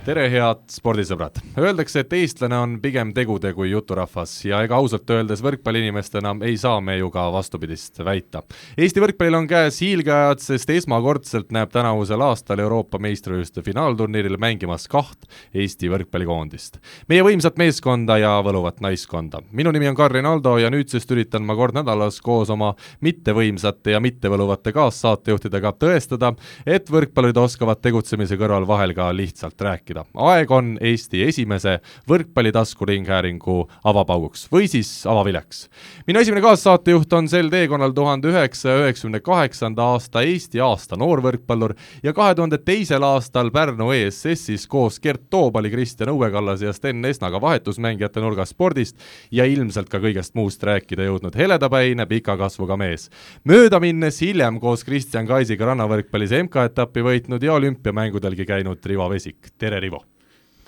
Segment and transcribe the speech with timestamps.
[0.00, 1.36] tere, head spordisõbrad!
[1.60, 6.80] Öeldakse, et eestlane on pigem tegude kui juturahvas ja ega ausalt öeldes võrkpalliinimestena ei saa
[6.80, 8.40] me ju ka vastupidist väita.
[8.80, 15.28] Eesti võrkpallil on käes hiilgeajad, sest esmakordselt näeb tänavusel aastal Euroopa meistrivõistluste finaalturniiril mängimas kaht
[15.52, 16.80] Eesti võrkpallikoondist.
[17.08, 19.42] meie võimsat meeskonda ja võluvat naiskonda.
[19.52, 24.00] minu nimi on Karin Aldo ja nüüdsest üritan ma kord nädalas koos oma mittevõimsate ja
[24.00, 26.34] mittevõluvate kaassaatejuhtidega tõestada,
[26.66, 30.04] et võrkpallurid oskavad tegutsemise kõrval vahel ka lihtsalt rääkida rääkida.
[30.14, 35.68] aeg on Eesti esimese võrkpallitaskuringhäälingu avapauguks või siis avavileks.
[36.06, 42.12] minu esimene kaassaatejuht on sel teekonnal tuhande üheksasaja üheksakümne kaheksanda aasta Eesti aasta noorvõrkpallur ja
[42.12, 48.20] kahe tuhande teisel aastal Pärnu ESS-is koos Gert Toobali, Kristjan Õuekallase ja Sten Esnaga vahetusmängijate
[48.20, 48.96] nurgas spordist
[49.30, 53.10] ja ilmselt ka kõigest muust rääkida jõudnud heledapäine pika kasvuga mees.
[53.44, 59.79] mööda minnes hiljem koos Kristjan Kaisiga rannavõrkpallis MK-etappi võitnud ja olümpiamängudelgi käinud Rivo Vesik, tere,
[59.80, 60.04] Rivo!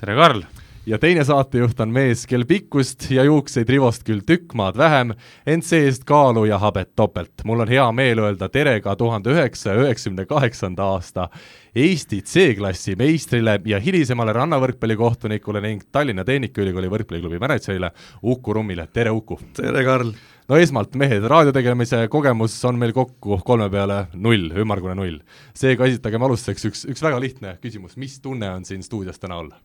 [0.00, 0.42] tere, Karl!
[0.86, 5.12] ja teine saatejuht on mees, kel pikkust ja juukseid Rivost küll tükk maad vähem,
[5.46, 7.44] ent see-eest kaalu ja habet topelt.
[7.44, 11.28] mul on hea meel öelda tere ka tuhande üheksasaja üheksakümne kaheksanda aasta
[11.74, 19.38] Eesti C-klassi meistrile ja hilisemale rannavõrkpallikohtunikule ning Tallinna Tehnikaülikooli võrkpalliklubi mänedžerile Uku Rummile, tere Uku!
[19.56, 20.12] tere, Karl!
[20.52, 25.20] No esmalt, mehed, raadiotegemise kogemus on meil kokku kolme peale null, ümmargune null.
[25.56, 29.56] seega esitagem alustuseks üks, üks väga lihtne küsimus, mis tunne on siin stuudios täna olla?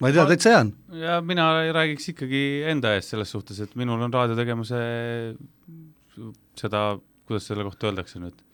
[0.00, 0.72] ma ei tea, täitsa hea on.
[1.00, 4.82] ja mina räägiks ikkagi enda eest selles suhtes, et minul on raadiotegemise
[6.60, 6.82] seda,
[7.24, 8.44] kuidas selle kohta öeldakse nüüd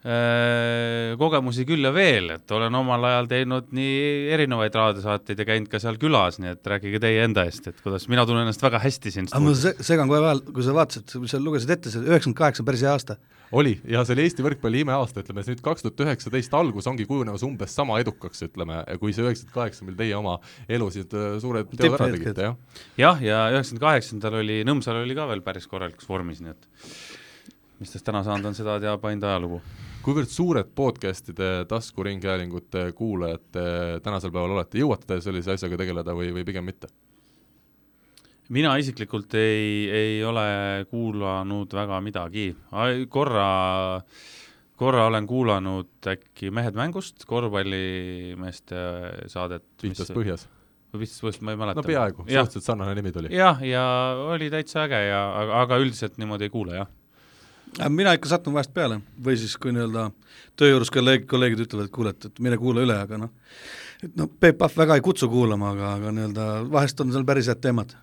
[0.00, 5.80] kogemusi küll ja veel, et olen omal ajal teinud nii erinevaid raadiosaateid ja käinud ka
[5.82, 9.12] seal külas, nii et rääkige teie enda eest, et kuidas, mina tunnen ennast väga hästi
[9.12, 9.52] siin aga ma
[9.84, 12.94] segan kohe vahel, kui sa vaatasid, sa lugesid ette, see üheksakümmend kaheksa on päris hea
[12.96, 13.18] aasta.
[13.52, 17.44] oli, ja see oli Eesti võrkpalli imeaasta, ütleme, nüüd kaks tuhat üheksateist algus ongi kujunemas
[17.44, 21.98] umbes sama edukaks, ütleme, kui see üheksakümmend kaheksa, mil teie oma elusid äh, suured teod
[22.00, 22.56] ära tegite, jah?
[22.96, 26.68] jah, ja üheksakümmend kaheksandal oli, Nõmsal oli ka veel päris korralikus vormis, nii et
[27.84, 29.60] mis tast täna saanud on, seda teab ainult ajalugu
[30.00, 33.58] kuivõrd suured podcast'ide taskuringhäälingute kuulajad
[34.04, 36.88] tänasel päeval olete, jõuate te sellise asjaga tegeleda või, või pigem mitte?
[38.50, 40.46] mina isiklikult ei, ei ole
[40.90, 42.48] kuulanud väga midagi,
[43.12, 43.50] korra,
[44.80, 48.80] korra olen kuulanud äkki Mehed mängust, korvpallimeeste
[49.30, 49.68] saadet.
[49.84, 50.48] Vihtas põhjas?
[50.90, 51.84] või Vihtas põhjas, ma ei mäleta.
[51.84, 53.30] no peaaegu, suhteliselt sarnane nimi tuli.
[53.36, 53.84] jah, ja
[54.32, 56.90] oli täitsa äge ja, aga, aga üldiselt niimoodi ei kuule, jah
[57.88, 59.00] mina ikka satun vahest peale.
[59.24, 60.10] Või siis, kui nii-öelda
[60.58, 63.32] töö juures kolleeg, kolleegid ütlevad, et kuule, et, et mine kuula üle, aga noh,
[64.04, 67.50] et noh, Peep Pahv väga ei kutsu kuulama, aga, aga nii-öelda vahest on seal päris
[67.50, 67.96] head teemad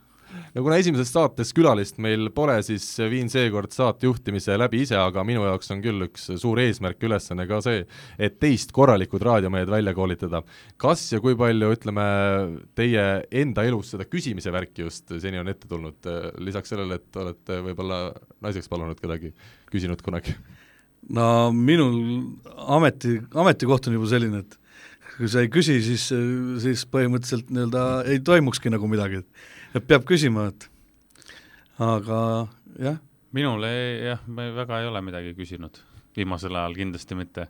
[0.57, 5.22] no kuna esimeses saates külalist meil pole, siis viin seekord saate juhtimise läbi ise, aga
[5.28, 7.84] minu jaoks on küll üks suur eesmärk, ülesanne ka see,
[8.18, 10.41] et teist korralikud raadiomehed välja koolitada.
[10.81, 12.06] kas ja kui palju, ütleme,
[12.78, 13.03] teie
[13.44, 16.09] enda elus seda küsimise värki just seni on ette tulnud,
[16.41, 18.00] lisaks sellele, et olete võib-olla
[18.41, 19.34] naiseks palunud kedagi,
[19.69, 20.34] küsinud kunagi?
[21.13, 22.00] no minul
[22.66, 24.57] ameti, ametikoht on juba selline, et
[25.19, 26.09] kui sa ei küsi, siis,
[26.66, 30.69] siis põhimõtteliselt nii-öelda ei toimukski nagu midagi, et et peab küsima, et
[31.83, 32.22] aga
[32.79, 33.01] jah.
[33.35, 35.81] minul ei, jah, ma väga ei ole midagi küsinud,
[36.16, 37.47] viimasel ajal kindlasti mitte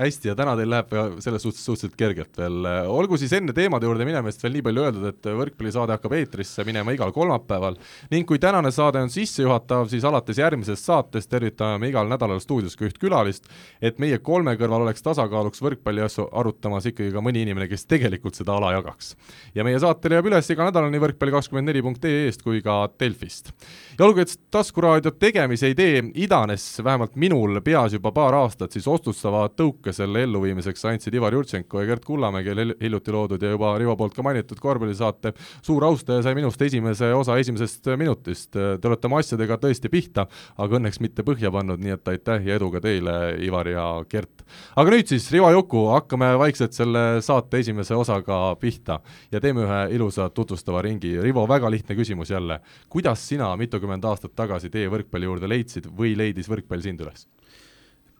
[0.00, 4.06] hästi ja täna teil läheb selles suhtes suhteliselt kergelt veel, olgu siis enne teemade juurde
[4.08, 7.76] minemist veel nii palju öeldud, et võrkpallisaade hakkab eetrisse minema igal kolmapäeval
[8.10, 12.76] ning kui tänane saade on sissejuhatav, siis alates järgmisest saatest tervitame me igal nädalal stuudios
[12.78, 13.48] ka üht külalist,
[13.82, 18.56] et meie kolme kõrval oleks tasakaaluks võrkpalliasju arutamas ikkagi ka mõni inimene, kes tegelikult seda
[18.56, 19.14] ala jagaks.
[19.54, 23.52] ja meie saate leiab üles iga nädal nii võrkpalli24.ee-st kui ka Delfist.
[23.98, 29.46] ja olgu, et taskuraadio tegemise idee idanes vähemalt minul peas juba paar aastat, siis otsustava
[29.48, 33.72] tõuke ka selle elluviimiseks andsid Ivar Jurtšenko ja Gert Kullamäe, kelle hiljuti loodud ja juba
[33.78, 35.32] Rivo poolt ka mainitud korvpallisaate
[35.66, 38.52] suur austaja sai minust esimese osa esimesest minutist.
[38.54, 40.26] Te olete oma asjadega tõesti pihta,
[40.60, 44.44] aga õnneks mitte põhja pannud, nii et aitäh ja edu ka teile, Ivar ja Gert.
[44.76, 49.00] aga nüüd siis, Rivo Juku, hakkame vaikselt selle saate esimese osaga pihta
[49.32, 51.16] ja teeme ühe ilusa tutvustava ringi.
[51.20, 52.60] Rivo, väga lihtne küsimus jälle.
[52.88, 57.26] kuidas sina mitukümmend aastat tagasi tee võrkpalli juurde leidsid või leidis võrkpall sind üles?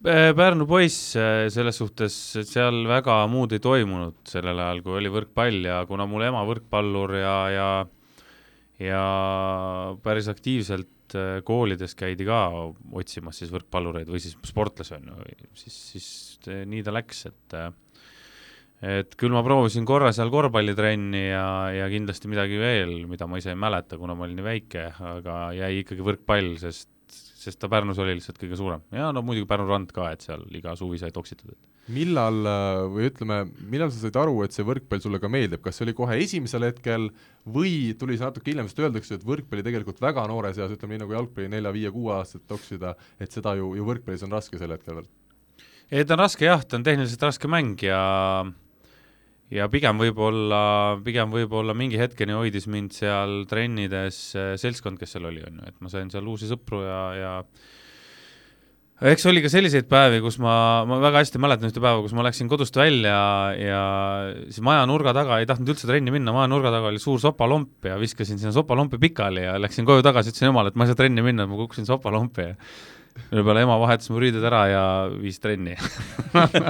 [0.01, 2.15] Äh, Pärnu poiss äh, selles suhtes,
[2.49, 7.19] seal väga muud ei toimunud sellel ajal, kui oli võrkpall ja kuna mul ema võrkpallur
[7.19, 7.67] ja, ja
[8.81, 9.03] ja
[10.01, 12.39] päris aktiivselt äh, koolides käidi ka
[12.97, 16.09] otsimas siis võrkpallureid või siis sportlasi on ju, siis, siis
[16.49, 17.59] nii ta läks, et
[18.81, 21.45] et küll ma proovisin korra seal korvpallitrenni ja,
[21.77, 25.37] ja kindlasti midagi veel, mida ma ise ei mäleta, kuna ma olin nii väike, aga
[25.59, 26.89] jäi ikkagi võrkpall, sest,
[27.41, 28.83] sest ta Pärnus oli lihtsalt kõige suurem.
[28.93, 31.55] ja no muidugi Pärnu rand ka, et seal iga suvi sai toksitud.
[31.91, 32.45] millal
[32.93, 33.41] või ütleme,
[33.73, 36.69] millal sa said aru, et see võrkpall sulle ka meeldib, kas see oli kohe esimesel
[36.69, 37.09] hetkel
[37.49, 41.05] või tuli see natuke hiljem, sest öeldakse, et võrkpalli tegelikult väga noores eas, ütleme nii
[41.05, 45.11] nagu jalgpalli nelja-viie-kuueaastaselt toksida, et seda ju, ju võrkpallis on raske sel hetkel veel?
[45.91, 48.01] ei, ta on raske jah, ta on tehniliselt raske mäng ja
[49.51, 50.63] ja pigem võib-olla,
[51.05, 54.23] pigem võib-olla mingi hetkeni hoidis mind seal trennides
[54.63, 57.35] seltskond, kes seal oli, on ju, et ma sain seal uusi sõpru ja, ja
[59.11, 62.25] eks oli ka selliseid päevi, kus ma, ma väga hästi mäletan ühte päeva, kus ma
[62.27, 63.17] läksin kodust välja
[63.57, 63.83] ja
[64.47, 67.89] siis maja nurga taga ei tahtnud üldse trenni minna, maja nurga taga oli suur sopalomp
[67.89, 71.01] ja viskasin sinna sopalompi pikali ja läksin koju tagasi, ütlesin emale, et ma ei saa
[71.01, 72.55] trenni minna, ma kukkusin sopalompi ja
[73.31, 75.77] mille peale ema vahetas mu riided ära ja viis trenni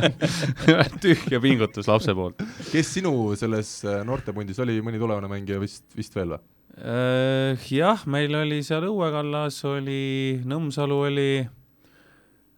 [1.02, 2.42] tühja pingutus lapse poolt.
[2.70, 6.42] kes sinu selles äh, noortepundis oli, mõni tulevane mängija vist, vist veel või?
[6.80, 11.30] Äh, jah, meil oli seal Õue kallas oli, Nõmsalu oli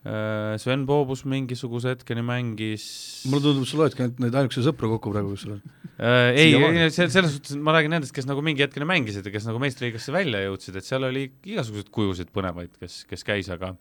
[0.02, 2.84] Sven Poobus mingisuguse hetkeni mängis.
[3.30, 5.60] mulle tundub, sa loedki ainult neid ainukese sõpra kokku praegu, kus sul on
[5.94, 6.32] äh,.
[6.34, 9.62] ei, ei, selles suhtes ma räägin nendest, kes nagu mingi hetkeni mängisid ja kes nagu
[9.62, 13.76] meistriliigasse välja jõudsid, et seal oli igasuguseid kujusid põnevaid, kes, kes käis, aga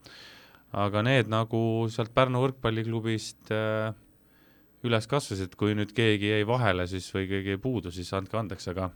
[0.77, 3.89] aga need nagu sealt Pärnu võrkpalliklubist äh,
[4.87, 8.69] üles kasvasid, kui nüüd keegi jäi vahele siis või keegi jäi puudu, siis andke andeks,
[8.71, 8.91] aga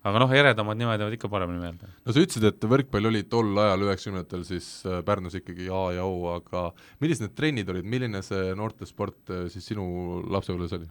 [0.00, 1.90] aga noh, eredamad nimed jäävad ikka paremini meelde.
[2.06, 6.06] no sa ütlesid, et võrkpall oli tol ajal, üheksakümnendatel siis äh, Pärnus ikkagi A ja
[6.08, 6.70] O, aga
[7.02, 9.84] millised need trennid olid, milline see noortesport äh, siis sinu
[10.32, 10.88] lapsepõlves oli?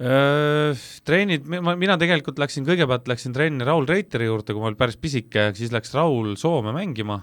[0.00, 4.80] Äh, treenid, ma, mina tegelikult läksin, kõigepealt läksin trenni Raul Reiteri juurde, kui ma olin
[4.80, 7.20] päris pisike, siis läks Raul Soome mängima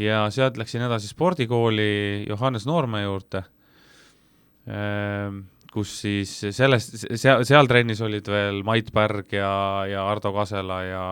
[0.00, 3.44] ja sealt läksin edasi spordikooli Johannes Noorme juurde
[5.74, 9.50] kus siis sellest, seal, seal trennis olid veel Mait Pärg ja,
[9.90, 11.04] ja Ardo Kasela ja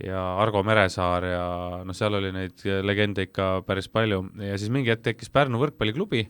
[0.00, 1.44] ja Argo Meresaar ja
[1.84, 4.22] noh, seal oli neid legende ikka päris palju.
[4.40, 6.22] Ja siis mingi hetk tekkis Pärnu võrkpalliklubi,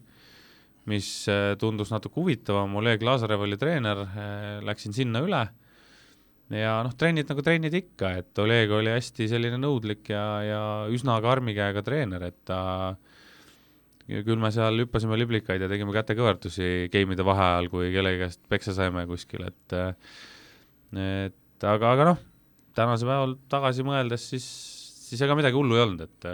[0.91, 5.45] mis äh, tundus natuke huvitavam, Oleg Lazarev oli treener, äh, läksin sinna üle.
[6.51, 11.21] Ja noh, trennid nagu trennid ikka, et Oleg oli hästi selline nõudlik ja, ja üsna
[11.23, 12.61] karmi käega treener, et ta
[12.91, 13.10] äh,
[14.27, 19.07] küll me seal hüppasime liblikaid ja tegime kätekõverdusi geimide vaheajal, kui kellegi käest peksa saime
[19.11, 19.77] kuskil, et
[20.99, 22.23] et aga, aga noh,
[22.77, 24.47] tänase päeval tagasi mõeldes, siis,
[25.07, 26.31] siis ega midagi hullu ei olnud, et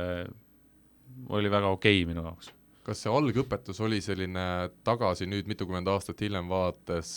[1.37, 2.56] oli väga okei okay minu jaoks
[2.87, 4.45] kas see algõpetus oli selline
[4.87, 7.13] tagasi nüüd mitukümmend aastat hiljem vaadates,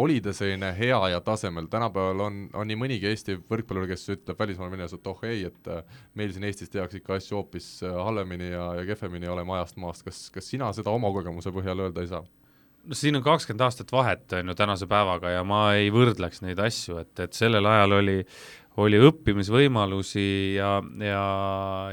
[0.00, 4.40] oli ta selline hea ja tasemel, tänapäeval on, on nii mõnigi Eesti võrkpallur, kes ütleb
[4.40, 5.70] välismaal minnes, et oh ei, et
[6.16, 10.06] meil siin Eestis tehakse ikka asju hoopis halvemini ja, ja kehvemini ja oleme ajast maast,
[10.08, 12.24] kas, kas sina seda oma kogemuse põhjal öelda ei saa?
[12.84, 16.60] no siin on kakskümmend aastat vahet, on ju, tänase päevaga ja ma ei võrdleks neid
[16.60, 18.18] asju, et, et sellel ajal oli,
[18.80, 20.28] oli õppimisvõimalusi
[20.58, 21.24] ja, ja,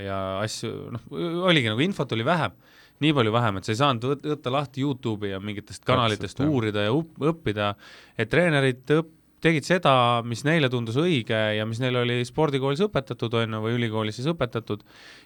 [0.04, 1.08] ja asju, noh,
[1.48, 2.56] oligi nagu infot oli vähem
[3.02, 6.86] nii palju vähem, et sa ei saanud võtta lahti Youtube'i ja mingitest kanalitest Täpselt, uurida
[6.86, 7.74] ja õppida,
[8.18, 9.94] et treenerid õpp-, tegid seda,
[10.28, 14.30] mis neile tundus õige ja mis neil oli spordikoolis õpetatud, on ju, või ülikoolis siis
[14.32, 14.84] õpetatud,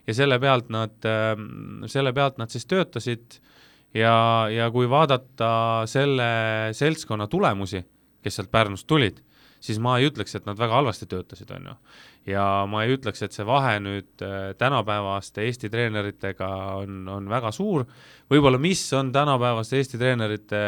[0.08, 3.40] ja selle pealt nad, ähm, selle pealt nad siis töötasid
[3.96, 4.16] ja,
[4.52, 5.50] ja kui vaadata
[5.90, 6.30] selle
[6.78, 7.84] seltskonna tulemusi,
[8.24, 9.20] kes sealt Pärnust tulid,
[9.66, 11.76] siis ma ei ütleks, et nad väga halvasti töötasid, on ju.
[12.34, 17.52] ja ma ei ütleks, et see vahe nüüd äh, tänapäevaste Eesti treeneritega on, on väga
[17.56, 17.88] suur,
[18.32, 20.64] võib-olla mis on tänapäevaste Eesti treenerite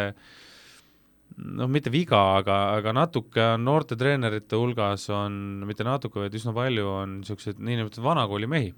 [1.38, 6.54] noh, mitte viga, aga, aga natuke on noorte treenerite hulgas on, mitte natuke, vaid üsna
[6.56, 8.72] palju on niisuguseid niinimetatud vanakooli mehi,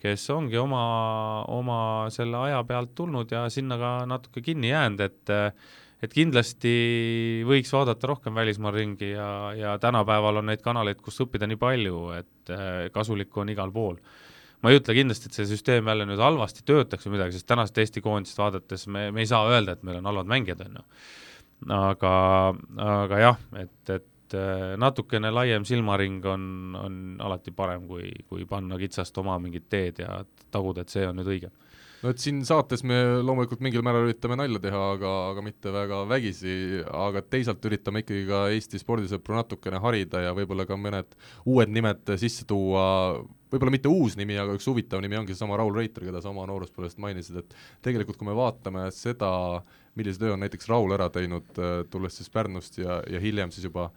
[0.00, 0.84] kes ongi oma,
[1.52, 1.80] oma
[2.14, 5.34] selle aja pealt tulnud ja sinna ka natuke kinni jäänud, et
[6.04, 6.72] et kindlasti
[7.48, 12.00] võiks vaadata rohkem välismaal ringi ja, ja tänapäeval on neid kanaleid, kus õppida nii palju,
[12.18, 14.00] et äh, kasulikku on igal pool.
[14.62, 17.78] ma ei ütle kindlasti, et see süsteem jälle nüüd halvasti töötaks või midagi, sest tänast
[17.78, 20.84] Eesti koondist vaadates me, me ei saa öelda, et meil on halvad mängijad, on ju.
[21.72, 22.12] aga,
[22.84, 26.48] aga jah, et, et äh, natukene laiem silmaring on,
[26.80, 31.16] on alati parem, kui, kui panna kitsast oma mingit teed ja taguda, et see on
[31.20, 31.52] nüüd õige
[32.02, 36.02] no et siin saates me loomulikult mingil määral üritame nalja teha, aga, aga mitte väga
[36.10, 41.72] vägisi, aga teisalt üritame ikkagi ka Eesti spordisõpru natukene harida ja võib-olla ka mõned uued
[41.72, 42.86] nimed sisse tuua,
[43.52, 46.46] võib-olla mitte uus nimi, aga üks huvitav nimi ongi seesama Raul Reiter, keda sa oma
[46.50, 49.30] nooruspõlvest mainisid, et tegelikult kui me vaatame seda,
[49.96, 51.56] millise töö on näiteks Raul ära teinud,
[51.92, 53.90] tulles siis Pärnust ja, ja hiljem siis juba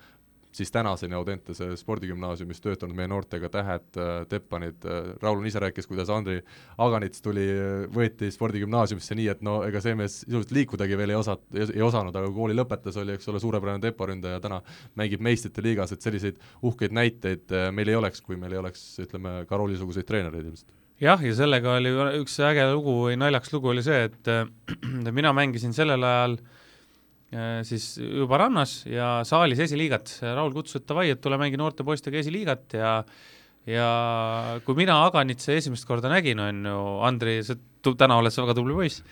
[0.52, 4.86] siis tänaseni Audentese spordigümnaasiumis töötanud meie noortega Tähed, Teppanid,
[5.22, 6.40] Raul ise rääkis, kuidas Andri
[6.78, 7.46] Aganits tuli,
[7.96, 12.16] võeti spordigümnaasiumisse nii, et no ega see mees sisuliselt liikudagi veel ei osa-, ei osanud,
[12.16, 14.62] aga kooli lõpetas, oli eks ole, suurepärane teporündaja, täna
[15.00, 19.44] mängib meistrite liigas, et selliseid uhkeid näiteid meil ei oleks, kui meil ei oleks, ütleme,
[19.50, 20.72] Karoli-suguseid treenereid ilmselt.
[21.00, 24.32] Jah, ja sellega oli üks äge lugu või naljakas lugu oli see, et
[25.20, 26.59] mina mängisin sellel ajal äh, Äh,
[27.68, 30.16] siis juba rannas ja saalis esiliigat.
[30.24, 32.94] Raul kutsus, et davai, et tule mängi noorte poistega esiliigat ja
[33.70, 33.90] ja
[34.66, 38.76] kui mina Aganitse esimest korda nägin, on ju, Andri, sa täna oled sa väga tubli
[38.76, 39.04] poiss,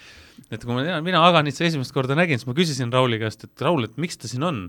[0.49, 3.87] et kui ma, mina Aganitse esimest korda nägin, siis ma küsisin Rauli käest, et Raul,
[3.87, 4.67] et miks ta siin on?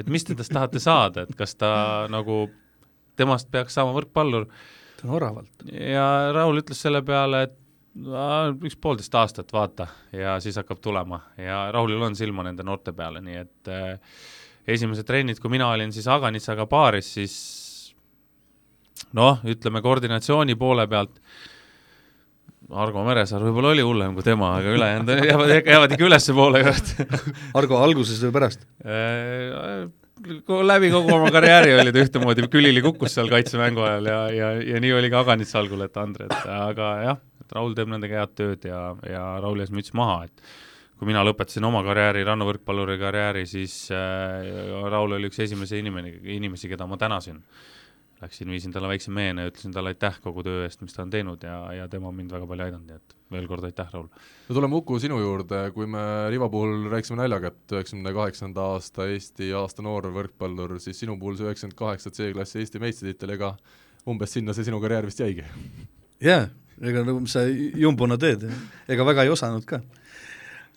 [0.00, 1.70] et mis te tast tahate saada, et kas ta
[2.10, 2.48] nagu,
[3.18, 4.48] temast peaks saama võrkpallur?
[4.98, 5.66] ta on oravalt.
[5.70, 7.58] ja Raul ütles selle peale, et
[7.94, 13.22] üks poolteist aastat, vaata, ja siis hakkab tulema ja Raulil on silma nende noorte peale,
[13.22, 14.16] nii et äh,
[14.66, 17.34] esimesed trennid, kui mina olin siis Aganitsaga paaris, siis
[19.14, 21.20] noh, ütleme koordinatsiooni poole pealt
[22.74, 26.62] Argo Meresaar võib-olla oli hullem kui tema, aga ülejäänud jäävad, jäävad ikka ülespoole
[27.60, 28.64] Argo alguses või pärast?
[28.82, 29.84] Äh,
[30.64, 34.82] läbi kogu oma karjääri oli ta ühtemoodi, külili kukkus seal kaitsemängu ajal ja, ja, ja
[34.82, 38.36] nii oli ka Aganitsa algul, et Andre, et aga jah, et Raul teeb nendega head
[38.38, 40.46] tööd ja, ja Rauli ees müts maha, et
[40.98, 44.46] kui mina lõpetasin oma karjääri, rannavõrkpalluri karjääri, siis äh,
[44.90, 47.42] Raul oli üks esimese inimene, inimesi, keda ma tänasin.
[48.22, 51.10] Läksin, viisin talle väikse meene ja ütlesin talle aitäh kogu töö eest, mis ta on
[51.12, 54.06] teinud ja, ja tema on mind väga palju aidanud, nii et veel kord aitäh, Raul!
[54.46, 59.10] no tuleme Uku sinu juurde, kui me Rivo puhul rääkisime naljaga, et üheksakümne kaheksanda aasta
[59.12, 63.56] Eesti aasta noor võrkpallur, siis sinu puhul see üheksakümmend kaheksa C-klassi Eesti meistritiitel, ega
[64.08, 65.44] umbes sinna see sinu karjäär vist jäigi?
[66.22, 66.52] jaa yeah
[66.90, 68.46] ega nagu mis sa jumbuna teed,
[68.90, 69.80] ega väga ei osanud ka.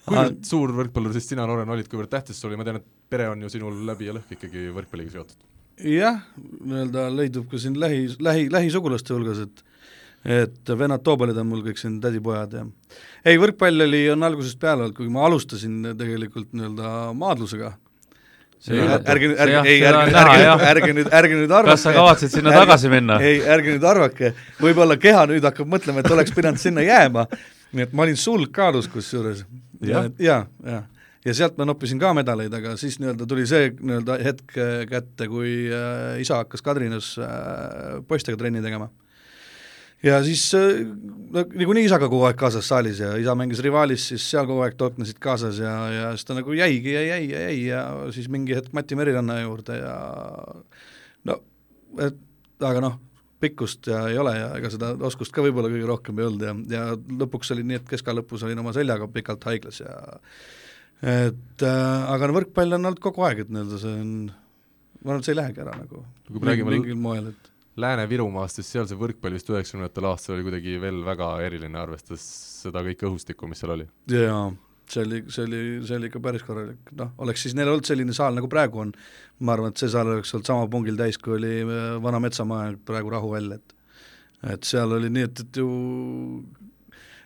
[0.07, 3.29] kuivõrd suur võrkpallur siis sina noorena olid, kuivõrd tähtis see oli, ma tean, et pere
[3.31, 5.47] on ju sinul läbi ja lõhki ikkagi võrkpalliga seotud?
[5.77, 6.21] jah,
[6.65, 9.65] nii-öelda leidub ka siin lähi, lähi, lähisugulaste hulgas, et
[10.27, 12.63] et vennad Toobelid on mul kõik siin tädipojad ja
[13.23, 17.69] ei, võrkpall oli, on algusest peale olnud, kui ma alustasin tegelikult nii-öelda maadlusega,
[18.65, 21.75] ärge nüüd, ärge, ei, ärge, ärge, ärge nüüd, ärge nüüd arvake.
[21.75, 23.19] kas sa kavatsed sinna ärge, tagasi minna?
[23.23, 27.27] ei, ärge nüüd arvake, võib-olla keha nüüd hakkab mõtlema, et oleks pidanud sinna jääma,
[27.77, 29.45] nii et ma olin sulg kaalus kusjuures.
[29.85, 30.83] ja, ja, ja,
[31.25, 34.57] ja sealt ma noppisin ka medaleid, aga siis nii-öelda tuli see nii-öelda hetk
[34.89, 38.89] kätte, kui äh, isa hakkas Kadrinas äh, poistega trenni tegema
[40.05, 40.83] ja siis äh,
[41.33, 44.77] no niikuinii isaga kogu aeg kaasas saalis ja isa mängis Rivalis, siis seal kogu aeg
[44.77, 47.81] tolknesid kaasas ja, ja siis ta nagu jäigi ja jäi ja jäi ja
[48.15, 49.97] siis mingi hetk Mati Meriranna juurde ja
[51.29, 51.39] no,
[51.97, 52.99] et aga noh,
[53.41, 56.55] pikkust ja ei ole ja ega seda oskust ka võib-olla kõige rohkem ei olnud ja,
[56.73, 56.85] ja
[57.23, 59.97] lõpuks oli nii, et keskajal lõpus olin oma seljaga pikalt haiglas ja
[61.01, 64.15] et äh, aga no võrkpall on olnud kogu aeg, et nii-öelda see on,
[65.01, 66.05] ma arvan, et see ei lähegi ära nagu
[66.41, 71.27] mingil moel, et Lääne-Virumaast, siis seal see võrkpall vist üheksakümnendatel aastatel oli kuidagi veel väga
[71.46, 72.25] eriline, arvestades
[72.63, 73.88] seda kõike õhustikku, mis seal oli.
[74.12, 74.48] jaa,
[74.89, 78.15] see oli, see oli, see oli ikka päris korralik, noh, oleks siis neil olnud selline
[78.17, 78.93] saal, nagu praegu on,
[79.46, 82.77] ma arvan, et see saal oleks olnud sama pungil täis, kui oli äh, Vana Metsamaja
[82.88, 83.77] praegu Rahuväll, et
[84.46, 85.67] et seal oli nii, et, et ju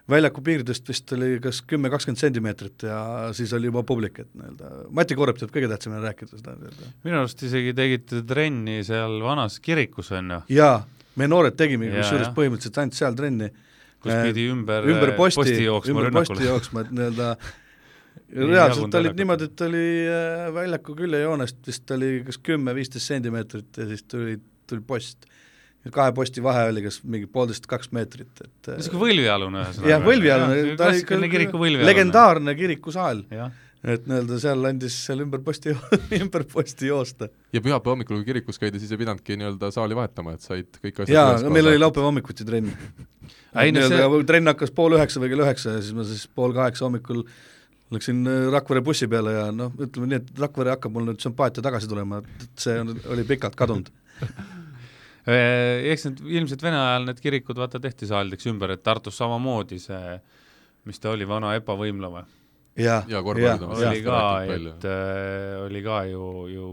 [0.10, 3.02] väljaku piiridest vist oli kas kümme, kakskümmend sentimeetrit ja
[3.38, 6.92] siis oli juba publik, et nii-öelda, Mati Korep teab kõige tähtsamini rääkida seda nii-öelda.
[7.06, 10.42] minu arust isegi tegite trenni seal vanas kirikus, on ju?
[10.58, 10.82] jaa,
[11.20, 13.52] me noored tegimegi kusjuures põhimõtteliselt ainult seal trenni.
[14.02, 17.34] kus pidi ümber, ümber posti, posti jooksma ümber posti jooksma, et nii-öelda
[18.54, 24.04] reaalselt olid niimoodi, et oli äh, väljaku küljejoonest vist oli kas kümme-viisteist sentimeetrit ja siis
[24.10, 25.30] tuli, tuli post
[25.90, 29.90] kahe posti vahe oli kas mingi poolteist, kaks meetrit, et niisugune võlvialune ühesõnaga.
[29.90, 33.24] jah, võlvialune, ta oli ikka legendaarne kirikusaal.
[33.82, 35.74] et nii-öelda seal andis seal ümber posti
[36.22, 37.32] ümber posti joosta.
[37.50, 41.02] ja pühapäeva hommikul, kui kirikus käidi, siis ei pidanudki nii-öelda saali vahetama, et said kõik
[41.02, 42.70] asjad jaa, no meil oli laupäeva hommikuti trenn.
[43.58, 47.26] nii-öelda trenn hakkas pool üheksa või kell üheksa ja siis ma siis pool kaheksa hommikul
[47.92, 51.66] läksin äh, Rakvere bussi peale ja noh, ütleme nii, et Rakvere hakkab mul nüüd sümpaatia
[51.66, 53.90] tagasi tulema, et see on, oli pikalt kadunud
[55.26, 60.16] eks need ilmselt Vene ajal need kirikud vaata tehti saalideks ümber, et Tartus samamoodi see,
[60.90, 62.24] mis ta oli, vana EPA võimla või?
[62.80, 66.72] jah, ja, ja, oli ka, et äh, oli ka ju, ju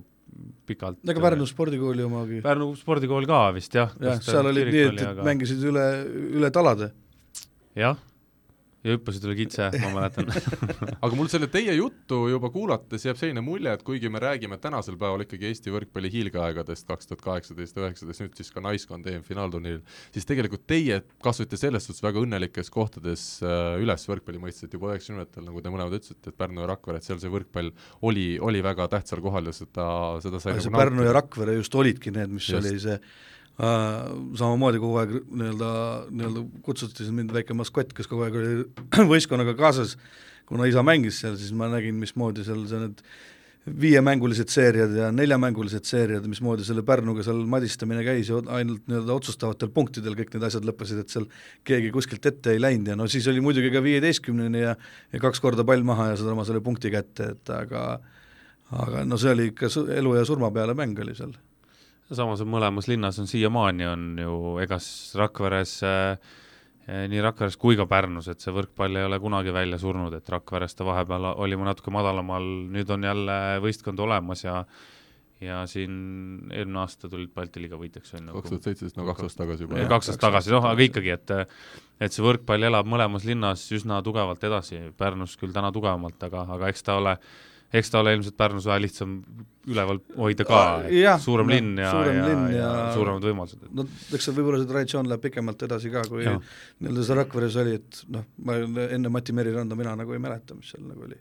[0.69, 2.43] pikalt ega Pärnu spordikooli omagi.
[2.45, 3.91] Pärnu spordikool ka vist jah.
[4.01, 5.27] jah, seal oli nii, et, et aga...
[5.27, 5.87] mängisid üle,
[6.39, 6.93] üle talade.
[7.79, 7.99] jah
[8.87, 10.29] ja hüppasid üle kitse, ma mäletan
[11.05, 14.99] aga mul selle teie juttu juba kuulates jääb selline mulje, et kuigi me räägime tänasel
[15.01, 19.83] päeval ikkagi Eesti võrkpalli hiilgeaegadest, kaks tuhat kaheksateist, üheksateist, nüüd siis ka naiskond EM-finaalturniiril,
[20.15, 24.93] siis tegelikult teie kasvate selles suhtes väga õnnelikes kohtades äh, üles võrkpalli mõistes, et juba
[24.93, 27.73] üheksakümnendatel, nagu te mõlemad ütlesite, et Pärnu ja Rakvere, et seal see võrkpall
[28.07, 29.89] oli, oli väga tähtsal kohal ja seda,
[30.23, 32.63] seda sai see nagu Pärnu ja Rakvere just olidki need, mis just.
[32.63, 33.01] oli see
[33.59, 35.71] samamoodi kogu aeg nii-öelda,
[36.15, 38.53] nii-öelda kutsuti mind väike maskott, kes kogu aeg oli
[39.13, 39.97] võistkonnaga kaasas,
[40.47, 43.03] kuna isa mängis seal, siis ma nägin, mismoodi seal see need
[43.83, 49.73] viiemängulised seeriad ja neljamängulised seeriad, mismoodi selle Pärnuga seal madistamine käis ja ainult nii-öelda otsustavatel
[49.75, 51.27] punktidel kõik need asjad lõppesid, et seal
[51.69, 52.93] keegi kuskilt ette ei läinud.
[52.93, 54.77] Ja no siis oli muidugi ka viieteistkümneni ja
[55.13, 57.85] ja kaks korda pall maha ja saad oma selle punkti kätte, et aga
[58.87, 61.35] aga no see oli ikka elu ja surma peale mäng oli seal
[62.15, 64.89] samas on mõlemas linnas on siiamaani, on ju egas
[65.19, 66.37] Rakveres äh,
[66.89, 70.77] nii Rakveres kui ka Pärnus, et see võrkpall ei ole kunagi välja surnud, et Rakveres
[70.79, 74.63] ta vahepeal olime natuke madalamal, nüüd on jälle võistkond olemas ja
[75.39, 75.93] ja siin
[76.51, 78.33] eelmine aasta tulid Balti liiga võitjaks, on ju.
[78.41, 79.85] kaks tuhat seitseteist, no kaks aastat tagasi juba.
[79.93, 81.35] kaks aastat tagasi, noh, aga ikkagi, et
[82.03, 86.73] et see võrkpall elab mõlemas linnas üsna tugevalt edasi, Pärnus küll täna tugevamalt, aga, aga
[86.73, 87.31] eks ta ole äh,
[87.73, 89.19] eks ta ole ilmselt Pärnus vähe lihtsam
[89.69, 90.61] üleval hoida ka,
[91.21, 93.67] suurem linn ja, ja, ja, ja suuremad võimalused.
[93.77, 97.77] no eks see võib-olla see traditsioon läheb pikemalt edasi ka, kui nii-öelda see Rakveres oli,
[97.83, 98.57] et noh, ma
[98.89, 101.19] enne Mati Meriranda mina nagu ei mäleta, mis seal nagu oli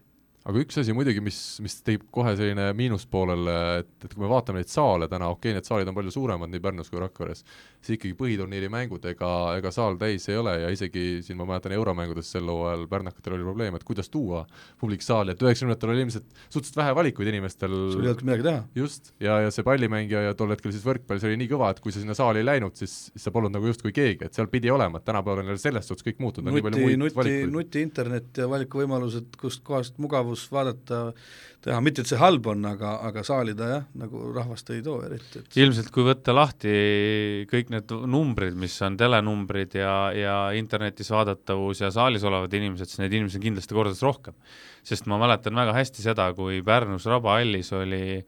[0.48, 4.62] aga üks asi muidugi, mis, mis teeb kohe selline miinuspoolele, et, et kui me vaatame
[4.62, 7.44] neid saale täna, okei okay,, need saalid on palju suuremad nii Pärnus kui Rakveres,
[7.84, 11.76] siis ikkagi põhiturniiri mängud, ega, ega saal täis ei ole ja isegi siin ma mäletan
[11.76, 14.46] euromängudes sel hooajal pärnakatel oli probleem, et kuidas tuua
[14.80, 18.64] publik saali, et üheksakümnendatel oli ilmselt suhteliselt vähe valikuid inimestel sul ei olnud midagi teha.
[18.84, 21.84] just, ja, ja see pallimängija ja tol hetkel siis võrkpall, see oli nii kõva, et
[21.84, 24.48] kui sa sinna saali ei läinud, siis, siis sa polnud nagu justkui keegi, et seal
[24.52, 27.54] pidi olema, et tänapäeval on selles suhtes kõik muutunud, on nii palju muid nuti, valikuid.
[27.54, 31.02] nuti, internet ja valikuvõimalused, kust kohast mugavus vaadata
[31.64, 35.02] teha, mitte et see halb on, aga, aga saali ta jah, nagu rahvast ei too
[35.06, 35.50] eriti et....
[35.60, 36.74] ilmselt kui võtta lahti
[37.52, 43.04] kõik need numbrid, mis on telenumbrid ja, ja internetis vaadatavus ja saalis olevad inimesed, siis
[43.04, 44.38] neid inimesi on kindlasti kordades rohkem.
[44.88, 48.22] sest ma mäletan väga hästi seda, kui Pärnus Raba hallis oli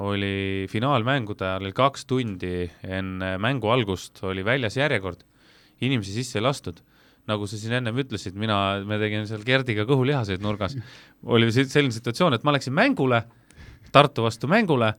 [0.00, 5.24] oli finaalmängude ajal oli kaks tundi enne mängu algust oli väljas järjekord,
[5.82, 6.78] inimesi sisse ei lastud
[7.30, 10.76] nagu sa siin ennem ütlesid, mina, me tegime seal Gerdiga kõhulihaseid nurgas,
[11.24, 13.24] oli selline situatsioon, et ma läksin mängule,
[13.90, 14.92] Tartu vastu mängule,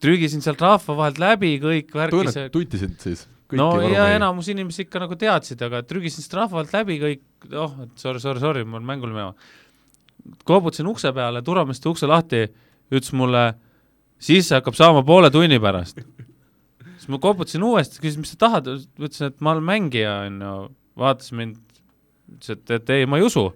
[0.00, 3.26] trügisin sealt rahva vahelt läbi kõik värkise tutisid siis?
[3.54, 7.76] no ja enamus inimesi ikka nagu teadsid, aga trügisin sealt rahva vahelt läbi kõik, oh,
[8.00, 9.34] sorry, sorry, sorry, ma olen mängule minema.
[10.48, 12.46] koobutasin ukse peale, turvamees tõi ukse lahti,
[12.92, 13.44] ütles mulle,
[14.22, 16.00] sisse hakkab saama poole tunni pärast.
[16.96, 20.56] siis ma koputasin uuesti, küsis, mis sa tahad, ütlesin, et ma olen mängija, on ju
[20.98, 21.60] vaatas mind,
[22.30, 23.48] ütles, et, et ei, ma ei usu.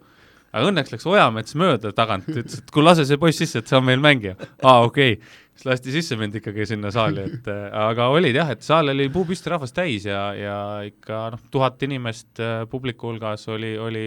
[0.49, 3.77] aga õnneks läks Ojamets mööda tagant, ütles, et kuule, lase see poiss sisse, et see
[3.79, 4.35] on meil mängija.
[4.63, 8.53] aa, okei okay., siis lasti sisse mind ikkagi sinna saali, et äh, aga olid jah,
[8.55, 13.49] et saal oli puupüsti rahvast täis ja, ja ikka noh, tuhat inimest äh, publiku hulgas
[13.51, 14.07] oli, oli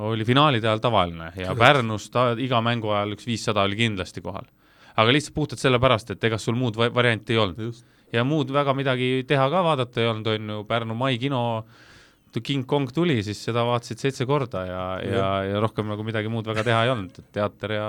[0.00, 4.48] oli finaalide ajal tavaline ja Pärnus ta iga mängu ajal üks viissada oli kindlasti kohal.
[4.96, 7.84] aga lihtsalt puhtalt sellepärast, et ega sul muud varianti ei olnud.
[8.12, 11.89] ja muud väga midagi teha ka vaadata ei olnud, on ju, Pärnu Mai kino äh,
[12.38, 16.46] King Kong tuli, siis seda vaatasid seitse korda ja, ja, ja, rohkem nagu midagi muud
[16.46, 17.88] väga teha ei olnud, et teater ja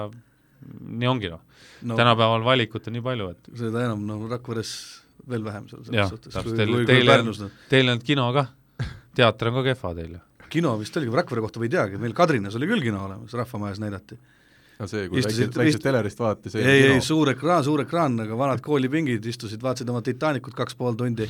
[0.81, 1.43] nii ongi noh
[1.85, 1.95] no,.
[1.99, 4.73] tänapäeval valikut on nii palju, et seda enam, no Rakveres
[5.29, 6.33] veel vähem seal selles suhtes.
[6.57, 7.31] Teil, teil on,
[7.69, 8.47] teil on kino ka,
[9.17, 10.21] teater on ka kehva teil ju.
[10.57, 13.81] kino vist oligi, Rakvere kohta või ei teagi, meil Kadrinas oli küll kino olemas, Rahvamajas
[13.83, 14.17] näidati
[14.79, 18.37] no see, kui väikselt, väikselt telerist vaadati, see ei, ei, suur ekraan, suur ekraan, aga
[18.37, 21.27] vanad koolipingid istusid, vaatasid oma Titanicut kaks pool tundi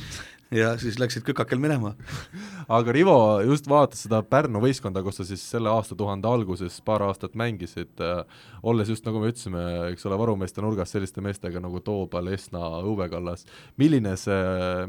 [0.52, 1.94] ja siis läksid kükakel minema.
[2.76, 7.36] aga Rivo just vaatas seda Pärnu võistkonda, kus sa siis selle aastatuhande alguses paar aastat
[7.38, 8.22] mängisid äh,,
[8.62, 13.08] olles just nagu me ütlesime, eks ole, varumeeste nurgas selliste meestega nagu Toobal, Esna, Õue
[13.12, 13.46] Kallas,
[13.80, 14.40] milline see,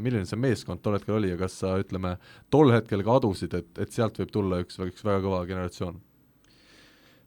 [0.04, 2.16] milline see meeskond tol hetkel oli ja kas sa, ütleme,
[2.52, 6.02] tol hetkel ka adusid, et, et sealt võib tulla üks, üks väga kõva generatsioon?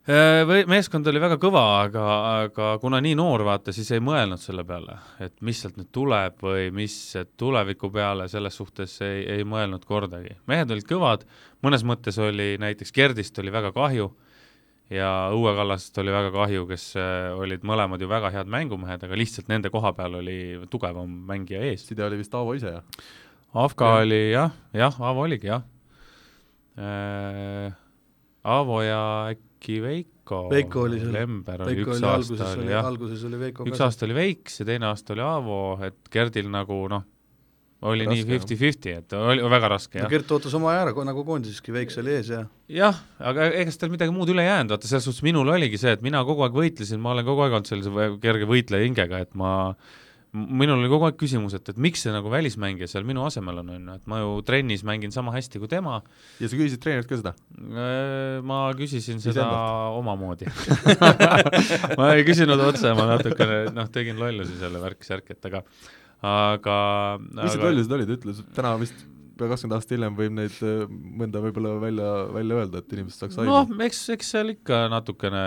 [0.07, 2.03] Äh, või meeskond oli väga kõva, aga,
[2.45, 6.37] aga kuna nii noor, vaata, siis ei mõelnud selle peale, et mis sealt nüüd tuleb
[6.45, 6.93] või mis
[7.35, 10.37] tuleviku peale, selles suhtes ei, ei mõelnud kordagi.
[10.47, 11.25] mehed olid kõvad,
[11.65, 14.05] mõnes mõttes oli näiteks Gerdist oli väga kahju
[14.95, 19.19] ja Õue Kallast oli väga kahju, kes äh, olid mõlemad ju väga head mängumehed, aga
[19.19, 20.37] lihtsalt nende koha peal oli
[20.71, 21.83] tugevam mängija ees.
[21.83, 23.03] side oli vist Aavo ise, jah?
[23.59, 23.99] Avka ja.
[24.05, 25.67] oli jah, jah, Aavo oligi, jah
[26.79, 27.75] äh,.
[28.47, 29.01] Aavo ja
[29.33, 29.46] äkki
[29.83, 33.67] Veiko, Veiko oli seal, Lember oli Veiko üks oli aasta oli jah, alguses oli Veiko
[33.67, 37.03] üks aasta oli Veiks ja teine aasta oli Aavo, et Gerdil nagu noh,
[37.87, 40.09] oli Raske, nii fifty-fifty, et oli väga raske, no.
[40.09, 42.41] Gert ootas oma ära, nagu koondiseski, Veiks oli ees ja
[42.79, 45.93] jah, aga ega tal midagi muud üle ei jäänud, vaata selles suhtes minul oligi see,
[45.93, 49.35] et mina kogu aeg võitlesin, ma olen kogu aeg olnud sellise kerge võitleja hingega, et
[49.37, 50.05] ma m-
[50.37, 53.73] minul oli kogu aeg küsimus, et, et miks see nagu välismängija seal minu asemel on,
[53.75, 55.99] on ju, et ma ju trennis mängin sama hästi kui tema,
[56.41, 57.35] ja sa küsisid treenilt ka seda?
[57.57, 59.99] Äh, ma küsisin seda Iseendalt.
[60.01, 60.49] omamoodi
[61.99, 65.63] ma ei küsinud otse, ma natukene noh, tegin lollusi selle värk-särk, et aga
[66.25, 66.79] aga
[67.21, 69.05] mis need lollused olid, ütle, täna vist
[69.37, 70.83] pea kakskümmend aastat hiljem võib neid äh,
[71.21, 75.43] mõnda võib-olla välja, välja öelda, et inimesed saaks aimu noh, eks, eks seal ikka natukene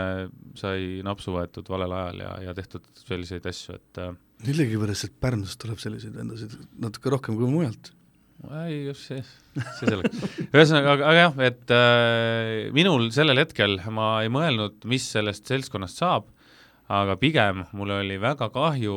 [0.59, 4.15] sai napsu võetud valel ajal ja, ja tehtud selliseid asju, et äh,
[4.47, 7.93] millegipärast sealt Pärnust tuleb selliseid vendasid natuke rohkem kui mujalt.
[8.65, 9.23] ei, just see,
[9.77, 10.23] see selleks.
[10.49, 16.01] ühesõnaga, aga, aga jah, et äh, minul sellel hetkel ma ei mõelnud, mis sellest seltskonnast
[16.01, 16.31] saab,
[16.91, 18.97] aga pigem mul oli väga kahju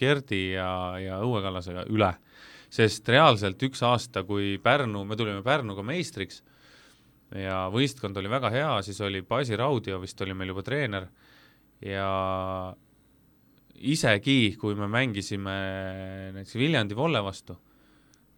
[0.00, 0.68] Gerdi ja,
[1.00, 2.12] ja Õue Kallasega üle,
[2.72, 6.42] sest reaalselt üks aasta, kui Pärnu, me tulime Pärnuga meistriks
[7.34, 11.08] ja võistkond oli väga hea, siis oli Basi Raudio vist oli meil juba treener
[11.82, 12.08] ja
[13.92, 15.54] isegi kui me mängisime
[16.34, 17.56] näiteks Viljandi Volle vastu,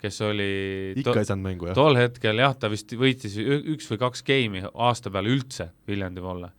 [0.03, 0.51] kes oli
[0.99, 1.79] ikka ei saanud mängu, jah?
[1.79, 6.51] tol hetkel jah, ta vist võitis üks või kaks geimi aasta peale üldse Viljandi Volle,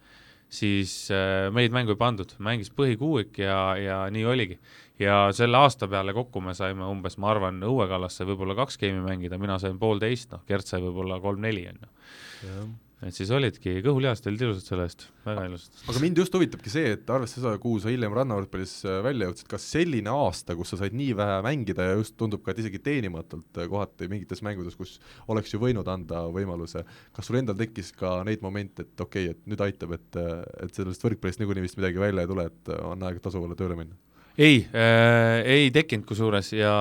[0.49, 4.59] siis äh, meid mängu ei pandud, mängis põhikuuik ja, ja nii oligi.
[4.99, 8.79] ja selle aasta peale kokku me saime umbes, ma arvan, Õue Kallas sai võib-olla kaks
[8.81, 12.67] geimi mängida, mina sain poolteist, noh, Gert sai võib-olla kolm-neli, on ju.
[13.05, 15.75] Et siis olidki kõhulihased olid ilusad selle eest, väga ilusad.
[15.91, 19.49] aga mind just huvitabki see, et arvestades seda, kuhu sa hiljem rannavõrkpallis äh, välja jõudsid,
[19.51, 22.81] kas selline aasta, kus sa said nii vähe mängida ja just tundub ka, et isegi
[22.87, 24.97] teenimatult äh, kohati mingites mängudes, kus
[25.29, 26.81] oleks ju võinud anda võimaluse,
[27.13, 30.21] kas sul endal tekkis ka neid momente, et okei okay,, et nüüd aitab, et,
[30.65, 33.93] et sellest võrkpallist niikuinii vist midagi välja ei tule, et on aeg tasuvale tööle minna?
[34.37, 36.73] ei äh,, ei tekkinud kusjuures ja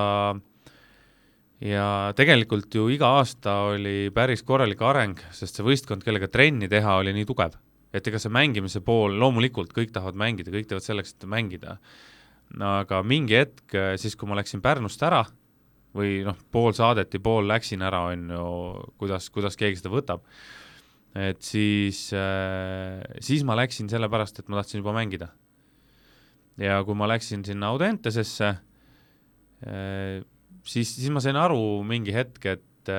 [1.64, 6.98] ja tegelikult ju iga aasta oli päris korralik areng, sest see võistkond, kellega trenni teha,
[7.00, 7.56] oli nii tugev.
[7.96, 11.78] et ega see mängimise pool, loomulikult kõik tahavad mängida, kõik teevad selleks, et mängida,
[12.60, 15.22] aga mingi hetk, siis kui ma läksin Pärnust ära,
[15.96, 18.44] või noh, pool saadeti, pool läksin ära, on ju,
[19.00, 20.26] kuidas, kuidas keegi seda võtab,
[21.16, 25.30] et siis äh,, siis ma läksin sellepärast, et ma tahtsin juba mängida
[26.60, 28.52] ja kui ma läksin sinna Audentesesse,
[30.66, 32.92] siis, siis ma sain aru mingi hetk, et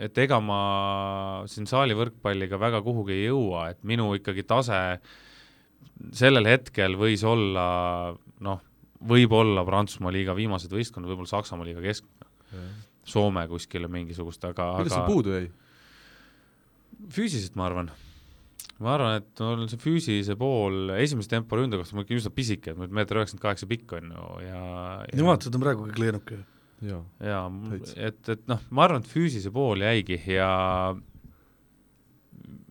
[0.00, 0.60] et ega ma
[1.50, 4.78] siin saali võrkpalliga väga kuhugi ei jõua, et minu ikkagi tase
[6.16, 7.66] sellel hetkel võis olla
[8.40, 8.60] noh,
[9.00, 12.28] võib-olla Prantsusmaa liiga viimased võistkonnad, võib-olla Saksamaa liiga keskmine,
[13.10, 15.50] Soome kuskile mingisugust, aga millest aga sul puudu jäi?
[17.10, 17.88] füüsiliselt ma arvan
[18.80, 22.74] ma arvan, et mul see füüsilise pool esimese tempo ründe kohta, ma olen üsna pisike,
[22.76, 24.62] ma olen meeter üheksakümmend kaheksa pikk, on ju, ja
[25.20, 26.40] no vaata, ta on praegu kõik leenuke
[26.86, 27.02] ju.
[27.20, 27.44] jaa.
[27.68, 27.94] Täitsa.
[28.08, 30.50] et, et noh, ma arvan, et füüsilise pool jäigi ja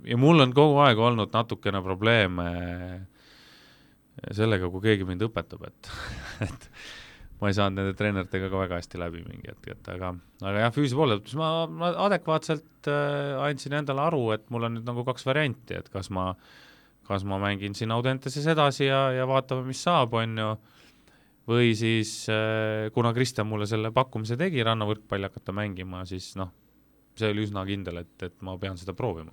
[0.10, 2.48] ja mul on kogu aeg olnud natukene probleeme
[4.36, 5.94] sellega, kui keegi mind õpetab, et
[6.48, 6.72] et
[7.40, 10.12] ma ei saanud nende treeneritega ka väga hästi läbi mingi hetk, et aga,
[10.44, 14.68] aga jah, füüsilise poole pealt, siis ma, ma adekvaatselt äh, andsin endale aru, et mul
[14.68, 16.34] on nüüd nagu kaks varianti, et kas ma,
[17.08, 20.50] kas ma mängin siin Audenteses edasi ja, ja vaatame, mis saab, on ju,
[21.50, 26.52] või siis äh, kuna Kristjan mulle selle pakkumise tegi, rannavõrkpalli hakata mängima, siis noh,
[27.20, 29.32] see oli üsna kindel, et, et ma pean seda proovima,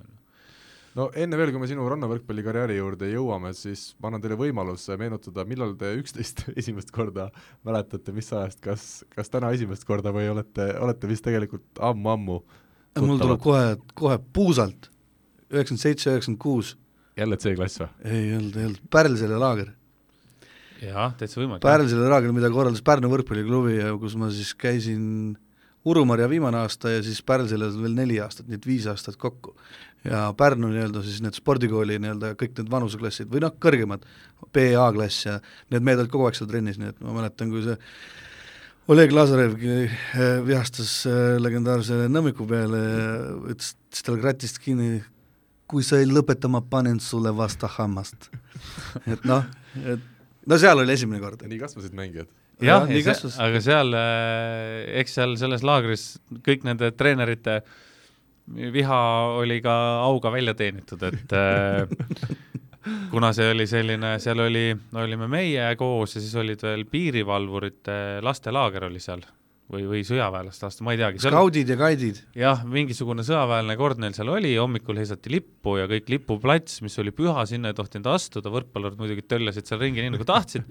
[0.96, 5.44] no enne veel, kui me sinu rannavõrkpallikarjääri juurde jõuame, siis ma annan teile võimaluse meenutada,
[5.48, 7.30] millal te üksteist esimest korda
[7.66, 12.40] mäletate, mis ajast, kas, kas täna esimest korda või olete, olete vist tegelikult ammu-ammu
[13.04, 14.90] mul tuleb kohe, kohe puusalt,
[15.52, 16.74] üheksakümmend seitse, üheksakümmend kuus,
[17.18, 17.90] jälle C-klass või?
[18.08, 19.72] ei olnud, ei olnud, Pärlsele laager.
[20.82, 21.64] jah, täitsa võimalik.
[21.64, 25.36] Pärlsele laager, mida korraldas Pärnu võrkpalliklubi ja kus ma siis käisin
[25.86, 29.54] Urumarja viimane aasta ja siis Pärlsele veel neli aastat, nii et viis aastat kokku.
[30.04, 34.04] Ja Pärnu nii-öelda siis need spordikooli nii-öelda kõik need vanuseklassid või noh, kõrgemad,
[34.54, 35.40] BA klass ja
[35.72, 37.76] need mehed olid kogu aeg seal trennis, nii et ma mäletan, kui see
[38.92, 43.06] Oleg Lazarevgi eh, vihastas eh, legendaarse nõmmiku peale ja
[43.50, 45.00] ütles, ütles talle kratist kinni,
[45.66, 48.28] kui sa ei lõpeta, ma panen sulle vastu hammast.
[49.12, 49.42] et noh,
[49.82, 50.04] et
[50.46, 51.42] no seal oli esimene kord.
[51.42, 52.30] nii kasvasid mängijad?
[52.62, 53.40] jah, nii kasvas.
[53.42, 56.06] aga seal, äh, eks seal selles laagris
[56.46, 57.58] kõik nende treenerite
[58.54, 58.98] viha
[59.40, 61.86] oli ka auga välja teenitud, et äh,
[63.10, 68.86] kuna see oli selline, seal oli, olime meie koos ja siis olid veel piirivalvurite lastelaager
[68.90, 69.24] oli seal
[69.72, 71.22] või, või sõjaväelaste aasta, ma ei teagi.
[71.24, 72.20] skaudid ja kaidid.
[72.38, 77.14] jah, mingisugune sõjaväeline kord neil seal oli, hommikul heisati lippu ja kõik lipuplats, mis oli
[77.16, 80.70] püha, sinna ei tohtinud astuda, võrkpallurid muidugi töllasid seal ringi nii nagu tahtsid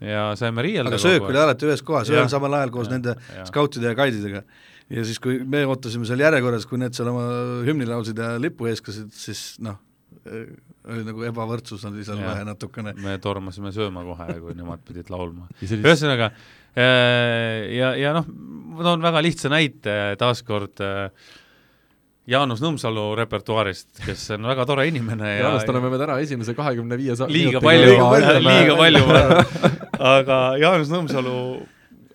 [0.00, 3.46] ja saime riielda aga söök oli alati ühes kohas, ühel samal ajal koos Jah, nende
[3.48, 4.44] skautide ja gaididega.
[4.90, 7.26] Ja siis, kui me ootasime seal järjekorras, kui need seal oma
[7.66, 9.78] hümni laulsid ja lipu eeskasid, siis noh,
[10.90, 12.94] oli nagu ebavõrdsus oli seal vähe natukene.
[13.04, 15.48] me tormasime sööma kohe, kui nemad pidid laulma.
[15.62, 21.08] ühesõnaga äh, ja, ja noh, ma toon väga lihtsa näite taaskord äh,
[22.30, 26.98] Jaanus Nõmsalu repertuaarist, kes on väga tore inimene ja Jaanust oleme me täna esimese kahekümne
[27.00, 27.96] viie liiga palju
[28.44, 29.04] liiga palju,
[30.14, 31.36] aga Jaanus Nõmsalu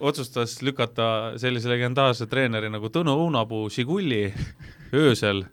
[0.06, 1.08] otsustas lükata
[1.41, 4.28] sellise legendaarse treeneri nagu Tõnu Õunapuu Žiguli
[4.96, 5.44] öösel,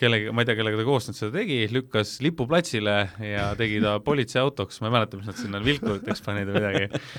[0.00, 3.96] kellega, ma ei tea, kellega ta koos nüüd seda tegi, lükkas lipuplatsile ja tegi ta
[4.04, 7.10] politseiautoks, ma ei mäleta, mis nad sinna vilkuriteks panid või midagi.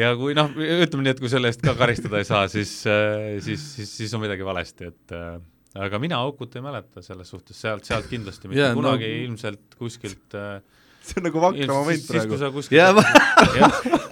[0.00, 2.74] ja kui noh, ütleme nii, et kui selle eest ka karistada ei saa, siis,
[3.44, 5.34] siis, siis, siis on midagi valesti, et äh,
[5.86, 8.64] aga mina Aukut ei mäleta selles suhtes, sealt, sealt kindlasti mitte.
[8.64, 10.60] Yeah, kunagi no, ilmselt kuskilt äh,
[11.06, 13.04] see on nagu vakra moment siis, siis, kui praegu.
[13.58, 13.70] jaa,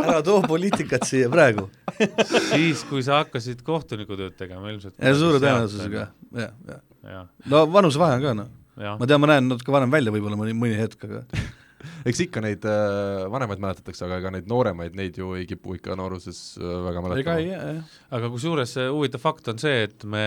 [0.09, 1.69] ära too poliitikat siia praegu.
[2.53, 4.97] siis, kui sa hakkasid kohtunikutööd tegema ilmselt.
[4.99, 6.09] ja suure tõenäosusega,
[6.43, 6.83] jah, jah.
[7.05, 10.57] jah, no vanusevahe on ka noh, ma tean, ma näen natuke vanem välja võib-olla mõni,
[10.57, 11.25] mõni hetk, aga
[12.09, 15.97] eks ikka neid äh, vanemaid mäletatakse, aga ega neid nooremaid, neid ju ei kipu ikka
[15.99, 17.85] nooruses äh, väga mäletama
[18.19, 20.25] aga kusjuures see huvitav fakt on see, et me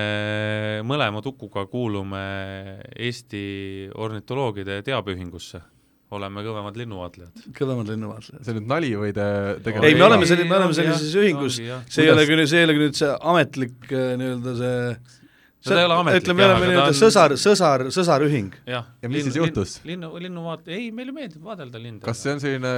[0.88, 2.24] mõlema Tukuga kuulume
[2.96, 3.44] Eesti
[3.96, 5.62] ornitoloogide teabeühingusse,
[6.18, 7.46] oleme kõvemad linnuvaatlejad.
[7.58, 8.44] kõvemad linnuvaatlejad.
[8.44, 11.62] see on nüüd nali või te ei, tegelikult me oleme selli-, me oleme sellises ühingus,
[11.88, 14.76] see ei ole küll, see ei ole küll nüüd see ametlik äh, nii-öelda see
[15.62, 18.56] ta ei ole ametlik, ütleme, me oleme nii-öelda on- sõsar, sõsar, sõsarühing.
[18.66, 19.76] Ja mis siis juhtus?
[19.86, 22.02] linnu, linnuvaat-, ei, meile meeldib vaadelda linde.
[22.06, 22.72] kas see on selline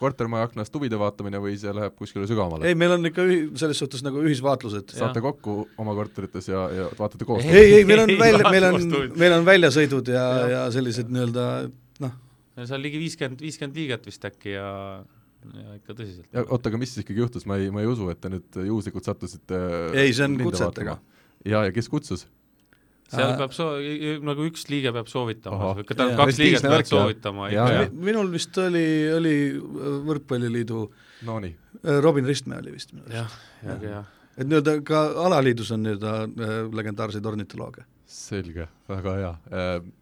[0.00, 2.68] kortermaja aknast huvide vaatamine või see läheb kuskile sügavamale?
[2.68, 4.92] ei, meil on ikka ühi-, selles suhtes nagu ühisvaatlused.
[4.98, 7.44] saate kokku oma korterites ja, ja vaatate koos?
[7.48, 11.46] ei, ei, meil on Ei, välja, meil on meil on väljasõidud ja, ja sellised nii-öelda
[12.04, 12.16] noh,
[12.66, 14.70] seal ligi viiskümmend, viiskümmend liiget vist äkki ja,
[15.54, 16.26] ja ikka tõsiselt.
[16.32, 18.58] ja oota, aga mis siis ikkagi juhtus, ma ei, ma ei usu, et te nüüd
[18.66, 19.62] juhuslikult sattusite
[19.94, 21.22] ei, see on kutsetega vaatama..
[21.44, 22.26] ja, ja kes kutsus?
[23.08, 23.78] seal Äh, peab soo-,
[24.26, 26.20] nagu üks liige peab soovitama tähendab Jaa.
[26.20, 27.70] kaks liiget peavad soovitama jah.
[27.70, 27.92] Jaa, jaa.
[28.08, 28.84] minul vist oli,
[29.16, 29.34] oli
[30.08, 30.82] Võrkpalliliidu,
[31.28, 31.54] Nonii,
[32.04, 33.38] Robin Ristmäe oli vist minu arust.
[33.64, 34.02] jah, hea.
[34.36, 37.86] et nii-öelda ka alaliidus on nii-öelda äh, legendaarseid ornitolooge.
[38.08, 39.32] selge, väga hea.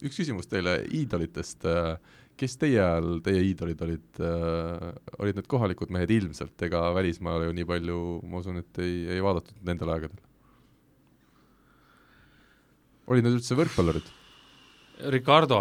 [0.07, 1.67] Üks küsimus teile iidolitest,
[2.37, 4.21] kes teie ajal teie iidolid olid,
[5.19, 9.25] olid need kohalikud mehed ilmselt, ega välismaale ju nii palju, ma usun, et ei, ei
[9.25, 10.23] vaadatud nendel aegadel?
[13.07, 14.09] olid need üldse võrkpallurid?
[15.13, 15.61] Ricardo,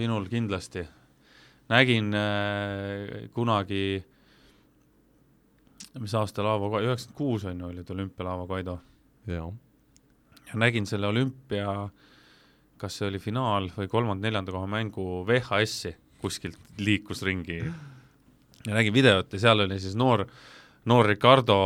[0.00, 0.86] minul kindlasti.
[1.70, 4.02] nägin äh, kunagi,
[6.00, 8.80] mis aastal Aavo, üheksakümmend kuus on ju, olid olümpialaava Kaido
[9.30, 9.44] ja
[10.58, 11.88] nägin selle olümpia,
[12.80, 19.32] kas see oli finaal või kolmanda-neljanda koha mängu VHS-i kuskilt liikus ringi ja nägin videot
[19.32, 20.26] ja seal oli siis noor,
[20.88, 21.56] noor Ricardo,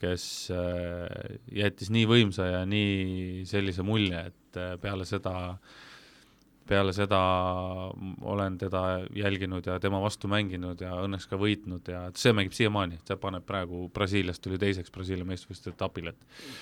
[0.00, 5.56] kes äh, jättis nii võimsa ja nii sellise mulje, et äh, peale seda,
[6.66, 7.20] peale seda
[8.22, 8.84] olen teda
[9.14, 13.46] jälginud ja tema vastu mänginud ja õnneks ka võitnud ja see mängib siiamaani, ta paneb
[13.46, 16.56] praegu Brasiiliast tuli teiseks Brasiilia meistrivõistluste etapil, et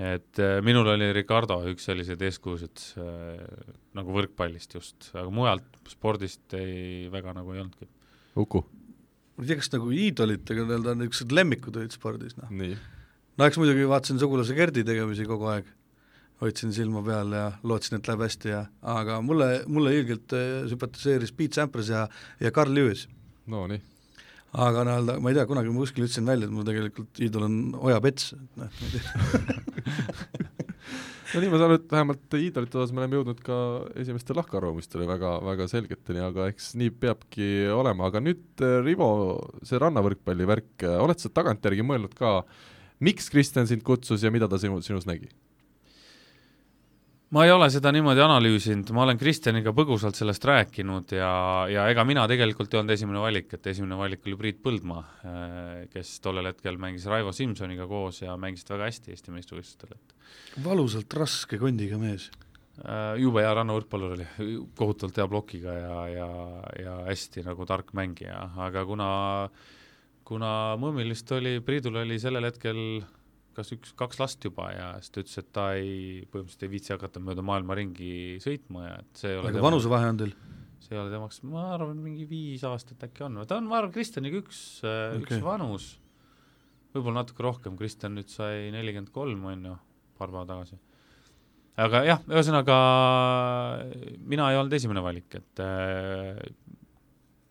[0.00, 6.54] et äh, minul oli Ricardo üks selliseid eeskujusid äh, nagu võrkpallist just, aga mujalt spordist
[6.56, 7.88] ei, väga nagu ei olnudki.
[8.40, 8.62] Uku,
[9.36, 12.50] ma ei tea, kas nagu iidolitega nii-öelda niisugused lemmikud olid spordis, noh.
[12.54, 12.78] nii.
[13.36, 15.68] no eks muidugi vaatasin sugulase Gerdi tegemisi kogu aeg,
[16.40, 21.34] hoidsin silma peal ja lootsin, et läheb hästi ja aga mulle, mulle ilgelt äh, sümpatiseeris
[21.36, 22.06] Pete Sampras ja,
[22.40, 23.08] ja Carl Lewis.
[23.50, 23.82] no nii.
[24.50, 27.58] Aga nii-öelda, ma ei tea, kunagi ma kuskil ütlesin välja, et mul tegelikult iidol on
[27.78, 30.48] Oja Pets, et noh, ma ei tea.
[31.32, 33.58] no nii ma saan aru, et vähemalt iidolite osas me oleme jõudnud ka
[34.02, 39.12] esimeste lahkarvamustele väga, väga selgeteni, aga eks nii peabki olema, aga nüüd äh, Rivo,
[39.66, 42.40] see rannavõrkpalli värk, oled sa tagantjärgi mõelnud ka,
[43.06, 45.30] miks Kristjan sind kutsus ja mida ta sinu, sinus nägi?
[47.34, 51.30] Ma ei ole seda niimoodi analüüsinud, ma olen Kristjaniga põgusalt sellest rääkinud ja,
[51.70, 55.02] ja ega mina tegelikult ei olnud esimene valik, et esimene valik oli Priit Põldmaa,
[55.92, 61.18] kes tollel hetkel mängis Raivo Simsoniga koos ja mängisid väga hästi Eesti meistrivõistlustel, et valusalt
[61.18, 62.30] raske kondiga mees.
[62.82, 64.28] äh, jube hea rannavõrkpallur oli,
[64.78, 66.30] kohutavalt hea plokiga ja, ja,
[66.82, 69.10] ja hästi nagu tark mängija, aga kuna
[70.30, 73.02] kuna Mõmmil vist oli, Priidul oli sellel hetkel
[73.60, 75.94] kas üks, kaks last juba ja siis ta ütles, et ta ei,
[76.32, 80.10] põhimõtteliselt ei viitsi hakata mööda maailma ringi sõitma ja et see ei ole aga vanusevahe
[80.12, 80.34] on teil?
[80.80, 83.92] see ei ole temaks, ma arvan, mingi viis aastat äkki on, ta on, ma arvan,
[83.94, 85.44] Kristjaniga üks okay., üks Okei.
[85.44, 85.90] vanus,
[86.94, 89.74] võib-olla natuke rohkem, Kristjan nüüd sai nelikümmend kolm, on ju,
[90.18, 90.80] paar päeva tagasi.
[91.84, 92.78] aga jah, ühesõnaga
[94.32, 96.40] mina ei olnud esimene valik, et äh,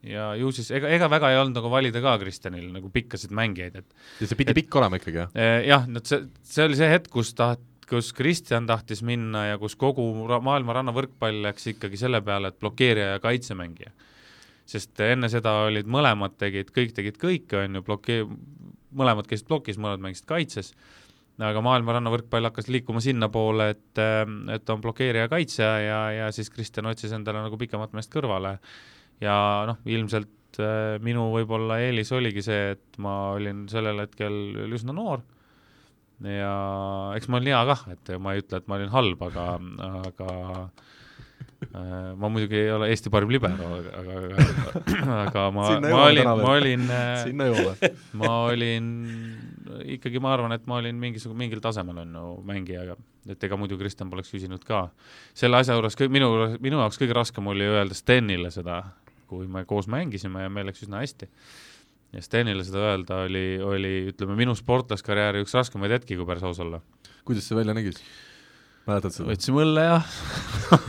[0.09, 3.81] ja ju siis, ega, ega väga ei olnud nagu valida ka Kristjanil nagu pikkasid mängijaid,
[3.83, 5.33] et ja see pidi Et- pikk olema ikkagi, jah?
[5.37, 9.57] Eh, jah, no see, see oli see hetk, kus taht-, kus Kristjan tahtis minna ja
[9.61, 10.05] kus kogu
[10.45, 13.91] maailma rannavõrkpall läks ikkagi selle peale, et blokeerija ja kaitsemängija.
[14.69, 18.27] sest enne seda olid mõlemad tegid, kõik tegid kõike, on ju, blokee-,
[18.93, 20.75] mõlemad käisid plokis, mõlemad mängisid kaitses,
[21.39, 24.01] aga maailma rannavõrkpall hakkas liikuma sinnapoole, et,
[24.53, 28.57] et on blokeerija ja kaitsja ja, ja siis Kristjan otsis endale nagu pikemat meest kõrvale.
[29.23, 29.37] Ja
[29.69, 35.23] noh, ilmselt äh, minu võib-olla eelis oligi see, et ma olin sellel hetkel üsna noor
[36.27, 36.53] ja
[37.15, 39.45] eks ma olin hea kah, et ma ei ütle, et ma olin halb, aga,
[40.09, 40.31] aga
[41.69, 46.51] äh, ma muidugi ei ole Eesti parim libero, aga, aga, aga ma, ma olin, ma
[46.57, 46.87] olin,
[47.23, 47.93] sinna jõuame.
[48.19, 48.91] ma olin
[49.95, 52.97] ikkagi, ma arvan, et ma olin mingisugune, mingil tasemel on ju mängijaga,
[53.29, 54.87] et ega muidu Kristjan poleks küsinud ka.
[55.37, 58.81] selle asja juures minu, minu jaoks kõige raskem oli öelda Stenile seda,
[59.29, 61.29] kui me koos mängisime ja meil läks üsna hästi
[62.13, 66.61] ja Stenile seda öelda oli, oli ütleme, minu sportlaskarjääri üks raskemaid hetki, kui päris aus
[66.63, 66.81] olla.
[67.27, 67.93] kuidas see välja nägi?
[68.89, 69.27] mäletad seda?
[69.29, 69.99] võtsime õlle ja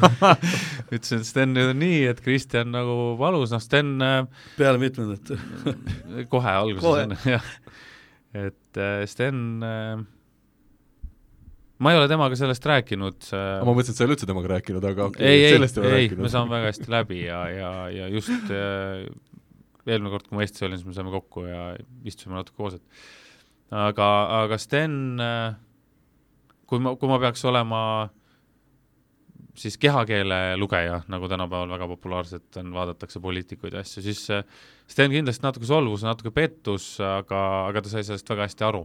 [0.95, 4.23] ütlesin, et Sten, nüüd on nii, et Kristjan nagu valus, noh, Sten äh,
[4.57, 5.35] peale mitmendat
[6.33, 7.53] kohe alguses jah.
[8.33, 10.01] et äh, Sten äh,
[11.81, 14.53] ma ei ole temaga sellest rääkinud äh, ma mõtlesin, et sa ei ole üldse temaga
[14.57, 18.11] rääkinud, aga okei ei, ei, ei ei, me saame väga hästi läbi ja, ja, ja
[18.13, 19.07] just äh,
[19.87, 21.73] eelmine kord, kui ma Eestis olin, siis me saime kokku ja
[22.07, 24.09] istusime natuke koos, et aga,
[24.43, 25.59] aga Sten äh,
[26.71, 27.83] kui ma, kui ma peaks olema
[29.61, 34.45] siis kehakeele lugeja, nagu tänapäeval väga populaarselt on, vaadatakse poliitikuid ja asju, siis äh,
[34.91, 38.85] Sten kindlasti natuke solvus, natuke pettus, aga, aga ta sai sellest väga hästi aru.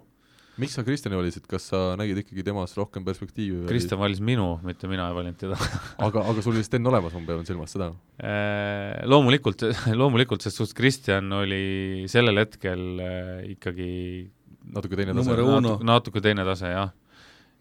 [0.62, 4.90] Miks sa Kristjani valisid, kas sa nägid ikkagi temas rohkem perspektiivi Kristjan valis minu, mitte
[4.92, 5.58] mina ei valinud teda
[6.08, 7.92] aga, aga sul oli Sten olemas, ma pean silmas seda.
[8.20, 9.68] Äh, loomulikult,
[10.02, 13.92] loomulikult, sest suht Kristjan oli sellel hetkel äh, ikkagi
[14.76, 15.60] natuke teine tase Numero uno.
[15.60, 16.96] natuke, natuke teine tase, jah.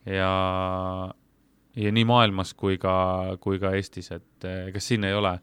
[0.09, 0.30] ja,
[1.76, 2.94] ja nii maailmas kui ka,
[3.44, 5.37] kui ka Eestis, et eh, kas siin ei ole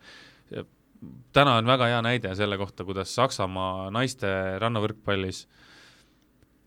[1.34, 4.30] täna on väga hea näide selle kohta, kuidas Saksamaa naiste
[4.62, 5.46] rannavõrkpallis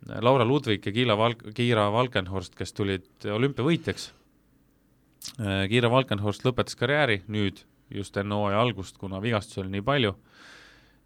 [0.05, 4.11] Laura Ludvig ja Kiila Val-, Kiira Valkenhorst, kes tulid olümpiavõitjaks,
[5.71, 7.63] Kiira Valkenhorst lõpetas karjääri nüüd,
[7.95, 10.13] just enne hooaja algust, kuna vigastusi oli nii palju,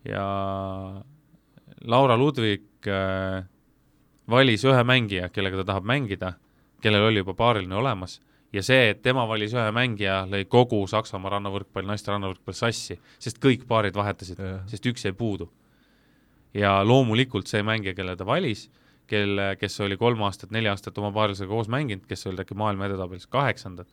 [0.08, 0.24] ja
[1.86, 3.44] Laura Ludvig äh,
[4.30, 6.32] valis ühe mängija, kellega ta tahab mängida,
[6.82, 8.18] kellel oli juba paariline olemas,
[8.52, 13.40] ja see, et tema valis ühe mängija, lõi kogu Saksamaa rannavõrkpall, naiste rannavõrkpall sassi, sest
[13.42, 15.50] kõik paarid vahetasid, sest üks jäi puudu.
[16.54, 18.70] ja loomulikult see mängija, kelle ta valis,
[19.08, 22.88] kelle, kes oli kolm aastat, neli aastat oma paarilisega koos mänginud, kes olid äkki maailma
[22.88, 23.90] edetabelis kaheksandad,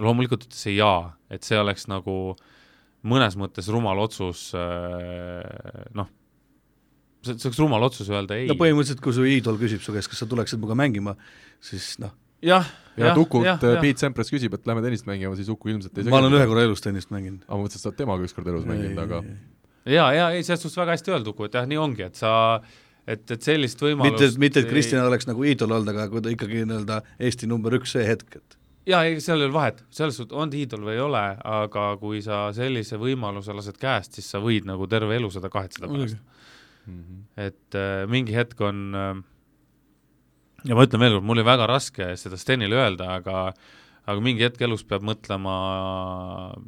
[0.00, 2.34] loomulikult ütles see jaa, et see oleks nagu
[3.04, 4.48] mõnes mõttes rumal otsus,
[5.94, 6.10] noh,
[7.24, 8.48] see, see oleks rumal otsus öelda ei.
[8.50, 11.16] no põhimõtteliselt, kui su iidol küsib su käest, kas sa tuleksid minuga mängima,
[11.64, 13.82] siis noh, jah, ja jah, Ukult jah, äh, jah.
[13.84, 16.64] Piet Sempras küsib, et lähme tennist mängima, siis Uku ilmselt ei ma olen ühe korra
[16.66, 17.44] elus tennist mänginud.
[17.46, 19.22] aga ma mõtlesin, et sa oled temaga ükskord elus mänginud, aga
[19.84, 22.32] ja, ja ei, selles suhtes väga hästi öeldud, Uku, et jah, nii ongi, et sa,
[23.06, 26.32] et, et sellist mitte, võimalust mitte et Kristjan oleks nagu iidol olnud, aga kui ta
[26.32, 30.18] ikkagi nii-öelda Eesti number üks see hetk, et jaa, ei, seal ei ole vahet, selles
[30.20, 31.24] suhtes on ta iidol või ei ole,
[31.56, 35.90] aga kui sa sellise võimaluse lased käest, siis sa võid nagu terve elu seda kahetseda
[35.90, 36.20] pärast.
[36.84, 37.20] Mhm.
[37.40, 39.14] et äh, mingi hetk on äh,
[40.68, 43.46] ja ma ütlen veel kord, mul oli väga raske seda Stenile öelda, aga
[44.04, 45.54] aga mingi hetk elus peab mõtlema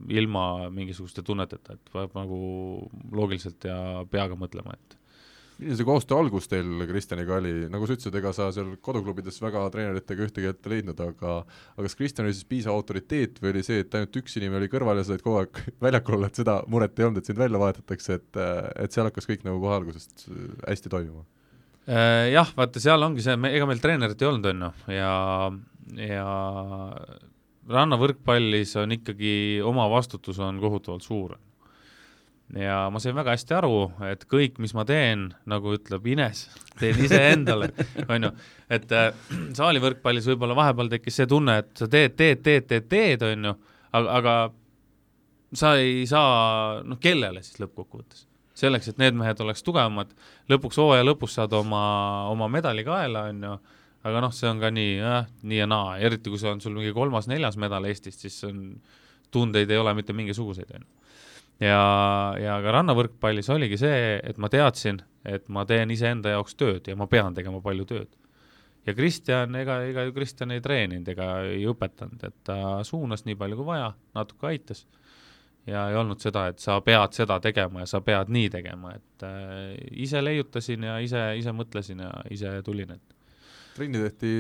[0.09, 2.39] ilma mingisuguste tunneteta, et peab nagu
[3.13, 4.97] loogiliselt ja peaga mõtlema, et
[5.59, 9.63] milline see koostöö algus teil Kristjaniga oli, nagu sa ütlesid, ega sa seal koduklubides väga
[9.75, 13.81] treeneritega ühtegi ette leidnud, aga aga kas Kristjan oli siis piisav autoriteet või oli see,
[13.85, 16.99] et ainult üks inimene oli kõrval ja sa olid kogu aeg väljakul, et seda muret
[16.99, 18.43] ei olnud, et sind välja vahetatakse, et
[18.87, 20.29] et seal hakkas kõik nagu kohe algusest
[20.67, 21.25] hästi toimima?
[21.87, 25.13] Äh, jah, vaata, seal ongi see, me, ega meil treenerit ei olnud, on ju, ja,
[26.03, 26.31] ja
[27.71, 29.35] rannavõrkpallis on ikkagi,
[29.67, 31.37] oma vastutus on kohutavalt suur.
[32.55, 36.45] Ja ma sain väga hästi aru, et kõik, mis ma teen, nagu ütleb Ines,
[36.79, 37.73] teen iseendale,
[38.13, 38.31] on ju,
[38.71, 39.09] et äh,
[39.57, 43.57] saalivõrkpallis võib-olla vahepeal tekkis see tunne, et sa teed, teed, teed, teed, teed, on ju,
[43.99, 44.37] aga, aga
[45.57, 48.27] sa ei saa, noh, kellele siis lõppkokkuvõttes?
[48.57, 50.15] selleks, et need mehed oleks tugevamad,
[50.49, 51.81] lõpuks hooaja lõpus saad oma,
[52.33, 53.57] oma medali kaela, on ju,
[54.09, 56.73] aga noh, see on ka nii, jah, nii ja naa, eriti kui see on sul
[56.79, 58.63] mingi kolmas-neljas medal Eestist, siis on,
[59.35, 61.06] tundeid ei ole mitte mingisuguseid, on ju.
[61.61, 61.81] Ja,
[62.41, 66.97] ja ka rannavõrkpallis oligi see, et ma teadsin, et ma teen iseenda jaoks tööd ja
[66.99, 68.09] ma pean tegema palju tööd.
[68.87, 73.39] ja Kristjan, ega, ega ju Kristjan ei treeninud ega ei õpetanud, et ta suunas nii
[73.39, 74.87] palju kui vaja, natuke aitas
[75.67, 79.27] ja ei olnud seda, et sa pead seda tegema ja sa pead nii tegema, et
[79.27, 79.75] äh,
[80.07, 83.17] ise leiutasin ja ise, ise mõtlesin ja ise tulin, et
[83.77, 84.31] trenni tehti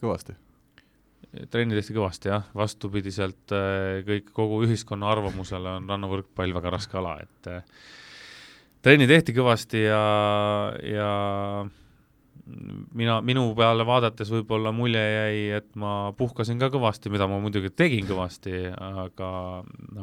[0.00, 0.36] kõvasti?
[1.50, 7.16] Trenni tehti kõvasti jah, vastupidiselt äh, kõik, kogu ühiskonna arvamusele on rannavõrkpall väga raske ala,
[7.22, 7.84] et äh,
[8.82, 10.00] trenni tehti kõvasti ja,
[10.82, 11.10] ja
[12.96, 17.70] mina, minu peale vaadates võib-olla mulje jäi, et ma puhkasin ka kõvasti, mida ma muidugi
[17.74, 19.30] tegin kõvasti, aga,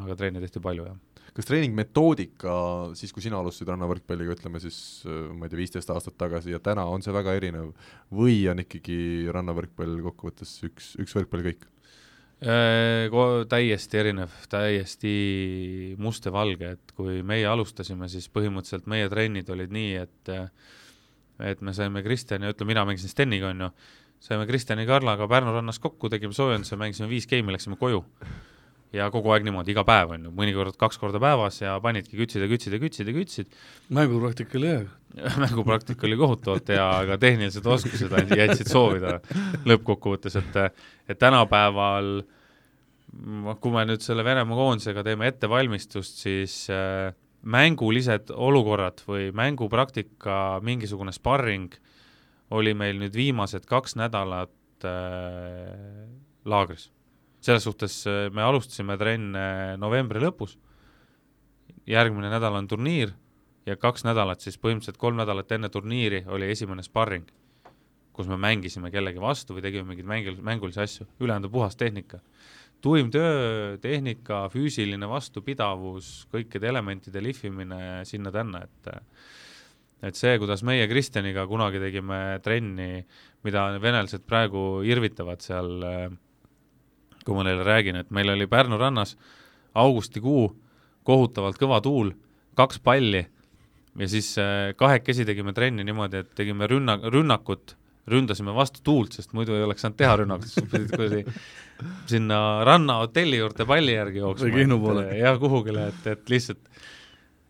[0.04, 1.17] aga trenni tehti palju, jah.
[1.38, 2.52] Kas treeningmetoodika
[2.98, 6.88] siis, kui sina alustasid rannavõrkpalliga, ütleme siis ma ei tea, viisteist aastat tagasi ja täna,
[6.90, 7.70] on see väga erinev
[8.10, 8.98] või on ikkagi
[9.34, 11.68] rannavõrkpall kokkuvõttes üks, üks võrkpall kõik?
[12.38, 13.14] Äh,
[13.50, 15.14] täiesti erinev, täiesti
[15.98, 20.34] must ja valge, et kui meie alustasime, siis põhimõtteliselt meie trennid olid nii, et
[21.38, 23.70] et me saime Kristjani, ütleme, mina mängisin Steniga, on ju,
[24.22, 28.04] saime Kristjani Karlaga Pärnu rannas kokku, tegime soojenduse, mängisime viis geimi, läksime koju.
[28.92, 32.42] Ja kogu aeg niimoodi, iga päev, on ju, mõnikord kaks korda päevas ja panidki kütsid
[32.44, 33.60] ja kütsid ja kütsid ja kütsid.
[33.92, 34.86] mängupraktika oli hea
[35.42, 39.18] mängupraktika oli kohutavalt hea, aga tehnilised oskused jätsid soovida
[39.68, 40.58] lõppkokkuvõttes, et
[41.08, 42.20] et tänapäeval
[43.62, 51.14] kui me nüüd selle Venemaa koondisega teeme ettevalmistust, siis äh, mängulised olukorrad või mängupraktika, mingisugune
[51.14, 51.74] sparring
[52.54, 56.06] oli meil nüüd viimased kaks nädalat äh,
[56.48, 56.90] laagris.
[57.40, 60.56] Selles suhtes äh, me alustasime trenne novembri lõpus,
[61.88, 63.14] järgmine nädal on turniir
[63.68, 67.26] ja kaks nädalat, siis põhimõtteliselt kolm nädalat enne turniiri oli esimene sparring,
[68.16, 72.20] kus me mängisime kellegi vastu või tegime mingeid mängul-, mängulisi asju, ülejäänud on puhas tehnika.
[72.82, 78.92] Tuim töö, tehnika, füüsiline vastupidavus, kõikide elementide lihvimine sinna-tänna, et
[79.98, 83.02] et see, kuidas meie Kristjaniga kunagi tegime trenni,
[83.42, 85.72] mida venelased praegu irvitavad seal,
[87.28, 89.14] kui ma neile räägin, et meil oli Pärnu rannas
[89.78, 90.48] augustikuu,
[91.08, 92.14] kohutavalt kõva tuul,
[92.58, 93.22] kaks palli
[93.98, 97.76] ja siis eh, kahekesi tegime trenni niimoodi, et tegime rünna, rünnakut
[98.08, 101.36] ründasime vastu tuult, sest muidu ei oleks saanud teha rünnakut, siis pidid kuidagi
[102.10, 104.48] sinna rannahotelli juurde palli järgi jooksma.
[104.48, 105.04] või Kihnu poole.
[105.18, 106.80] jah, kuhugile, et, et lihtsalt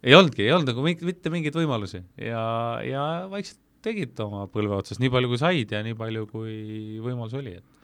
[0.03, 2.43] ei olnudki, ei olnud nagu mitte mingeid võimalusi ja,
[2.87, 6.57] ja vaikselt tegid oma põlve otsas nii palju, kui said ja nii palju, kui
[7.03, 7.78] võimalus oli, et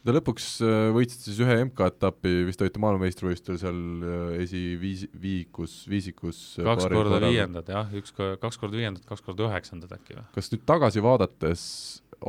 [0.00, 6.38] Te lõpuks äh, võitsite siis ühe MK-etapi, vist olite maailmameistrivõistlustel seal äh, esiviis-, viikus, viisikus
[6.56, 10.24] äh, kaks korda viiendad jah, üks, kaks korda viiendad, kaks korda üheksandad äkki või?
[10.32, 11.64] kas nüüd tagasi vaadates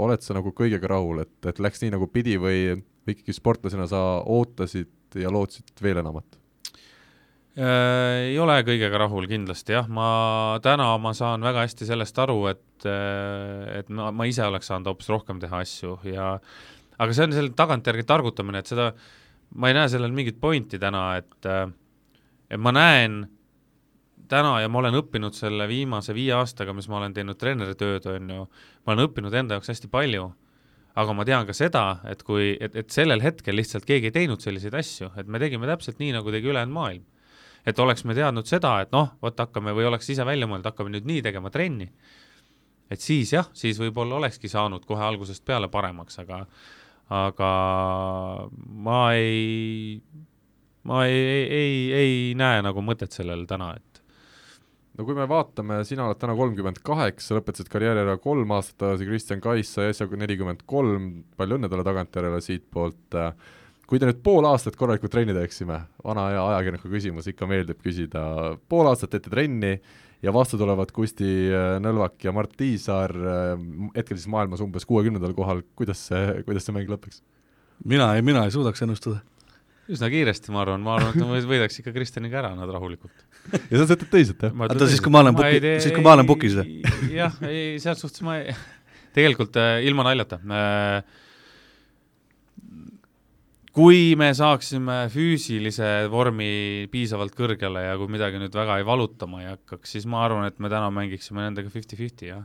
[0.03, 2.75] oled sa nagu kõigega rahul, et, et läks nii, nagu pidi või,
[3.07, 6.37] ikkagi sportlasena sa ootasid ja lootsid veel enamat?
[7.51, 12.85] Ei ole kõigega rahul kindlasti jah, ma täna ma saan väga hästi sellest aru, et,
[12.87, 16.37] et ma, ma ise oleks saanud hoopis rohkem teha asju ja
[17.01, 18.91] aga see on selline tagantjärgi targutamine, et seda,
[19.57, 21.65] ma ei näe sellel mingit pointi täna, et äh,
[22.51, 23.23] et ma näen
[24.31, 28.31] täna ja ma olen õppinud selle viimase viie aastaga, mis ma olen teinud treeneritööd, on
[28.35, 28.45] ju,
[28.85, 30.27] ma olen õppinud enda jaoks hästi palju,
[31.01, 34.43] aga ma tean ka seda, et kui, et, et sellel hetkel lihtsalt keegi ei teinud
[34.43, 37.07] selliseid asju, et me tegime täpselt nii, nagu tegi ülejäänud maailm.
[37.65, 40.89] et oleks me teadnud seda, et noh, vot hakkame või oleks ise välja mõelnud, hakkame
[40.95, 41.91] nüüd nii tegema trenni,
[42.89, 46.41] et siis jah, siis võib-olla olekski saanud kohe algusest peale paremaks, aga
[47.11, 47.51] aga
[48.87, 49.99] ma ei,
[50.87, 53.91] ma ei, ei, ei, ei näe nagu mõtet sellel täna, et
[54.95, 59.07] no kui me vaatame, sina oled täna kolmkümmend kaheksa, lõpetasid karjääri ära kolm aastat tagasi,
[59.09, 63.19] Kristjan Kais sai äsja nelikümmend kolm, palju õnne talle tagantjärele siitpoolt,
[63.89, 68.23] kui te nüüd pool aastat korralikult trenni teeksime, vana hea ajakirjaniku küsimus, ikka meeldib küsida,
[68.71, 69.75] pool aastat teete trenni
[70.21, 73.51] ja vastu tulevad Kusti äh, Nõlvak ja Mart Tiisaar, äh,
[73.97, 77.23] hetkel siis maailmas umbes kuuekümnendal kohal, kuidas see, kuidas see mäng lõpeks?
[77.85, 79.21] mina ei, mina ei suudaks ennustada
[79.91, 83.25] üsna kiiresti, ma arvan, ma arvan, et ma võidaks ikka Kristjaniga ära nad rahulikult.
[83.49, 84.53] ja sa sõidad teised, jah?
[84.53, 86.77] oota, siis kui ma olen puki, siis kui ma olen pukis või?
[87.15, 88.55] jah, ei, selles suhtes ma ei,
[89.17, 91.19] tegelikult äh, ilma naljata äh,,
[93.75, 99.51] kui me saaksime füüsilise vormi piisavalt kõrgele ja kui midagi nüüd väga ei valutama ei
[99.53, 102.43] hakkaks, siis ma arvan, et me täna mängiksime nendega fifty-fifty, jah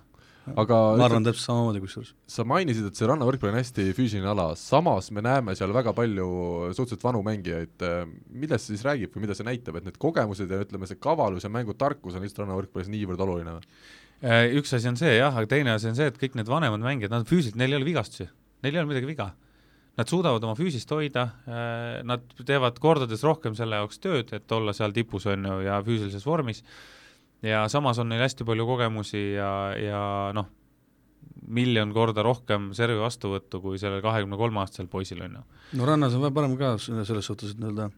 [0.54, 2.12] aga ma arvan täpselt samamoodi kusjuures.
[2.30, 6.28] sa mainisid, et see rannavõrkpall on hästi füüsiline ala, samas me näeme seal väga palju
[6.76, 7.82] suhteliselt vanu mängijaid,
[8.30, 11.46] millest see siis räägib või mida see näitab, et need kogemused ja ütleme, see kavalus
[11.46, 13.80] ja mängutarkus on lihtsalt rannavõrkpallis niivõrd oluline või?
[14.22, 16.84] Äh, üks asi on see jah, aga teine asi on see, et kõik need vanemad
[16.84, 18.30] mängijad, nad füüsiliselt, neil ei ole vigastusi,
[18.64, 19.32] neil ei ole midagi viga.
[19.96, 24.74] Nad suudavad oma füüsist hoida, äh, nad teevad kordades rohkem selle jaoks tööd, et olla
[24.76, 26.62] seal tipus, on ju, ja füüsilises vormis
[27.44, 30.00] ja samas on neil hästi palju kogemusi ja, ja
[30.36, 30.48] noh,
[31.46, 35.44] miljon korda rohkem servi vastuvõttu kui sellel kahekümne kolme aastasel poisil, on ju.
[35.80, 37.90] no rannas on veel parem ka selles suhtes, et nii-öelda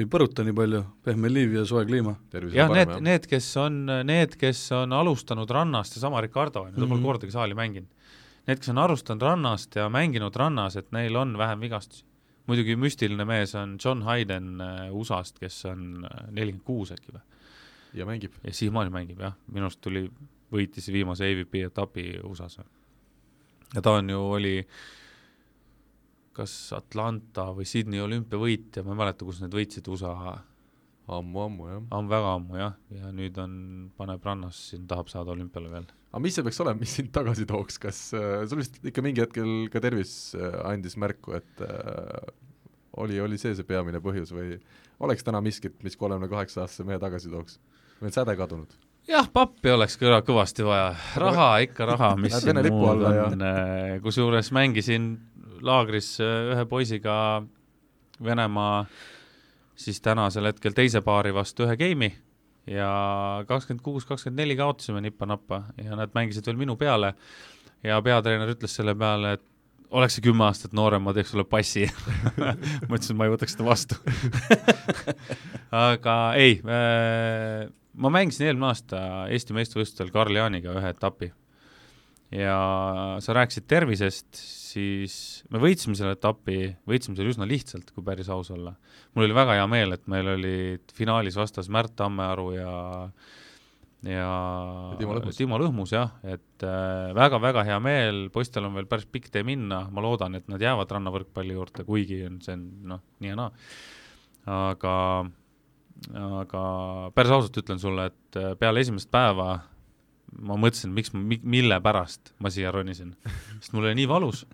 [0.00, 2.14] ei põruta nii palju, pehme liiv ja soe kliima.
[2.54, 6.80] jah, need, need, kes on, need, kes on alustanud rannast, seesama Ricardo on ju, ta
[6.80, 7.10] pole mm -hmm.
[7.10, 7.88] kordagi saali mänginud.
[8.46, 12.04] Need, kes on alustanud rannast ja mänginud rannas, et neil on vähem vigastusi.
[12.46, 17.22] muidugi müstiline mees on John Hayden äh, USA-st, kes on äh, nelikümmend kuus äkki või?
[17.94, 18.34] ja mängib.
[18.44, 20.08] ja siiamaani mängib jah, minu arust tuli,
[20.52, 22.58] võitis viimase AVP etapi USA-s.
[23.74, 24.56] ja ta on ju, oli
[26.32, 30.38] kas Atlanta või Sydney olümpiavõitja, ma ei mäleta, kus need võitsid, USA
[31.12, 31.82] ammu-ammu, jah.
[31.90, 33.56] ammu, väga ammu, jah, ja nüüd on,
[33.96, 35.90] paneb rannas siin, tahab saada olümpiale veel.
[36.12, 39.24] Aga mis see peaks olema, mis sind tagasi tooks, kas äh, sul vist ikka mingi
[39.24, 42.32] hetkel ka tervis äh, andis märku, et äh,
[43.00, 44.56] oli, oli see see peamine põhjus või
[45.02, 47.58] oleks täna miskit, mis kolmekümne kaheksa aastase mehe tagasi tooks?
[48.00, 48.76] või on säde kadunud?
[49.08, 50.92] jah, pappi oleks kõva, kõvasti vaja,
[51.24, 55.14] raha ikka raha, mis siin muud on, äh, kusjuures mängisin
[55.64, 57.16] laagris äh, ühe poisiga
[58.22, 58.84] Venemaa
[59.74, 62.12] siis tänasel hetkel teise paari vastu ühe game'i
[62.70, 62.90] ja
[63.48, 67.14] kakskümmend kuus, kakskümmend neli kaotasime nippa-nappa ja nad mängisid veel minu peale.
[67.82, 69.42] Ja peatreener ütles selle peale, et
[69.92, 71.88] oleks see kümme aastat noorem, ma teeks sulle passi.
[72.88, 73.98] Ma ütlesin, et ma ei võtaks seda vastu.
[75.90, 79.02] Aga ei äh,, ma mängisin eelmine aasta
[79.32, 81.32] Eesti meistrivõistlustel Karl Jaaniga ühe etapi.
[82.32, 82.56] Ja
[83.20, 84.38] sa rääkisid tervisest,
[84.72, 85.14] siis
[85.52, 88.74] me võitsime selle etapi, võitsime selle üsna lihtsalt, kui päris aus olla.
[89.14, 92.74] mul oli väga hea meel, et meil olid finaalis vastas Märt Tammearu ja
[94.02, 96.64] ja, ja Timo Lõhmus, Timo Lõhmus jah, et
[97.16, 100.62] väga-väga äh, hea meel, poistel on veel päris pikk tee minna, ma loodan, et nad
[100.62, 102.64] jäävad rannavõrkpalli juurde, kuigi on, see on
[102.94, 103.50] noh, nii ja naa.
[104.70, 104.94] aga,
[106.32, 106.64] aga
[107.14, 109.60] päris ausalt ütlen sulle, et äh, peale esimest päeva
[110.40, 113.14] ma mõtlesin, miks mille pärast ma siia ronisin,
[113.60, 114.46] sest mul oli nii valus,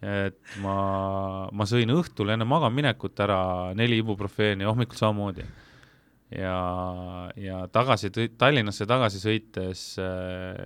[0.00, 3.40] et ma, ma sõin õhtul enne magamaminekut ära
[3.76, 5.44] neli ibuprofeeni, hommikul samamoodi.
[6.30, 6.54] ja,
[7.36, 10.56] ja tagasi, Tallinnasse tagasi sõites äh,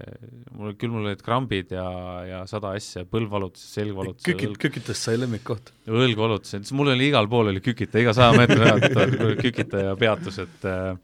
[0.54, 1.88] mul, küll mul olid krambid ja,
[2.28, 4.22] ja sada asja, põlv valutas, selg valutas.
[4.28, 5.74] kükit-, kükitast sai lemmikkoht.
[5.90, 10.38] õlg valutas, mul oli igal pool oli kükita, iga saja meetri pealt kükita ja peatus,
[10.46, 10.94] et äh,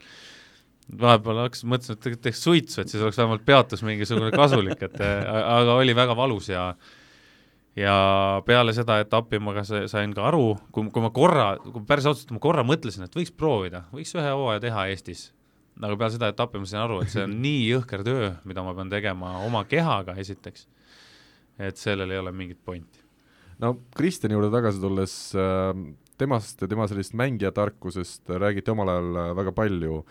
[1.01, 5.77] vahepeal hakkasin, mõtlesin, et teeks suitsu, et siis oleks vähemalt peatus mingisugune kasulik, et aga
[5.79, 6.71] oli väga valus ja
[7.79, 7.95] ja
[8.47, 12.33] peale seda etappi ma ka sain ka aru, kui, kui ma korra, kui päris ausalt,
[12.35, 15.31] ma korra mõtlesin, et võiks proovida, võiks ühe hooaja teha Eestis.
[15.81, 18.75] aga peale seda etappi ma sain aru, et see on nii jõhker töö, mida ma
[18.77, 20.67] pean tegema oma kehaga esiteks,
[21.59, 23.05] et sellel ei ole mingit pointi.
[23.63, 25.71] no Kristjani juurde tagasi tulles äh,
[26.19, 30.05] temast ja tema sellisest mängijatarkusest räägiti omal ajal äh, väga palju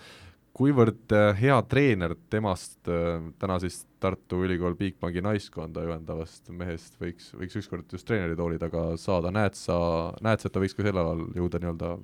[0.58, 7.32] kuivõrd äh, hea treener temast äh, täna siis Tartu Ülikool Bigbanki naiskonda juhendavast mehest võiks,
[7.38, 9.80] võiks ükskord just treeneri tooli taga saada, näed sa,
[10.26, 11.96] näed sa, et ta võiks ka sel alal jõuda nii-öelda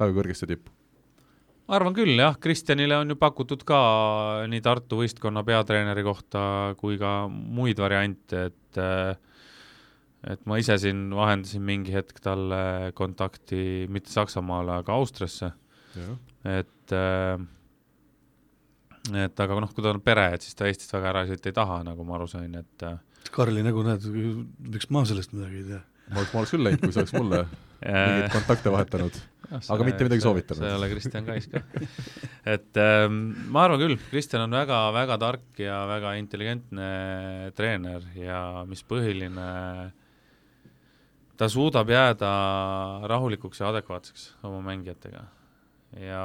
[0.00, 0.74] väga kõrgesse tippu?
[1.66, 3.78] ma arvan küll jah, Kristjanile on ju pakutud ka
[4.50, 6.42] nii Tartu võistkonna peatreeneri kohta
[6.78, 9.16] kui ka muid variante, et äh,
[10.26, 15.52] et ma ise siin vahendasin mingi hetk talle kontakti mitte Saksamaale, aga Austriasse.
[16.44, 17.38] et äh,
[19.14, 21.56] et aga noh, kui tal on pere, et siis ta Eestist väga ära sõita ei
[21.56, 22.98] taha, nagu ma aru sain, et äh,
[23.34, 24.04] Karli nägu näed,
[24.72, 25.84] miks ma sellest midagi ei tea?
[26.10, 27.46] ma oleks, ma oleks küll läinud, kui sa oleks mulle
[27.82, 30.60] mingeid kontakte vahetanud aga mitte midagi soovitanud.
[30.60, 31.62] sa ei ole Kristjan Kais ka
[32.54, 33.20] et ähm,
[33.52, 36.90] ma arvan küll, Kristjan on väga-väga tark ja väga intelligentne
[37.58, 39.48] treener ja mis põhiline,
[41.36, 42.30] ta suudab jääda
[43.10, 45.26] rahulikuks ja adekvaatseks oma mängijatega.
[46.02, 46.22] ja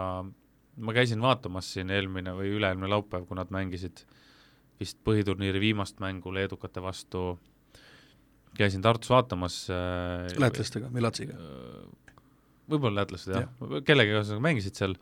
[0.82, 4.04] ma käisin vaatamas siin eelmine või üle-eelmine laupäev, kui nad mängisid
[4.82, 7.36] vist põhiturniiri viimast mängu leedukate vastu,
[8.58, 11.38] käisin Tartus vaatamas äh, lätlastega, Milatsiga?
[11.38, 12.16] Äh,
[12.72, 14.96] võib-olla lätlased jah ja., kellegagi ühesõnaga mängisid seal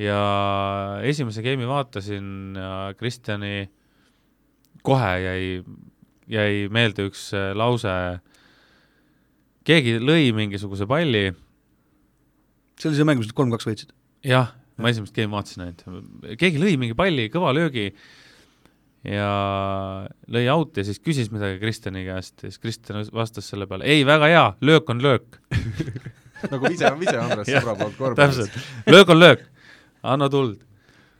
[0.00, 0.20] ja
[1.06, 3.70] esimese game'i vaatasin ja Kristjani
[4.86, 5.44] kohe jäi,
[6.30, 7.92] jäi meelde üks äh, lause,
[9.66, 11.30] keegi lõi mingisuguse palli
[12.80, 13.92] see oli see mäng, mis nad kolm-kaks võitsid?
[14.26, 15.84] jah, ma esimest game'i vaatasin ainult,
[16.40, 17.90] keegi lõi mingi palli, kõva löögi
[19.06, 19.28] ja
[20.28, 24.04] lõi out ja siis küsis midagi Kristjani käest ja siis Kristjan vastas selle peale, ei,
[24.06, 25.38] väga hea, löök on löök.
[26.50, 28.42] Nagu vise on vise Andres sõbra poolt korvpallis.
[28.42, 29.46] täpselt, löök on löök,
[30.02, 30.60] anna tuld.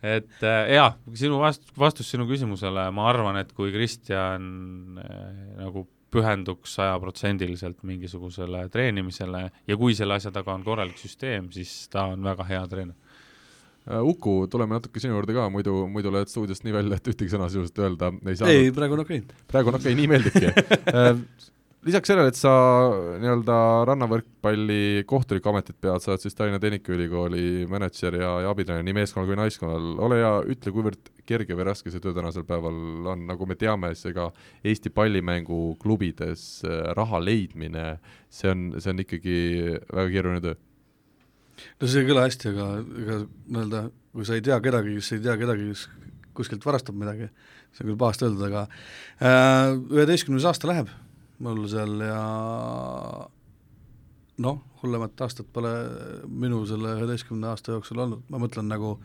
[0.02, 4.44] et äh, jaa, sinu vast-, vastus sinu küsimusele, ma arvan, et kui Kristjan
[5.00, 5.16] äh,
[5.60, 12.08] nagu pühenduks sajaprotsendiliselt mingisugusele treenimisele ja kui selle asja taga on korralik süsteem, siis ta
[12.10, 12.96] on väga hea treener
[13.88, 17.48] Uku, tuleme natuke sinu juurde ka, muidu, muidu lähed stuudiost nii välja, et ühtegi sõna
[17.48, 18.50] sisuliselt öelda ei saa.
[18.52, 19.46] ei, praegu on okei okay..
[19.50, 20.50] praegu on okei okay,, nii meeldibki
[21.00, 21.14] äh,
[21.86, 22.52] lisaks sellele, et sa
[23.22, 23.56] nii-öelda
[23.88, 29.38] rannavõrkpalli kohtunikuametit pead, sa oled siis Tallinna Tehnikaülikooli mänedžer ja, ja abitreener nii meeskonnal kui
[29.40, 33.56] naiskonnal, ole hea, ütle, kuivõrd kerge või raske see töö tänasel päeval on, nagu me
[33.58, 34.28] teame, siis ega
[34.66, 37.94] Eesti pallimänguklubides äh, raha leidmine,
[38.28, 39.38] see on, see on ikkagi
[39.88, 40.58] väga keeruline töö.
[41.80, 42.68] No see ei kõla hästi, aga
[43.02, 43.84] ega nii-öelda
[44.14, 45.86] kui sa ei tea kedagi, kes ei tea kedagi, kes
[46.36, 47.28] kuskilt varastab midagi,
[47.74, 50.90] see on küll pahasti öeldud, aga äh, üheteistkümnes äh, aasta läheb
[51.40, 52.22] mul seal ja
[54.44, 55.72] noh, hullemat aastat pole
[56.28, 58.96] minu selle üheteistkümne aasta jooksul olnud, ma mõtlen nagu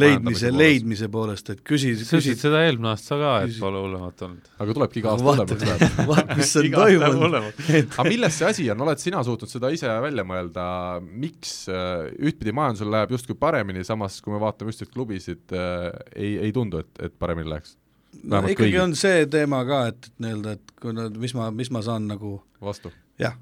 [0.00, 4.50] leidmise, leidmise poolest, et küsi, sa ütlesid seda eelmine aasta ka, et pole hullemat olnud.
[4.58, 6.00] aga tulebki iga aasta hullemaks läheb.
[6.10, 7.62] vaat, mis on toimunud.
[7.98, 10.66] aga milles see asi on, oled sina suutnud seda ise välja mõelda,
[11.04, 15.88] miks äh, ühtpidi majandusel läheb justkui paremini, samas kui me vaatame just neid klubisid äh,,
[16.14, 17.78] ei, ei tundu, et, et paremini läheks?
[18.22, 18.82] no ikkagi kõigil.
[18.84, 22.08] on see teema ka, et, et nii-öelda, et kui nad, mis ma, mis ma saan
[22.10, 22.92] nagu vastu?
[23.20, 23.36] jah.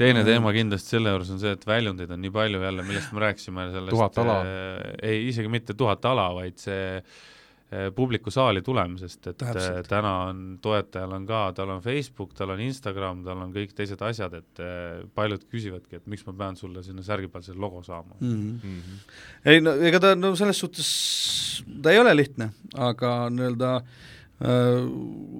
[0.00, 3.24] Teine teema kindlasti selle juures on see, et väljundeid on nii palju jälle, millest me
[3.26, 4.78] rääkisime, sellest tuhat ala äh,,
[5.10, 9.88] ei, isegi mitte tuhat ala, vaid see äh, publiku saali tulemisest, et Täpselt.
[9.90, 14.02] täna on, toetajal on ka, tal on Facebook, tal on Instagram, tal on kõik teised
[14.06, 17.82] asjad, et äh, paljud küsivadki, et miks ma pean sulle sinna särgi peal selle logo
[17.86, 18.30] saama mm.
[18.30, 18.70] -hmm.
[18.70, 19.18] Mm -hmm.
[19.52, 24.88] ei no ega ta no selles suhtes, ta ei ole lihtne, aga nii-öelda äh,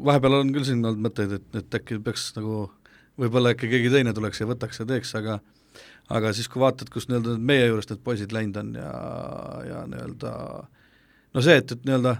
[0.04, 2.68] vahepeal on küll siin olnud mõtteid, et, et äkki peaks nagu
[3.20, 5.40] võib-olla äkki keegi teine tuleks ja võtaks ja teeks, aga
[6.10, 8.90] aga siis, kui vaatad, kus nii-öelda meie juurest need poisid läinud on ja,
[9.68, 10.32] ja nii-öelda
[11.34, 12.16] no see, et, et nii-öelda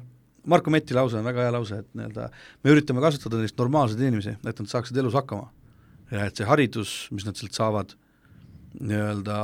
[0.51, 2.28] Marko Metti lause on väga hea lause, et nii-öelda
[2.64, 5.51] me üritame kasutada neist normaalseid inimesi, et nad saaksid elus hakkama.
[6.11, 7.92] ja et see haridus, mis nad sealt saavad,
[8.80, 9.36] nii-öelda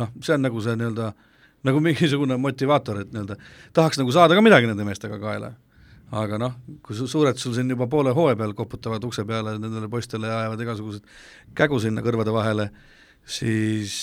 [0.00, 1.12] noh, see on nagu see nii-öelda,
[1.68, 3.38] nagu mingisugune motivaator, et nii-öelda
[3.76, 5.52] tahaks nagu saada ka midagi nende meestega kaela
[6.16, 6.54] aga noh,
[6.84, 10.42] kui su suured sul siin juba poole hooaja peal koputavad ukse peale nendele poistele ja
[10.44, 11.10] ajavad igasugused
[11.58, 12.70] kägu sinna kõrvade vahele,
[13.28, 13.96] siis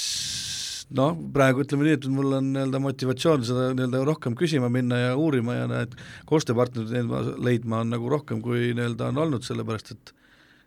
[0.94, 5.16] noh, praegu ütleme nii, et mul on nii-öelda motivatsioon seda nii-öelda rohkem küsima minna ja
[5.18, 5.98] uurima ja need
[6.30, 7.10] koostööpartnerid
[7.42, 10.14] leidma on nagu rohkem, kui nii-öelda on olnud, sellepärast et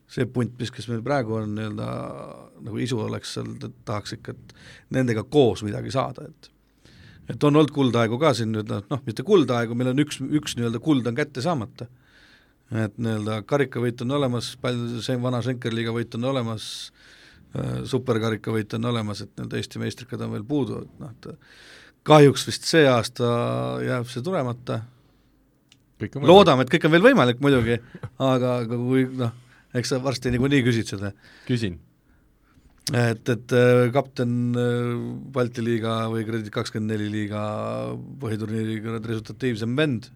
[0.08, 1.88] see punt, mis, kes meil praegu on nii-öelda
[2.66, 3.54] nagu isu oleks seal,
[3.86, 4.54] tahaks ikka, et
[4.96, 6.50] nendega koos midagi saada, et
[7.28, 10.56] et on olnud kuldaegu ka siin nüüd noh, noh, mitte kuldaegu, meil on üks, üks
[10.58, 11.88] nii-öelda kuld on kätte saamata.
[12.68, 16.68] et nii-öelda karikavõit on olemas, palju see vana Schenkerliiga võit on olemas
[17.56, 22.46] äh,, superkarikavõit on olemas, et nii-öelda Eesti meistrikad on veel puudu, et noh, et kahjuks
[22.48, 23.32] vist see aasta
[23.84, 24.82] jääb see tulemata,
[26.22, 27.80] loodame, et kõik on veel võimalik muidugi,
[28.20, 29.34] aga, aga kui noh,
[29.76, 31.12] eks sa varsti niikuinii küsid seda.
[31.48, 31.80] küsin
[32.94, 34.94] et, et äh, kapten äh,
[35.34, 37.42] Balti liiga või Kredit kakskümmend neli liiga
[38.22, 40.10] põhiturniiri resultatiivsem vend,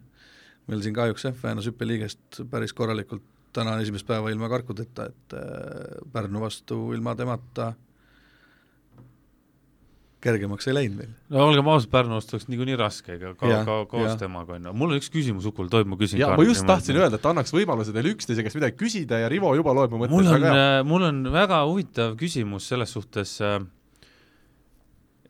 [0.71, 5.37] meil siin kahjuks jah, Väänase hüppeliigest päris korralikult täna on esimest päeva ilma karkudeta, et
[5.37, 7.92] äh, Pärnu vastu ilma temata äh,
[10.23, 11.11] kergemaks ei läinud meil.
[11.33, 14.75] no olgem ausad, Pärnu vastu oleks niikuinii raske, ega ka, ka koos temaga on ju,
[14.79, 17.95] mul on üks küsimus Ukul, tohib, ma küsin ma just tahtsin öelda, et annaks võimaluse
[17.95, 21.07] teil üksteise käest midagi küsida ja Rivo juba loeb mu mõtteid mul on, äh, mul
[21.11, 23.59] on väga huvitav küsimus selles suhtes äh,,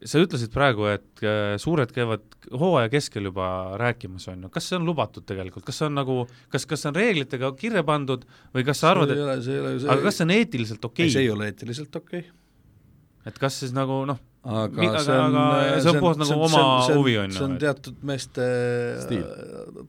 [0.03, 3.49] sa ütlesid praegu, et äh, suured käivad hooaja keskel juba
[3.80, 6.20] rääkimas, on ju, kas see on lubatud tegelikult, kas see on nagu,
[6.53, 10.01] kas, kas see on reeglitega kirja pandud või kas sa arvad, et see see aga
[10.05, 11.16] kas see on eetiliselt okei okay??
[11.16, 12.38] see ei ole eetiliselt okei okay
[13.28, 15.36] et kas siis nagu noh, aga Mi, see on,
[15.78, 17.36] see on puhtalt nagu oma see on, huvi, on ju?
[17.36, 18.47] see on teatud meeste
[19.05, 19.28] stiil.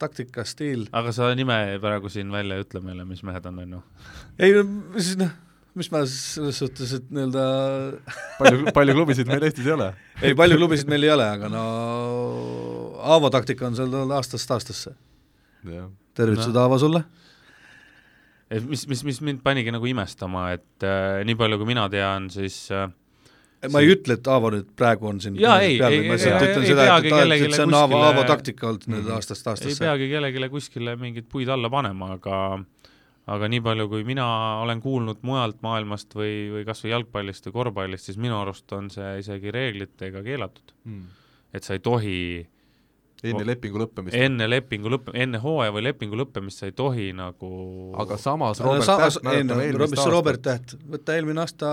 [0.01, 0.83] taktika, stiil.
[0.93, 3.81] aga sa nime praegu siin välja ei ütle meile, mis mehed on, on ju?
[4.37, 4.67] ei no
[4.99, 5.33] siis noh,
[5.79, 7.47] mis ma selles suhtes, et nii-öelda
[8.41, 9.89] palju, palju klubisid meil Eestis ei ole?
[10.21, 11.65] ei, palju klubisid meil ei ole, aga no
[13.13, 14.93] Aavo taktika on seal aastast aastasse.
[16.13, 17.01] tervitused no., Aavo, sulle!
[18.69, 22.67] mis, mis, mis mind panigi nagu imestama, et äh, nii palju, kui mina tean, siis
[22.69, 22.85] äh,
[23.71, 26.63] ma ei ütle, et Aavo nüüd praegu on siin jaa, ei, ei, seda, et, et,
[27.37, 29.71] et see on Aavo, Aavo taktika olnud nüüd aastast aastasse.
[29.71, 32.39] ei peagi kellelegi kuskile mingeid puid alla panema, aga
[33.33, 34.25] aga nii palju, kui mina
[34.63, 38.89] olen kuulnud mujalt maailmast või, või kas või jalgpallist või korvpallist, siis minu arust on
[38.91, 40.75] see isegi reeglitega keelatud.
[40.89, 41.05] Mm..
[41.53, 42.17] et sa ei tohi
[43.31, 44.15] enne lepingu lõppemist?
[44.17, 47.49] enne lepingu lõpp, enne hooaja või lepingu lõppemist sa ei tohi nagu
[48.03, 50.11] aga samas Robert no, Täht mäletame eelmist aastat.
[50.13, 51.71] Robert Täht, võta eelmine aasta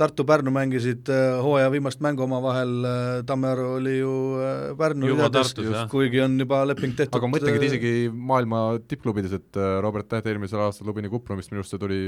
[0.00, 5.54] Tartu-Pärnu mängisid äh, hooaja viimast mängu omavahel, äh, Tammearu oli ju äh, Pärnu ridades,
[5.92, 7.16] kuigi on juba leping tehtud.
[7.18, 11.64] aga ma mõtlengi, et isegi maailma tippklubides, et Robert Täht eelmisel aastal Lubini Kuprumist minu
[11.64, 12.00] arust see tuli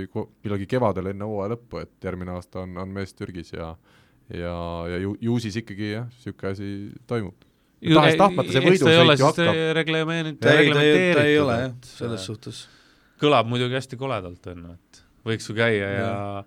[0.44, 3.72] millalgi kevadel enne hooaja lõppu, et järgmine aasta on, on mees Türgis ja
[4.34, 4.54] ja,
[4.90, 6.70] ja ju, ju siis ikkagi jah, niisugune asi
[7.06, 7.45] toimub
[7.82, 9.62] tahes-tahtmata see võidusõit ju hakkab.
[9.80, 10.52] reglementeeritud.
[10.52, 12.66] ei, ta ei, ta ei ole jah, selles suhtes
[13.22, 16.44] kõlab muidugi hästi koledalt, on ju, et võiks ju käia ja, ja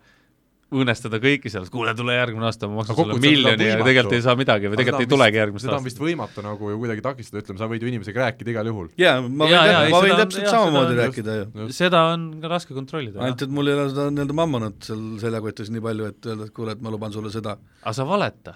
[0.70, 4.36] õõnestada kõiki sellest, kuule, tule järgmine aasta, ma maksan sulle miljoni ja tegelikult ei saa
[4.38, 5.72] midagi või tegelikult ei tulegi järgmist aastat.
[5.72, 8.70] seda on vist võimatu nagu ju kuidagi takistada, ütleme, sa võid ju inimesega rääkida igal
[8.70, 8.92] juhul.
[9.02, 11.68] jaa, ma võin, jaa, ei, ma võin seda- täpselt jaa, samamoodi seda- rääkida ju.
[11.80, 15.74] seda on ka raske kontrollida, ainult et mul ei ole seda nii-öelda mammonat seal seljakotis
[15.74, 17.58] nii palju, et öelda, et kuule, et ma luban sulle seda.
[17.82, 18.54] aga sa valeta.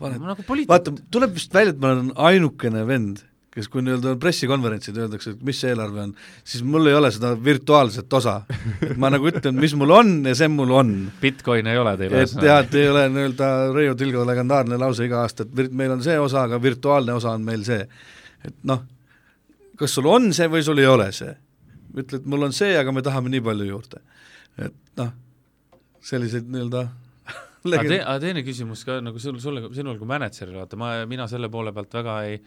[0.00, 3.20] Nagu vaata, tuleb vist välja, et ma olen ainukene vend,
[3.52, 6.12] kes kui nii-öelda pressikonverentsil öeldakse, et mis see eelarve on,
[6.46, 8.38] siis mul ei ole seda virtuaalset osa.
[8.86, 10.92] et ma nagu ütlen, mis mul on ja see mul on.
[11.20, 15.24] Bitcoin ei ole teil et jah, et ei ole nii-öelda Reiu Tilgo legendaarne lause iga
[15.24, 17.82] aasta, et meil on see osa, aga virtuaalne osa on meil see.
[18.48, 18.86] et noh,
[19.78, 21.34] kas sul on see või sul ei ole see?
[21.98, 24.00] ütle, et mul on see, aga me tahame nii palju juurde.
[24.64, 25.12] et noh,
[26.04, 26.86] selliseid nii-öelda
[27.76, 31.28] aga te-, aga teine küsimus ka nagu sul, sulle, sinul kui mänedžeril, vaata ma, mina
[31.30, 32.40] selle poole pealt väga ei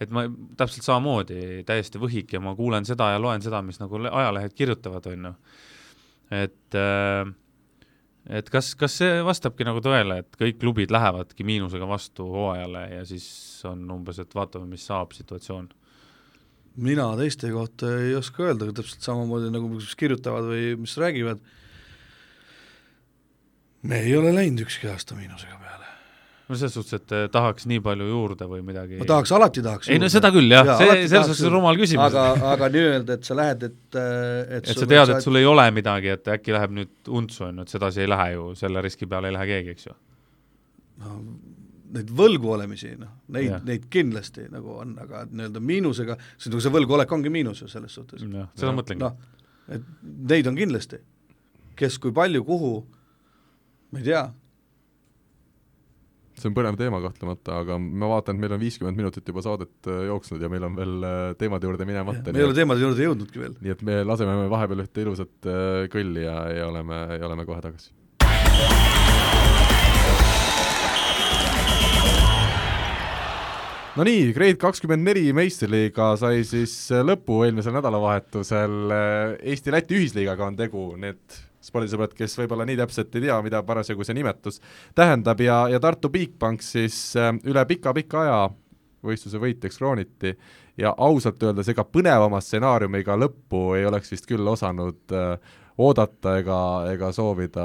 [0.00, 0.24] et ma
[0.56, 4.54] täpselt samamoodi täiesti võhik ja ma kuulen seda ja loen seda, mis nagu le- ajalehed
[4.56, 5.34] kirjutavad, on ju.
[6.38, 7.34] et äh,
[8.40, 13.04] et kas, kas see vastabki nagu tõele, et kõik klubid lähevadki miinusega vastu hooajale ja
[13.08, 13.26] siis
[13.68, 15.70] on umbes, et vaatame, mis saab situatsioon?
[16.80, 21.40] mina teiste kohta ei oska öelda, aga täpselt samamoodi nagu mis kirjutavad või mis räägivad,
[23.82, 25.86] me ei ole läinud ükski aasta miinusega peale.
[26.48, 29.88] no selles suhtes, et eh, tahaks nii palju juurde või midagi ma tahaks, alati tahaks
[29.88, 30.14] ei no juurde.
[30.16, 32.08] seda küll jah ja, see, selles suhtes on rumal küsimus.
[32.10, 35.68] aga, aga nii-öelda, et sa lähed, et et et sa tead, et sul ei ole
[35.76, 39.08] midagi, et äkki läheb nüüd untsu, on ju, et sedasi ei lähe ju, selle riski
[39.08, 39.96] peale ei lähe keegi, eks ju.
[41.06, 41.16] no,
[41.96, 46.74] neid võlgu olemisi, noh, neid neid kindlasti nagu on, aga nii-öelda miinusega, sest nagu see
[46.76, 48.22] võlguolek ongi miinus ju selles suhtes.
[48.26, 49.16] jah, seda mõtlengi noh,
[49.70, 49.86] et
[50.34, 51.00] neid on kindlasti.
[51.80, 52.74] kes kui palju, kuhu,
[53.90, 54.22] ma ei tea,
[56.40, 59.90] see on põnev teema kahtlemata, aga ma vaatan, et meil on viiskümmend minutit juba saadet
[59.90, 62.32] äh, jooksnud ja meil on veel äh, teemade juurde minemata.
[62.32, 63.56] me ei ole teemade juurde jõudnudki veel.
[63.60, 67.64] nii et me laseme vahepeal ühte ilusat äh, kõlli ja, ja oleme, ja oleme kohe
[67.66, 67.92] tagasi.
[73.98, 76.72] no nii, Grade kakskümmend neli meistriliiga sai siis
[77.04, 78.94] lõpu eelmisel nädalavahetusel,
[79.42, 84.16] Eesti-Läti ühisliigaga on tegu, need spordisõbrad, kes võib-olla nii täpselt ei tea, mida parasjagu see
[84.16, 84.60] nimetus
[84.96, 88.40] tähendab ja, ja Tartu Bigbank siis äh, üle pika-pika aja
[89.04, 90.34] võistluse võitjaks krooniti
[90.80, 95.34] ja ausalt öeldes ega põnevama stsenaariumiga lõppu ei oleks vist küll osanud äh,
[95.80, 96.58] oodata ega,
[96.92, 97.64] ega soovida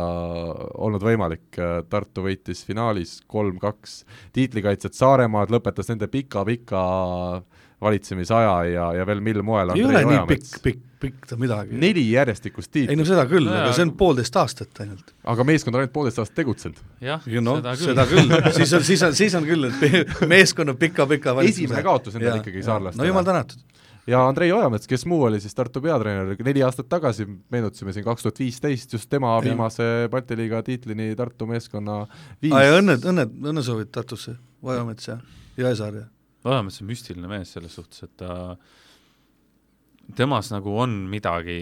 [0.79, 1.59] olnud võimalik.
[1.91, 3.97] Tartu võitis finaalis kolm-kaks
[4.35, 6.83] tiitlikaitset Saaremaad, lõpetas nende pika-pika
[7.81, 11.75] valitsemisaja ja, ja veel mil moel ei ole nii pikk, pikk, pikk ta midagi.
[11.79, 15.11] neli järjestikust ei tiitlit, no seda küll No aga see on poolteist aastat ainult.
[15.35, 16.79] aga meeskond on ainult poolteist aastat tegutsenud.
[17.03, 20.75] jah, no seda küll, seda küll, siis on, siis on, siis on küll, et meeskonna
[20.79, 23.03] pika-pika esimene kaotus endale ikkagi saarlastele.
[23.03, 23.59] no jumal tänatud.
[24.07, 28.23] ja Andrei Ojamets, kes muu oli siis Tartu peatreener, neli aastat tagasi, meenutasime siin kaks
[28.25, 29.41] tuhat viisteist, just tema Ja.
[29.49, 32.05] viimase Balti liiga tiitlini Tartu meeskonna
[32.41, 35.19] viis aa ja õnned, õnned, õnnesoovid Tartusse, Ojamets ja
[35.57, 36.05] Jõesaar ja
[36.45, 38.55] Vahemäe on müstiline mees selles suhtes, et ta
[40.15, 41.57] temas nagu on midagi,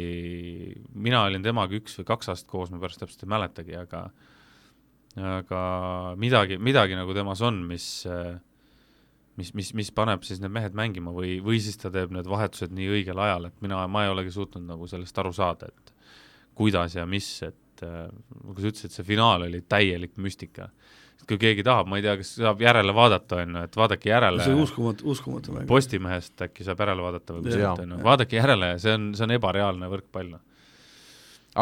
[0.93, 4.07] mina olin temaga üks või kaks aastat koos, ma pärast täpselt ei mäletagi, aga
[5.13, 5.61] aga
[6.19, 7.87] midagi, midagi nagu temas on, mis
[9.39, 12.73] mis, mis, mis paneb siis need mehed mängima või, või siis ta teeb need vahetused
[12.75, 15.93] nii õigel ajal, et mina, ma ei olegi suutnud nagu sellest aru saada, et
[16.57, 20.69] kuidas ja mis, et nagu sa ütlesid, see finaal oli täielik müstika.
[21.27, 24.45] Kui keegi tahab, ma ei tea, kas saab järele vaadata, on ju, et vaadake järele
[24.45, 25.67] see on uskumatu, uskumatu mäng.
[25.69, 29.35] Postimehest äkki saab järele vaadata või kuskilt, on ju, vaadake järele see on, see on
[29.37, 30.33] ebareaalne võrkpall.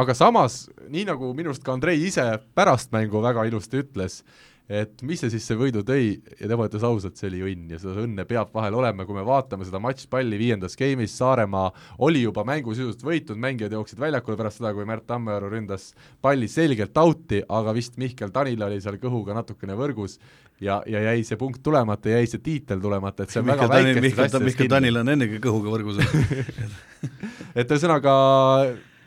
[0.02, 4.22] aga samas, nii nagu minu arust ka Andrei ise pärast mängu väga ilusti ütles,
[4.70, 6.14] et mis see siis see võidu tõi?
[6.40, 9.26] Ja tema ütles ausalt, see oli õnn ja seda õnne peab vahel olema, kui me
[9.28, 11.72] vaatame seda matšpalli viiendas game'is, Saaremaa
[12.06, 15.92] oli juba mängu sisuliselt võitnud, mängijad jooksid väljakule pärast seda, kui Märt Tammearu ründas
[16.24, 20.20] palli selgelt out'i, aga vist Mihkel Tanil oli seal kõhuga natukene võrgus
[20.62, 23.74] ja, ja jäi see punkt tulemata, jäi see tiitel tulemata, et see on Mihkel väga
[23.76, 24.72] väikestes Mihkel, asjades Mihkel.
[24.72, 26.00] Tanil on ennegi kõhuga võrgus.
[27.60, 28.14] Et ühesõnaga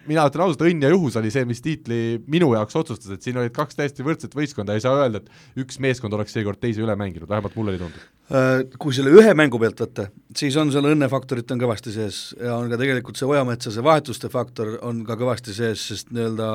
[0.09, 1.99] mina ütlen ausalt, õnn ja juhus oli see, mis tiitli
[2.31, 5.81] minu jaoks otsustas, et siin olid kaks täiesti võrdset võistkonda, ei saa öelda, et üks
[5.83, 8.07] meeskond oleks seekord teise üle mänginud, vähemalt mulle nii tundub.
[8.35, 12.55] Äh, Kui selle ühe mängu pealt võtta, siis on seal õnnefaktorit on kõvasti sees ja
[12.57, 16.49] on ka tegelikult see Ojametsa see vahetuste faktor on ka kõvasti sees, sest nii-öelda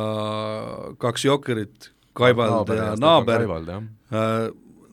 [1.02, 3.86] kaks jokkerit, Kaibald ja Naaber, Kaibald, jah.
[4.12, 4.50] äh,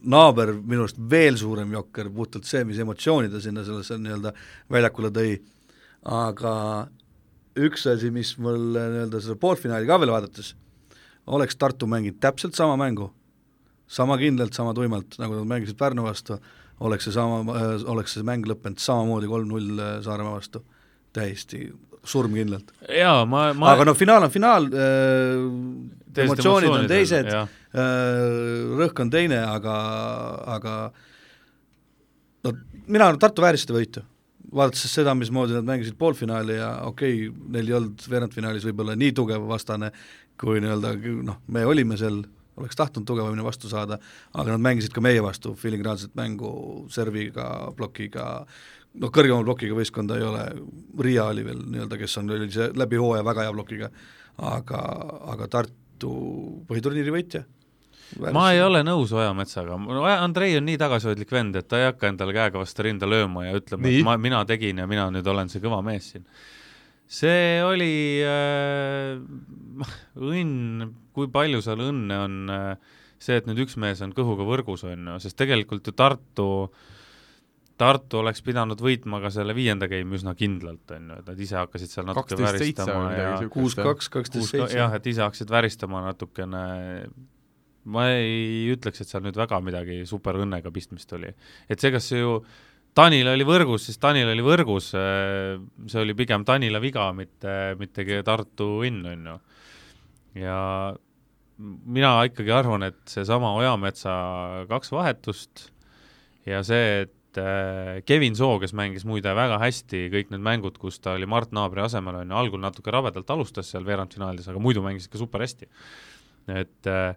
[0.07, 4.34] Naaber minu arust veel suurem jokker, puhtalt see, mis emotsiooni ta sinna sellesse nii-öelda
[4.70, 5.32] väljakule tõi,
[6.07, 6.52] aga
[7.57, 10.52] üks asi, mis mul nii-öelda seda poolfinaali ka veel vaadates,
[11.26, 13.11] oleks Tartu mänginud täpselt sama mängu,
[13.86, 16.38] sama kindlalt, sama tuimalt, nagu nad mängisid Pärnu vastu,
[16.84, 17.42] oleks see sama,
[17.92, 20.64] oleks see mäng lõppenud samamoodi kolm-null Saaremaa vastu.
[21.16, 21.70] täiesti
[22.04, 22.72] surmkindlalt.
[22.92, 27.46] jaa, ma, ma aga noh, finaal on finaal äh,, emotsioonid on teised äh,,
[28.80, 29.76] rõhk on teine, aga,
[30.57, 30.74] aga
[32.46, 32.54] no
[32.86, 34.04] mina arvan, Tartu vääris seda võitu.
[34.55, 39.12] Vaadates seda, mismoodi nad mängisid poolfinaali ja okei okay,, neil ei olnud veerandfinaalis võib-olla nii
[39.16, 39.90] tugev vastane,
[40.40, 40.94] kui nii-öelda
[41.26, 42.22] noh, me olime seal,
[42.57, 43.99] oleks tahtnud tugevamini vastu saada,
[44.34, 46.51] aga nad mängisid ka meie vastu filigraanset mängu
[46.92, 48.28] serviga, plokiga,
[49.03, 50.47] noh kõrgema plokiga võistkonda ei ole,
[51.03, 53.90] Riia oli veel nii-öelda, kes on, oli see läbi hooaja väga hea plokiga,
[54.55, 54.80] aga,
[55.34, 56.14] aga Tartu
[56.68, 57.44] põhiturniiri võitja.
[58.32, 59.78] Ma ei ole nõus Ojametsaga,
[60.16, 63.57] Andrei on nii tagasihoidlik vend, et ta ei hakka endale käega vastu rinda lööma ja
[63.59, 66.26] ütlema, et ma, mina tegin ja mina nüüd olen see kõva mees siin.
[67.07, 67.94] see oli
[68.26, 69.16] äh,
[70.16, 74.84] õnn, kui palju seal õnne on äh, see, et nüüd üks mees on kõhuga võrgus,
[74.86, 76.50] on ju, sest tegelikult ju Tartu
[77.76, 81.59] Tartu oleks pidanud võitma ka selle viienda game'i üsna kindlalt, on ju, et nad ise
[81.61, 83.57] hakkasid seal natuke kaksteist seitse väristama või midagi ja siukest.
[83.57, 84.78] kuus, kaks, kaksteist, kuus ka- seitse.
[84.80, 86.62] jah, et ise hakkasid väristama natukene,
[87.93, 91.32] ma ei ütleks, et seal nüüd väga midagi super õnnega pistmist oli.
[91.68, 92.41] et see, kas see ju
[92.97, 98.70] Tanil oli võrgus, siis Tanil oli võrgus, see oli pigem Tanila viga, mitte, mitte Tartu
[98.87, 99.34] õnn, on ju.
[100.41, 100.61] ja
[101.59, 104.14] mina ikkagi arvan, et seesama Ojametsa
[104.70, 105.66] kaks vahetust
[106.49, 111.01] ja see, et äh, Kevin Soo, kes mängis muide väga hästi kõik need mängud, kus
[111.03, 114.84] ta oli Mart Naabri asemel, on ju, algul natuke rabedalt alustas seal veerandfinaalides, aga muidu
[114.84, 115.68] mängis ikka super hästi.
[116.55, 117.16] et äh,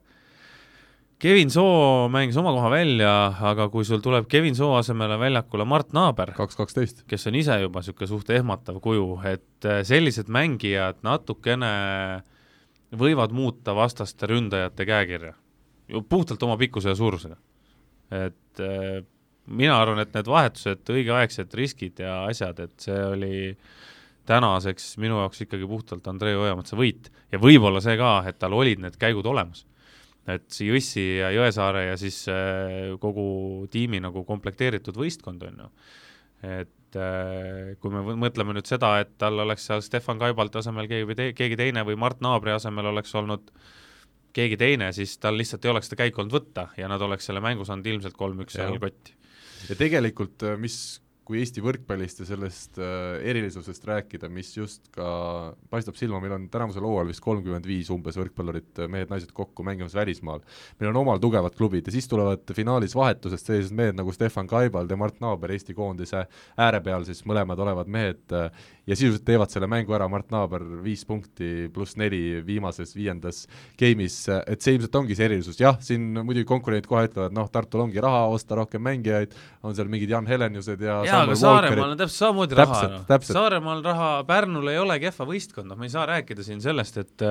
[1.20, 3.12] Kevin Soo mängis oma koha välja,
[3.44, 8.08] aga kui sul tuleb Kevin Soo asemele väljakule Mart Naaber, kes on ise juba niisugune
[8.08, 11.72] suht ehmatav kuju, et äh, sellised mängijad natukene
[12.96, 15.34] võivad muuta vastaste ründajate käekirja.
[16.10, 17.36] puhtalt oma pikkuse ja suurusega.
[18.12, 19.04] et äh,
[19.46, 23.58] mina arvan, et need vahetused, õigeaegsed riskid ja asjad, et see oli
[24.30, 28.80] tänaseks minu jaoks ikkagi puhtalt Andrei Ojametsa võit ja võib-olla see ka, et tal olid
[28.80, 29.66] need käigud olemas.
[30.36, 35.70] Et see Jõssi ja Jõesaare ja siis äh, kogu tiimi nagu komplekteeritud võistkond on ju,
[36.50, 41.34] et äh, kui me mõtleme nüüd seda, et tal oleks seal Stefan Kaibalti asemel keegi,
[41.38, 43.52] keegi teine või Mart Naabri asemel oleks olnud
[44.36, 47.42] keegi teine, siis tal lihtsalt ei oleks seda käiku olnud võtta ja nad oleks selle
[47.44, 49.16] mängu saanud ilmselt kolm-üks seal kotti.
[49.70, 51.00] ja tegelikult, mis,
[51.30, 55.10] kui Eesti võrkpallist ja sellest äh, erilisusest rääkida, mis just ka
[55.70, 60.42] paistab silma, meil on tänavusel hooajal vist kolmkümmend viis umbes võrkpallurit, mehed-naised kokku mängimas välismaal.
[60.80, 64.90] meil on omal tugevad klubid ja siis tulevad finaalis vahetusest sellised mehed nagu Stefan Kaibald
[64.90, 66.26] ja Mart Naaber Eesti koondise
[66.58, 68.50] ääre peal, siis mõlemad olevad mehed äh,
[68.90, 73.44] ja sisuliselt teevad selle mängu ära, Mart Naaber viis punkti pluss neli viimases viiendas
[73.78, 74.18] game'is,
[74.50, 78.02] et see ilmselt ongi see erilisus, jah, siin muidugi konkurendid kohe ütlevad, noh, Tartul ongi
[78.02, 82.22] raha osta rohkem mängijaid, on seal mingid Jan Heleniused ja jaa, aga Saaremaal on täpselt
[82.24, 83.02] samamoodi raha Täpselt, no..
[83.12, 83.38] täpselt.
[83.38, 87.26] Saaremaal raha, Pärnul ei ole kehva võistkond, noh, me ei saa rääkida siin sellest, et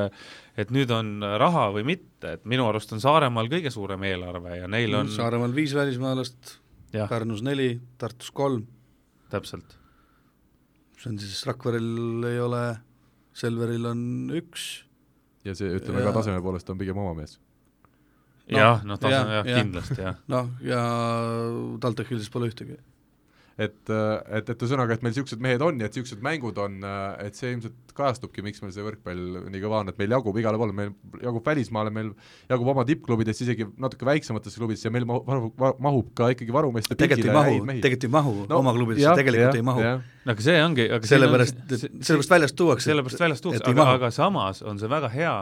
[0.59, 4.69] et nüüd on raha või mitte, et minu arust on Saaremaal kõige suurem eelarve ja
[4.71, 6.59] neil on, Saaremaal viis välismaalast,
[7.09, 8.65] Pärnus neli, Tartus kolm,
[9.33, 9.77] täpselt.
[10.99, 12.63] see on siis Rakverel ei ole,
[13.39, 14.01] Selveril on
[14.35, 14.71] üks,
[15.47, 17.39] ja see, ütleme Ja- ka taseme poolest on pigem oma mees.
[18.49, 20.17] jah, noh, tase, jah, jah, kindlasti, jah.
[20.33, 20.81] noh, ja
[21.81, 22.79] TalTechil siis pole ühtegi.
[23.59, 26.79] et, et, et ühesõnaga, et meil niisugused mehed on ja et niisugused mängud on,
[27.25, 30.61] et see ilmselt kajastubki, miks meil see võrkpall nii kõva on, et meil jagub igale
[30.61, 30.93] poole, meil
[31.25, 32.13] jagub välismaale, meil
[32.51, 37.33] jagub oma tippklubidest isegi natuke väiksematesse klubidesse ja meil mahub, mahub ka ikkagi varumeeste tegelikult
[37.33, 39.87] ei mahu, tegelikult ei mahu no, oma klubidesse, tegelikult ei mahu.
[40.35, 42.93] aga see ongi, aga sellepärast, sellepärast väljast tuuakse.
[42.93, 45.35] sellepärast väljast tuuakse, aga, aga samas on see väga hea,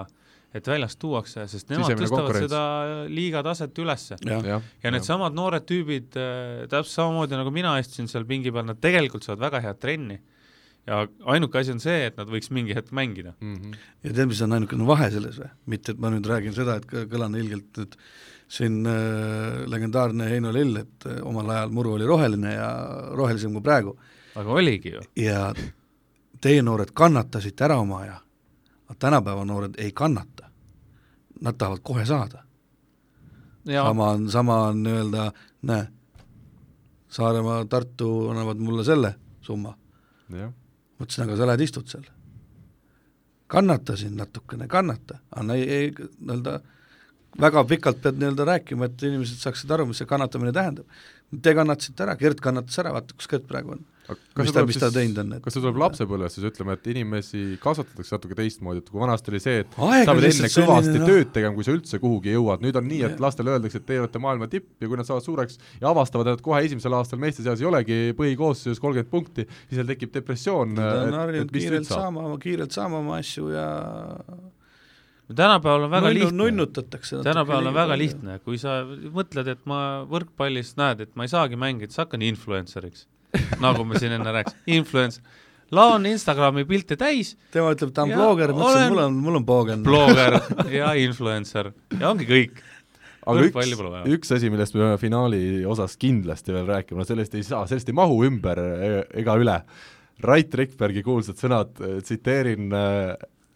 [0.54, 2.46] et väljast tuuakse, sest nemad Sisemine tõstavad konkurents.
[2.46, 4.16] seda liiga taset ülesse.
[4.24, 8.66] jah, jah, ja needsamad noored tüübid äh, täpselt samamoodi nagu mina istusin seal pingi peal,
[8.68, 10.20] nad tegelikult saavad väga head trenni.
[10.86, 11.02] ja
[11.34, 13.34] ainuke asi on see, et nad võiks mingi hetk mängida.
[13.40, 13.76] mm -hmm.
[14.04, 15.50] ja tead, mis on ainukene vahe selles või?
[15.66, 17.96] mitte, et ma nüüd räägin seda, et kõ- kõlan ilgelt nüüd
[18.48, 22.68] siin äh, legendaarne Heino Lill, et äh, omal ajal muru oli roheline ja
[23.12, 23.96] rohelisem kui praegu
[24.36, 25.02] aga oligi ju.
[25.16, 25.54] ja
[26.40, 28.18] teie noored kannatasite ära oma aja,
[28.86, 30.50] aga tänapäeva noored ei kannata.
[31.40, 32.42] Nad tahavad kohe saada.
[33.66, 35.32] sama on, sama on nii-öelda,
[35.62, 35.88] näe,
[37.08, 39.76] Saaremaa, Tartu annavad mulle selle summa,
[40.98, 42.06] mõtlesin, aga sa lähed istud seal.
[43.46, 46.60] kannatasin natukene, kannata, aga ei, ei nii-öelda
[47.40, 50.86] väga pikalt pead nii-öelda rääkima, et inimesed saaksid aru, mis see kannatamine tähendab.
[51.42, 53.84] Te kannatasite ära, Gert kannatas ära, vaata kus Gert praegu on.
[54.38, 57.42] Mis ta, mis ta teinud on, et kas see tuleb lapsepõlvest siis, ütleme, et inimesi
[57.62, 61.06] kasvatatakse natuke teistmoodi, et kui vanasti oli see, et Aeg sa pead enne kõvasti noh.
[61.10, 64.02] tööd tegema, kui sa üldse kuhugi jõuad, nüüd on nii, et lastele öeldakse, et teie
[64.02, 67.46] olete maailma tipp ja kui nad saavad suureks ja avastavad, et kohe esimesel aastal meeste
[67.46, 71.90] seas ei olegi põhikoosseisus kolmkümmend punkti, siis neil tekib depressioon, ta on et, harjunud kiirelt
[71.90, 73.66] saama, kiirelt saama oma asju ja
[75.34, 77.16] tänapäeval on väga nunnu, lihtne, nunnutatakse.
[77.22, 77.98] tänapäeval on väga.
[77.98, 82.22] lihtne, kui sa mõtled, et ma võrkpallis näed, et ma ei saagi mängida, siis hakkan
[82.22, 83.06] influencer'iks.
[83.64, 85.42] nagu me siin enne rääkisime, influencer,
[85.74, 89.46] laon Instagrami pilte täis, tema ütleb, ta on blogger, ma ütlesin, mul on, mul on
[89.48, 89.84] poogen.
[89.86, 90.38] blogger
[90.78, 92.62] ja influencer ja ongi kõik.
[93.26, 97.46] aga üks üks asi, millest me peame finaali osas kindlasti veel rääkima, no sellest ei
[97.46, 99.60] saa, sellest ei mahu ümber e- ega üle.
[100.24, 102.70] Rait Rikbergi kuulsad sõnad, tsiteerin,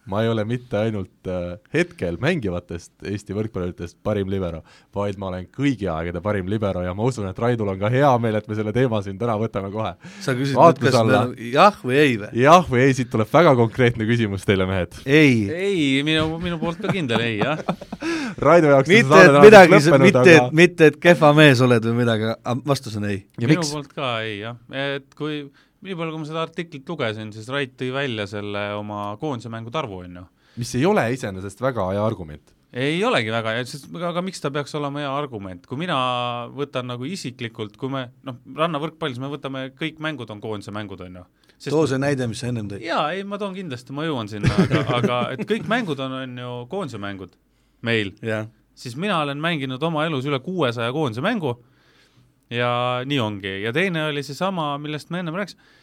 [0.09, 4.63] ma ei ole mitte ainult äh, hetkel mängivatest Eesti võrkpalluritest parim libero,
[4.97, 8.11] vaid ma olen kõigi aegade parim libero ja ma usun, et Raidul on ka hea
[8.23, 9.93] meel, et me selle teema siin täna võtame kohe.
[10.25, 12.33] sa küsid nüüd, kas me jah või ei või?
[12.43, 15.01] jah või ei, siit tuleb väga konkreetne küsimus teile, mehed.
[15.05, 15.47] ei.
[15.53, 17.61] ei, minu, minu poolt ka kindel ei, jah.
[18.45, 21.99] Raido jaoks on mitte, et midagi, mitte, aga- et, mitte, et kehva mees oled või
[22.05, 22.33] midagi,
[22.65, 23.25] vastus on ei.
[23.37, 23.75] ja minu miks?
[23.75, 25.45] poolt ka ei jah, et kui
[25.85, 29.81] nii palju, kui ma seda artiklit lugesin, siis Rait tõi välja selle oma koondise mängude
[29.81, 30.25] arvu, on ju.
[30.61, 32.55] mis ei ole iseenesest väga hea argument.
[32.73, 35.97] ei olegi väga hea, sest aga, aga miks ta peaks olema hea argument, kui mina
[36.55, 41.21] võtan nagu isiklikult, kui me noh, rannavõrkpallis me võtame, kõik mängud on koondise mängud, on
[41.23, 41.27] ju.
[41.71, 42.85] too see näide, mis sa ennem tõid.
[42.85, 46.45] jaa, ei ma toon kindlasti, ma jõuan sinna, aga, aga et kõik mängud on, on
[46.45, 47.35] ju koondise mängud
[47.81, 51.57] meil, jah, siis mina olen mänginud oma elus üle kuuesaja koondise mängu
[52.51, 52.71] ja
[53.07, 55.77] nii ongi, ja teine oli seesama, millest me ennem rääkisime,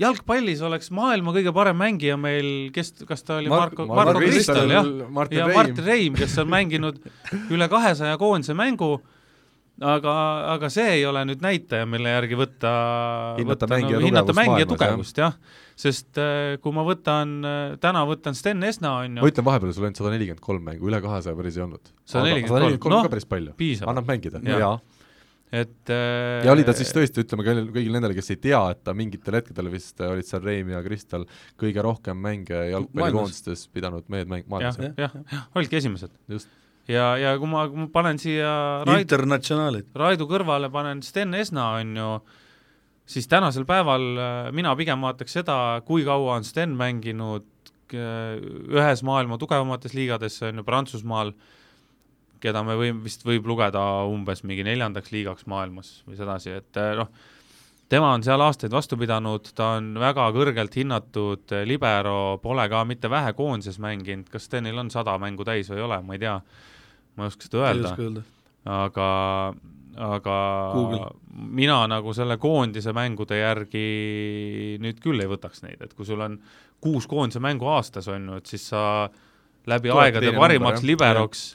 [0.00, 4.70] jalgpallis oleks maailma kõige parem mängija meil, kes, kas ta oli Mark- Marko, Marko Kristal,
[4.72, 5.86] jah, Martin ja Reim Martin.
[5.86, 7.00] Reim, kes on mänginud
[7.52, 8.94] üle kahesaja koondise mängu,
[9.80, 10.14] aga,
[10.54, 12.70] aga see ei ole nüüd näitaja, mille järgi võtta
[13.40, 15.36] Hinnata mängija hinnata tugevust mängija maailmas, tugevust, jah.
[15.80, 17.36] sest äh, kui ma võtan,
[17.80, 20.88] täna võtan Sten Esna, on ma ju, ütlen vahepeal, sul ainult sada nelikümmend kolm mängu,
[20.88, 21.92] üle kahesaja päris ei olnud.
[22.08, 22.96] 143, kolm.
[22.96, 23.56] noh, ka päris palju.
[23.60, 24.74] piisab, annab mängida, jaa.
[25.50, 28.94] Et äh, ja oli ta siis tõesti, ütleme kõigile nendele, kes ei tea, et ta
[28.96, 31.26] mingitel hetkedel vist olid seal Reim ja Kristal
[31.60, 34.94] kõige rohkem mänge jalgpallikoondistes pidanud mehed mäng-, jah maailmas, jah,?
[35.08, 36.14] jah, jah, olidki esimesed.
[36.30, 36.50] just.
[36.90, 38.52] ja, ja kui ma, kui ma panen siia
[38.86, 39.90] Raidu, internatsionaalid.
[39.98, 42.10] Raidu kõrvale panen Sten Esna, on ju,
[43.10, 47.48] siis tänasel päeval äh, mina pigem vaataks seda, kui kaua on Sten mänginud
[47.90, 48.38] äh,
[48.70, 51.34] ühes maailma tugevamates liigades, on ju Prantsusmaal,
[52.40, 56.94] keda me võime, vist võib lugeda umbes mingi neljandaks liigaks maailmas või sedasi, et äh,
[56.98, 57.10] noh,
[57.90, 62.84] tema on seal aastaid vastu pidanud, ta on väga kõrgelt hinnatud eh, libero, pole ka
[62.88, 66.22] mitte vähe koondises mänginud, kas Stenil on sada mängu täis või ei ole, ma ei
[66.22, 66.36] tea,
[67.16, 68.22] ma ei oska seda öelda.
[68.70, 69.08] aga,
[70.10, 70.36] aga
[70.76, 71.12] Google.
[71.60, 73.86] mina nagu selle koondise mängude järgi
[74.82, 76.38] nüüd küll ei võtaks neid, et kui sul on
[76.80, 78.82] kuus koondise mängu aastas, on ju, et siis sa
[79.66, 81.48] läbi Tulebki aegade parimaks liberoks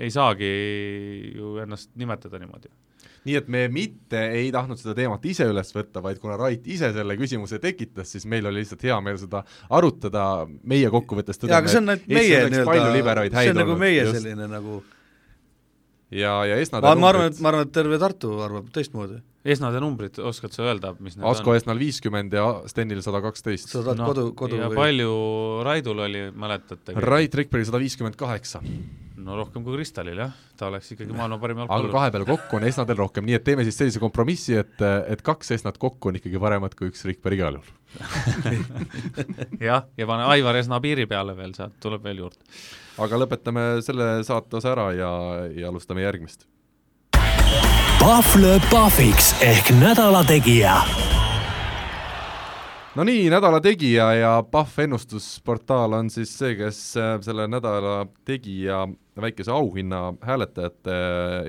[0.00, 0.50] ei saagi
[1.36, 2.70] ju ennast nimetada niimoodi.
[3.28, 6.88] nii et me mitte ei tahtnud seda teemat ise üles võtta, vaid kuna Rait ise
[6.94, 9.42] selle küsimuse tekitas, siis meil oli lihtsalt hea meel seda
[9.76, 14.16] arutada, meie kokkuvõttes jaa, aga see on nüüd meie nii-öelda, see on nagu meie just.
[14.16, 14.80] selline nagu,
[16.10, 19.20] ja, ja Esnade ma, ma arvan, et, ma arvan, et terve Tartu arvab teistmoodi.
[19.44, 21.60] esnade numbrid, oskad sa öelda, mis need Asko on?
[21.60, 23.70] Esnal viiskümmend ja Stenil sada kaksteist.
[23.72, 24.80] sa tahad kodu, kodu ja või?
[24.80, 25.12] palju
[25.68, 26.96] Raidul oli, mäletate?
[26.96, 28.64] Rait Rikberg sada viiskümmend kaheksa,
[29.24, 31.94] no rohkem kui Kristalil jah, ta oleks ikkagi maailma parim aga jalgpallur.
[31.96, 35.54] kahe peale kokku on Esnadel rohkem, nii et teeme siis sellise kompromissi, et, et kaks
[35.56, 37.74] Esnat kokku on ikkagi paremad kui üks Rikberg igal juhul.
[39.70, 42.40] jah, ja pane Aivar Esna piiri peale veel, sealt tuleb veel juurde.
[43.00, 45.12] aga lõpetame selle saate osa ära ja,
[45.56, 46.48] ja alustame järgmist.
[48.00, 50.78] Pahv lööb pahviks ehk nädala tegija
[52.94, 58.84] no nii, nädala tegija ja Pahv ennustusportaal on siis see, kes äh, selle nädala tegija
[59.22, 60.96] väikese auhinna hääletajate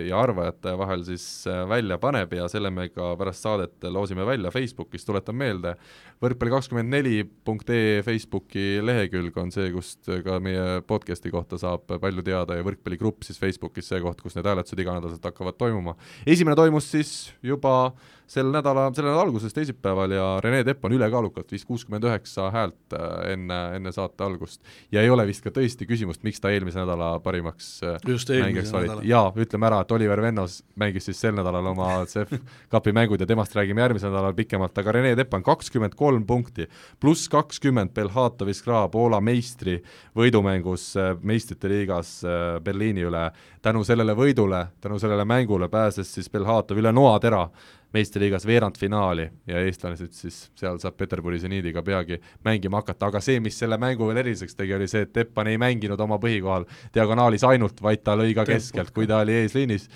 [0.08, 4.52] ja arvajate vahel siis äh, välja paneb ja selle me ka pärast saadet loosime välja
[4.52, 5.76] Facebookis, tuletan meelde,
[6.22, 11.90] võrkpalli kakskümmend neli punkt ee Facebooki lehekülg on see, kust ka meie podcast'i kohta saab
[12.02, 15.96] palju teada ja võrkpalligrupp siis Facebookis see koht, kus need hääletused iganädalaselt hakkavad toimuma.
[16.26, 17.14] esimene toimus siis
[17.44, 17.92] juba
[18.32, 22.96] sel nädala, selle nädala alguses teisipäeval ja Rene Tepp on ülekaalukalt vist kuuskümmend üheksa häält
[22.96, 24.62] äh, enne, enne saate algust.
[24.92, 29.10] ja ei ole vist ka tõesti küsimust, miks ta eelmise nädala parimaks äh, mängijaks valiti,
[29.12, 32.32] jaa, ütleme ära, et Oliver Vennos mängis siis sel nädalal oma CEF
[32.74, 36.70] kapi mängud ja temast räägime järgmisel nädalal pikemalt, aga Rene Tepp on kakskümmend kolm punkti,
[37.04, 39.82] pluss kakskümmend Belhatovi Skra Poola meistri
[40.16, 42.22] võidumängus äh, meistrite liigas
[42.64, 43.28] Berliini üle.
[43.62, 47.48] tänu sellele võidule, tänu sellele mängule pääses siis Belhatov üle noatera
[47.94, 53.58] meistriliigas veerandfinaali ja eestlased siis seal saab Peterburi seniidiga peagi mängima hakata, aga see, mis
[53.60, 57.82] selle mängu veel eriliseks tegi, oli see, et Teppan ei mänginud oma põhikohal diagonaalis ainult,
[57.84, 59.90] vaid ta lõi ka keskelt, kui ta oli eesliinis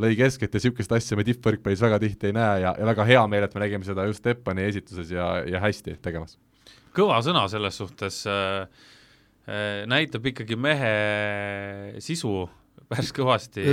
[0.00, 3.24] lõi keskelt ja niisugust asja me tippvõrkpallis väga tihti ei näe ja, ja väga hea
[3.30, 6.38] meel, et me nägime seda just Teppani esituses ja, ja hästi tegemas.
[6.96, 8.62] kõva sõna selles suhtes äh,
[9.50, 10.94] äh, näitab ikkagi mehe
[11.98, 12.46] sisu
[12.90, 13.66] päris kõvasti.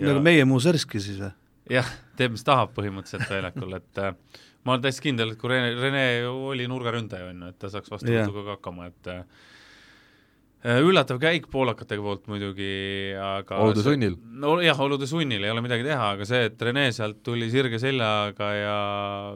[0.00, 1.32] nagu meie Muserski siis või?
[1.70, 5.72] Jah, teeb, mis tahab põhimõtteliselt väljakul, et äh, ma olen täiesti kindel, et kui Rene,
[5.78, 9.24] Rene oli nurgaründaja, on ju, et ta saaks vastuvõtuga ka hakkama, et äh,
[10.60, 12.66] Äh, üllatav käik poolakate poolt muidugi,
[13.16, 14.18] aga olude sunnil?
[14.42, 17.78] no jah, olude sunnil, ei ole midagi teha, aga see, et Rene sealt tuli sirge
[17.80, 18.74] seljaga ja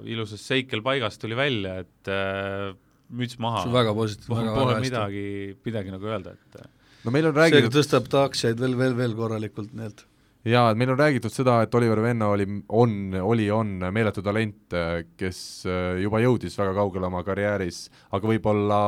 [0.04, 2.74] ilusas seikel paigas tuli välja, et äh,
[3.08, 3.62] müts maha.
[3.62, 4.90] see on väga positiivne, väga, väga hästi.
[4.90, 5.24] midagi,
[5.70, 6.68] midagi nagu öelda, et äh.
[7.06, 10.04] no meil on räägitud seega tõstab ta aktsiaid veel, veel, veel korralikult, nii et
[10.44, 14.76] jaa, et meil on räägitud seda, et Oliver Venno oli, on, oli, on meeletu talent,
[15.16, 15.40] kes
[16.02, 18.80] juba jõudis väga kaugele oma karjääris, aga võib-olla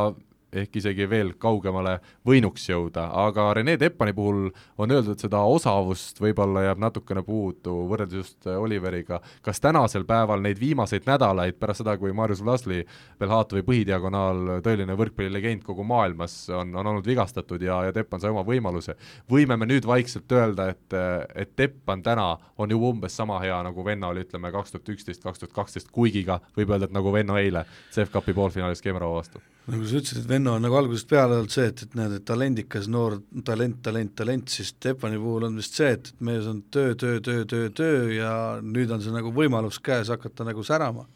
[0.53, 6.20] ehk isegi veel kaugemale võinuks jõuda, aga Rene Teppani puhul on öeldud, et seda osavust
[6.22, 9.20] võib-olla jääb natukene puudu võrreldes just Oliveriga.
[9.42, 12.84] kas tänasel päeval neid viimaseid nädalaid pärast seda, kui Marius Vlasli,
[13.18, 18.44] Belhatovi põhidiagonaal, tõeline võrkpallilegend kogu maailmas, on, on olnud vigastatud ja, ja Teppan sai oma
[18.47, 18.97] võimaluse,
[19.30, 20.99] võime me nüüd vaikselt öelda, et,
[21.34, 25.22] et Teppan täna on ju umbes sama hea, nagu Venno oli, ütleme, kaks tuhat üksteist,
[25.22, 29.42] kaks tuhat kaksteist, kuigi ka võib öelda, et nagu Venno eile CF-Cupi poolfinaalis Keemrova vastu.
[29.66, 32.24] Nagu sa ütlesid, et Venno on nagu algusest peale olnud see, et, et näed, et
[32.28, 33.14] talendikas noor
[33.47, 37.22] talent, talent, talent, siis Stefani puhul on vist see, et, et mees on töö, töö,
[37.24, 41.07] töö, töö, töö ja nüüd on see nagu võimalus käes hakata nagu särama.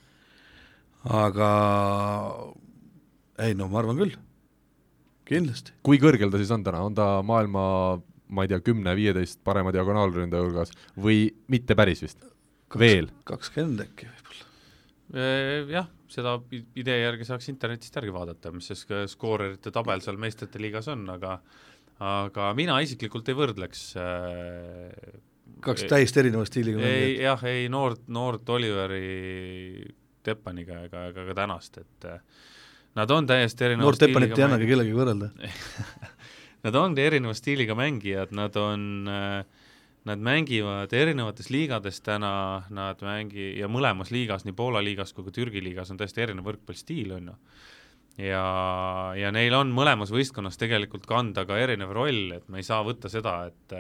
[1.20, 1.50] aga
[3.44, 4.16] ei no ma arvan küll,
[5.28, 5.76] kindlasti.
[5.84, 7.64] kui kõrgel ta siis on täna, on ta maailma
[8.30, 12.24] ma ei tea, kümne-viieteist parema diagonaalründaja hulgas või mitte päris vist?
[12.78, 13.10] veel?
[13.28, 14.08] kakskümmend äkki.
[15.10, 16.36] Jah seda
[16.78, 21.38] idee järgi saaks internetist järgi vaadata, mis see skoorerite tabel seal meistrite liigas on, aga
[22.00, 25.18] aga mina isiklikult ei võrdleks äh,
[25.64, 27.24] kaks täiesti erineva stiiliga mängijat.
[27.26, 29.84] jah, ei noort, noort Oliveri
[30.24, 32.22] Teppaniga ega, ega ka tänast, et äh,
[32.96, 35.32] nad on täiesti erineva noort Teppanit ei annagi kellegagi võrrelda
[36.60, 39.59] Nad on erineva stiiliga mängijad, nad on äh,
[40.08, 45.34] Nad mängivad erinevates liigades täna, nad mängi- ja mõlemas liigas, nii Poola liigas kui ka
[45.36, 47.34] Türgi liigas on täiesti erinev võrkpallistiil, on ju.
[48.24, 48.44] ja,
[49.16, 53.12] ja neil on mõlemas võistkonnas tegelikult kanda ka erinev roll, et me ei saa võtta
[53.12, 53.76] seda, et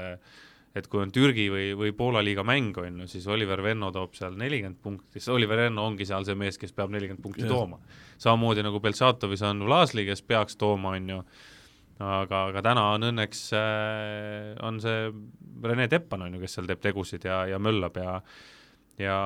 [0.74, 4.14] et kui on Türgi või, või Poola liiga mäng, on ju, siis Oliver Venno toob
[4.14, 7.50] seal nelikümmend punkti, siis Oliver Venno ongi seal see mees, kes peab nelikümmend punkti ja.
[7.50, 7.80] tooma.
[8.22, 11.18] samamoodi nagu Beltšatovis on Vlasli, kes peaks tooma, on ju,
[12.00, 15.10] aga, aga täna on õnneks äh,, on see
[15.64, 18.18] Rene Teppan, on ju, kes seal teeb tegusid ja, ja möllab ja
[19.00, 19.16] ja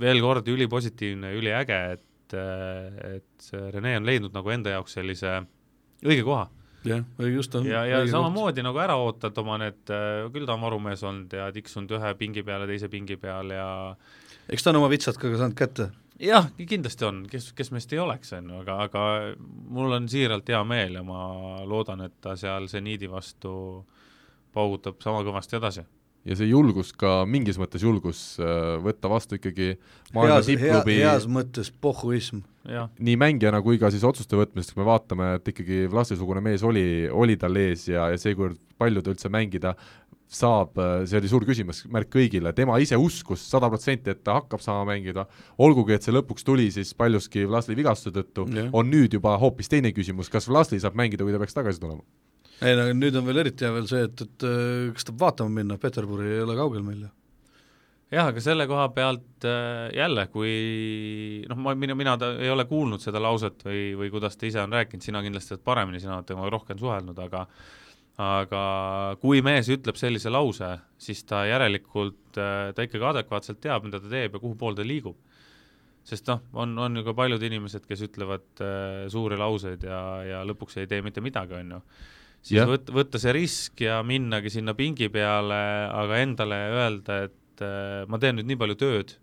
[0.00, 5.38] veel kord ülipositiivne, üliäge, et, et Rene on leidnud nagu enda jaoks sellise
[6.04, 6.46] õige koha.
[6.86, 7.66] jah, just on.
[7.66, 8.68] ja, ja samamoodi koht.
[8.68, 9.80] nagu ära ootad oma need,
[10.34, 13.68] küll ta on varumees olnud ja tiksunud ühe pingi peale, teise pingi peal ja
[14.52, 15.90] eks ta on oma vitsad ka saanud kätte
[16.22, 19.02] jah, kindlasti on, kes, kes meist ei oleks, on ju, aga, aga
[19.72, 21.20] mul on siiralt hea meel ja ma
[21.68, 23.84] loodan, et ta seal seniidi vastu
[24.56, 25.86] paugutab sama kõvasti edasi.
[26.26, 29.76] ja see julgus ka, mingis mõttes julgus äh, võtta vastu ikkagi
[30.16, 32.40] maailma tippklubi hea, heas mõttes pohhuism.
[32.98, 37.06] nii mängijana kui ka siis otsuste võtmisest, kui me vaatame, et ikkagi Vlassi-sugune mees oli,
[37.12, 39.76] oli tal ees ja, ja see, kuivõrd palju ta üldse mängida
[40.26, 44.62] saab, äh, see oli suur küsimusmärk kõigile, tema ise uskus sada protsenti, et ta hakkab
[44.62, 45.26] saama mängida,
[45.62, 49.70] olgugi et see lõpuks tuli siis paljuski Vlasli vigastuse tõttu yeah., on nüüd juba hoopis
[49.70, 52.02] teine küsimus, kas Vlasli saab mängida, kui ta peaks tagasi tulema?
[52.64, 55.60] ei no nüüd on veel eriti hea veel see, et, et äh, kas tahab vaatama
[55.60, 57.12] minna, Peterburi ei ole kaugel meil ju
[58.10, 60.52] jah, aga selle koha pealt äh, jälle, kui
[61.50, 64.62] noh, ma, mina, mina ta, ei ole kuulnud seda lauset või, või kuidas ta ise
[64.62, 67.46] on rääkinud, sina kindlasti oled paremini, sina oled temaga rohkem suhelnud, aga
[68.16, 68.60] aga
[69.20, 74.08] kui mees ütleb sellise lause, siis ta järelikult, äh, ta ikkagi adekvaatselt teab, mida ta
[74.12, 75.16] teeb ja kuhu poole ta liigub.
[76.06, 80.44] sest noh, on, on ju ka paljud inimesed, kes ütlevad äh, suuri lauseid ja, ja
[80.46, 81.80] lõpuks ei tee mitte midagi, on ju.
[82.40, 82.70] siis yeah.
[82.70, 85.60] võt-, võtta see risk ja minnagi sinna pingi peale,
[85.90, 89.16] aga endale öelda, et äh, ma teen nüüd nii palju tööd,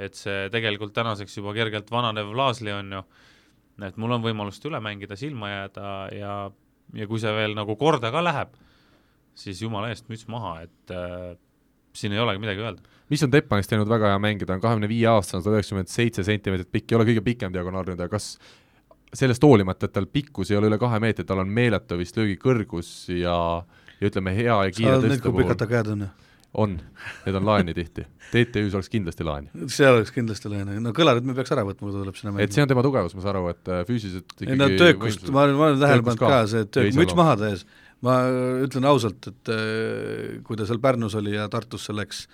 [0.00, 3.04] et see tegelikult tänaseks juba kergelt vananev Laasli on ju,
[3.86, 6.34] et mul on võimalust üle mängida, silma jääda ja
[6.96, 8.54] ja kui see veel nagu korda ka läheb,
[9.38, 11.34] siis jumala eest müts maha, et äh,
[11.96, 12.96] siin ei olegi midagi öelda.
[13.10, 16.70] mis on Teppanist teinud väga hea mängida, on kahekümne viie aastane, sada üheksakümmend seitse sentimeetrit
[16.72, 18.32] pikk, ei ole kõige pikem diagonaalründaja, kas
[19.16, 22.92] sellest hoolimata, et tal pikkus ei ole üle kahe meetri, tal on meeletu vist löögikõrgus
[23.14, 23.36] ja
[24.00, 25.34] ja ütleme, hea ja kiire tõste puhul.
[25.34, 26.06] kui pikad ta käed on?
[26.58, 26.78] On,
[27.26, 28.04] need on laeni tihti.
[28.30, 29.48] TTÜ-s oleks kindlasti laen.
[29.70, 32.54] seal oleks kindlasti laen, no kõlarid me peaks ära võtma, kui ta tuleb sinna et
[32.54, 35.44] see on tema tugevus, ma saan aru, et äh, füüsiliselt ikkagi ei no töökust, ma
[35.46, 37.64] olen, ma olen tähele pannud ka, see töök, müts maha täies,
[38.06, 38.20] ma
[38.66, 42.24] ütlen ausalt, et äh, kui ta seal Pärnus oli ja Tartusse läks,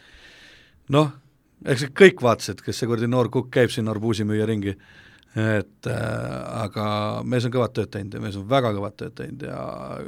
[0.97, 1.12] noh,
[1.64, 4.76] eks kõik vaatasid, kes see kuradi noor kukk käib siin arbuusimüüja ringi,
[5.36, 6.86] et äh, aga
[7.28, 9.59] mees on kõvat tööd teinud ja mees on väga kõvat tööd teinud ja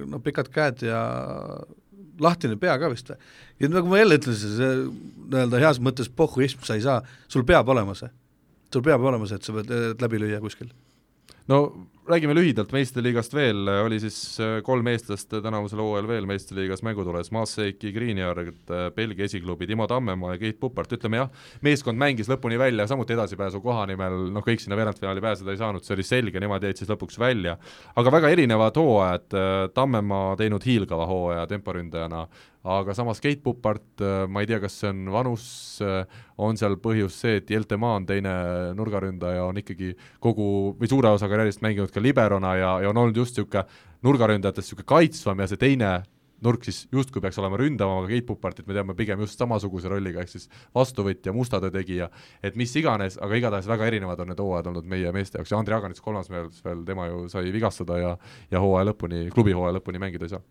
[0.09, 1.03] no pikad käed ja
[2.23, 3.19] lahtine pea ka vist või?
[3.61, 4.73] ja nagu ma jälle ütlesin, see
[5.29, 8.11] nii-öelda heas mõttes pohhuism, sa ei saa, sul peab olema see.
[8.73, 10.71] sul peab olema see, et sa pead läbi lüüa kuskil.
[11.49, 11.63] no
[12.09, 17.93] räägime lühidalt meistriliigast veel, oli siis äh, kolm eestlast tänavusel hooajal veel meistriliigas mängutules, Maaseiki,
[17.93, 21.33] Greenyard, äh, Belgia esiklubi, Timo Tammemaa ja Keit Pupart, ütleme jah,
[21.65, 25.85] meeskond mängis lõpuni välja, samuti edasipääsu koha nimel, noh kõik sinna veerandfinaali pääseda ei saanud,
[25.85, 27.59] see oli selge, nemad jäid siis lõpuks välja.
[27.97, 32.25] aga väga erinevad hooajad, äh, Tammemaa teinud hiilgava hooaja temporündajana,
[32.69, 35.45] aga samas Keit Pupart, ma ei tea, kas see on vanus,
[36.39, 38.33] on seal põhjus see, et Jelte Maa on teine
[38.79, 43.17] nurgaründaja, on ikkagi kogu või suure osa karjäärist mänginud ka liberona ja, ja on olnud
[43.17, 43.65] just niisugune
[44.07, 45.93] nurgaründajatest niisugune kaitsvam ja see teine
[46.45, 50.23] nurk siis justkui peaks olema ründavam, aga Keit Pupartit me teame pigem just samasuguse rolliga,
[50.23, 50.47] ehk siis
[50.77, 52.09] vastuvõtja, musta töö tegija,
[52.43, 55.59] et mis iganes, aga igatahes väga erinevad on need hooajad olnud meie meeste jaoks ja
[55.59, 58.15] Andrei Aganits kolmas mees veel, tema ju sai vigastada ja
[58.53, 60.43] ja hooaja lõpuni, klubi hooaja lõpuni mängida ei saa.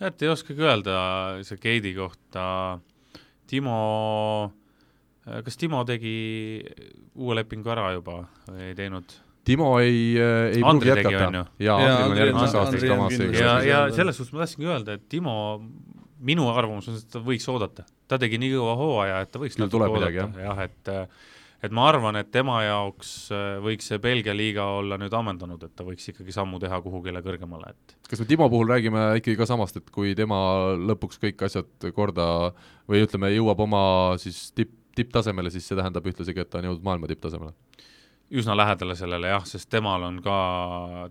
[0.00, 0.98] et ei oskagi öelda
[1.46, 2.80] see Keidi kohta,
[3.46, 3.78] Timo
[5.26, 6.16] kas Timo tegi
[7.14, 9.16] uue lepingu ära juba või ei teinud?
[9.46, 11.44] Timo ei, äh, ei pruugi jätkata.
[12.90, 13.20] kamas.
[13.38, 15.36] ja, ja selles suhtes ma tahtsingi öelda, et Timo,
[16.26, 17.86] minu arvamus on, et ta võiks oodata.
[18.10, 20.38] ta tegi nii kõva hooaja, et ta võiks tuleb midagi, jah.
[20.48, 20.94] jah, et
[21.66, 25.74] et ma arvan, et tema jaoks äh, võiks see Belgia liiga olla nüüd ammendunud, et
[25.78, 29.48] ta võiks ikkagi sammu teha kuhugile kõrgemale, et kas me Timo puhul räägime ikkagi ka
[29.48, 30.38] samast, et kui tema
[30.76, 32.50] lõpuks kõik asjad korda
[32.90, 33.84] või ütleme, jõuab oma
[34.22, 37.54] siis tipp, tipptasemele, siis see tähendab ühtlasi ka, et ta on jõudnud maailma tipptasemele?
[38.34, 40.36] Üsna lähedale sellele jah, sest temal on ka,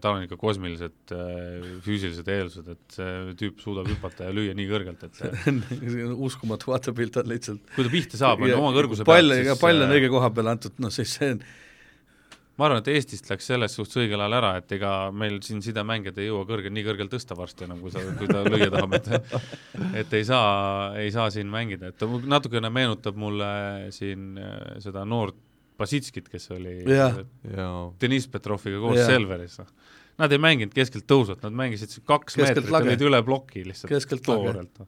[0.04, 4.68] tal on ikka kosmilised äh, füüsilised eeldused, et see tüüp suudab hüpata ja lüüa nii
[4.68, 5.54] kõrgelt, et see
[6.28, 9.86] uskumatu vaatepilt on lihtsalt kui ta pihta saab, on oma kõrguse pall, pealt siis pall
[9.86, 11.46] on äh, õige koha peale antud, noh siis see on
[12.56, 16.20] ma arvan, et Eestist läks selles suhtes õigel ajal ära, et ega meil siin sidemängijad
[16.20, 19.10] ei jõua kõrge, nii kõrgelt tõsta varsti enam, kui sa, kui ta lüüa tahab, et
[20.04, 23.50] et ei saa, ei saa siin mängida, et ta natukene meenutab mulle
[23.96, 25.40] siin äh, seda noort
[25.80, 26.78] Basitskit, kes oli
[28.02, 29.10] Deniss Petroviga koos ja.
[29.12, 29.70] Selveris, noh.
[30.16, 34.80] Nad ei mänginud keskelt tõusvat, nad mängisid kaks keskelt meetrit, olid üle ploki lihtsalt toorelt.
[34.80, 34.88] No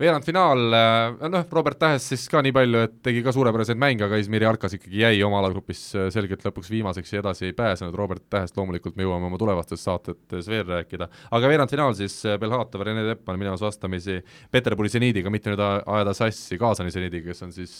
[0.00, 4.18] veerandfinaal, äh, noh, Robert Tähes siis ka nii palju, et tegi ka suurepäraseid mänge, aga
[4.20, 8.26] Izmiri Arkas ikkagi jäi oma alagrupis äh, selgelt lõpuks viimaseks ja edasi ei pääsenud, Robert
[8.32, 11.08] Tähest loomulikult me jõuame oma tulevastes saatetes veel rääkida,
[11.38, 14.18] aga veerandfinaal siis äh, Belhatov, Rene Teppmann minemas vastamisi
[14.52, 17.74] Peterburi seniidiga, mitte nüüd ajada sassi Kaasani seniidiga, kes on siis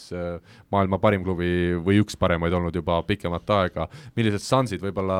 [0.73, 3.85] maailma parim klubi või üks paremaid olnud juba pikemat aega,
[4.17, 5.19] millised šansid võib-olla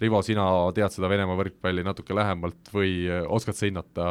[0.00, 0.44] Rivo, sina
[0.76, 4.06] tead seda Venemaa võrkpalli natuke lähemalt või oskad sa hinnata,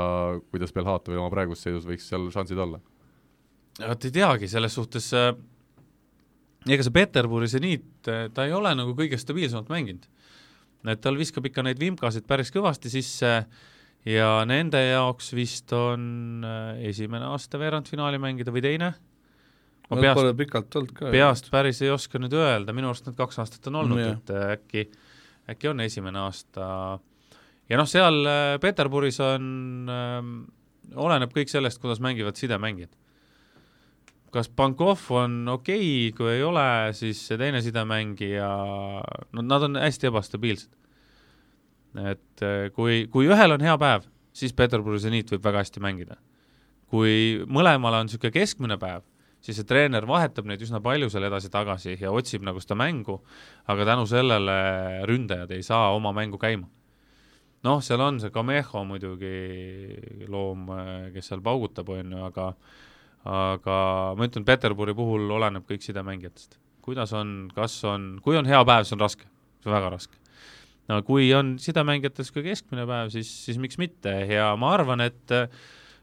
[0.49, 2.81] kuidas Belhatovi oma praeguses seisus võiks seal šansid olla?
[3.83, 5.31] vot ei teagi, selles suhtes äh,
[6.69, 10.05] ega see Peterburi seniit, äh, ta ei ole nagu kõige stabiilsemalt mänginud.
[10.85, 13.31] et tal viskab ikka neid vimkasid päris kõvasti sisse
[14.05, 18.93] ja nende jaoks vist on äh, esimene aasta veerandfinaali mängida või teine.
[19.89, 24.01] ma peast, peast päris ei oska nüüd öelda, minu arust need kaks aastat on olnud
[24.01, 24.87] no,, et äkki,
[25.49, 26.67] äkki on esimene aasta
[27.69, 28.27] ja noh, seal
[28.61, 30.21] Peterburis on äh,
[30.93, 32.93] oleneb kõik sellest, kuidas mängivad sidemängijad.
[34.35, 38.49] kas Pankov on okei okay,, kui ei ole, siis see teine sidemängija,
[39.31, 40.71] no nad on hästi ebastabiilsed.
[42.11, 46.17] et eh, kui, kui ühel on hea päev, siis Peterburi seniit võib väga hästi mängida.
[46.91, 49.03] kui mõlemal on niisugune keskmine päev,
[49.45, 53.19] siis see treener vahetab neid üsna palju seal edasi-tagasi ja otsib nagu seda mängu,
[53.69, 54.57] aga tänu sellele
[55.05, 56.67] ründajad ei saa oma mängu käima
[57.65, 60.67] noh, seal on see Kameho muidugi loom,
[61.13, 62.49] kes seal paugutab, on ju, aga
[63.25, 63.77] aga
[64.17, 66.59] ma ütlen, Peterburi puhul oleneb kõik sidemängijatest.
[66.85, 69.25] kuidas on, kas on, kui on hea päev, see on raske,
[69.63, 70.19] see on väga raske.
[70.91, 75.33] no kui on sidemängijates ka keskmine päev, siis, siis miks mitte ja ma arvan, et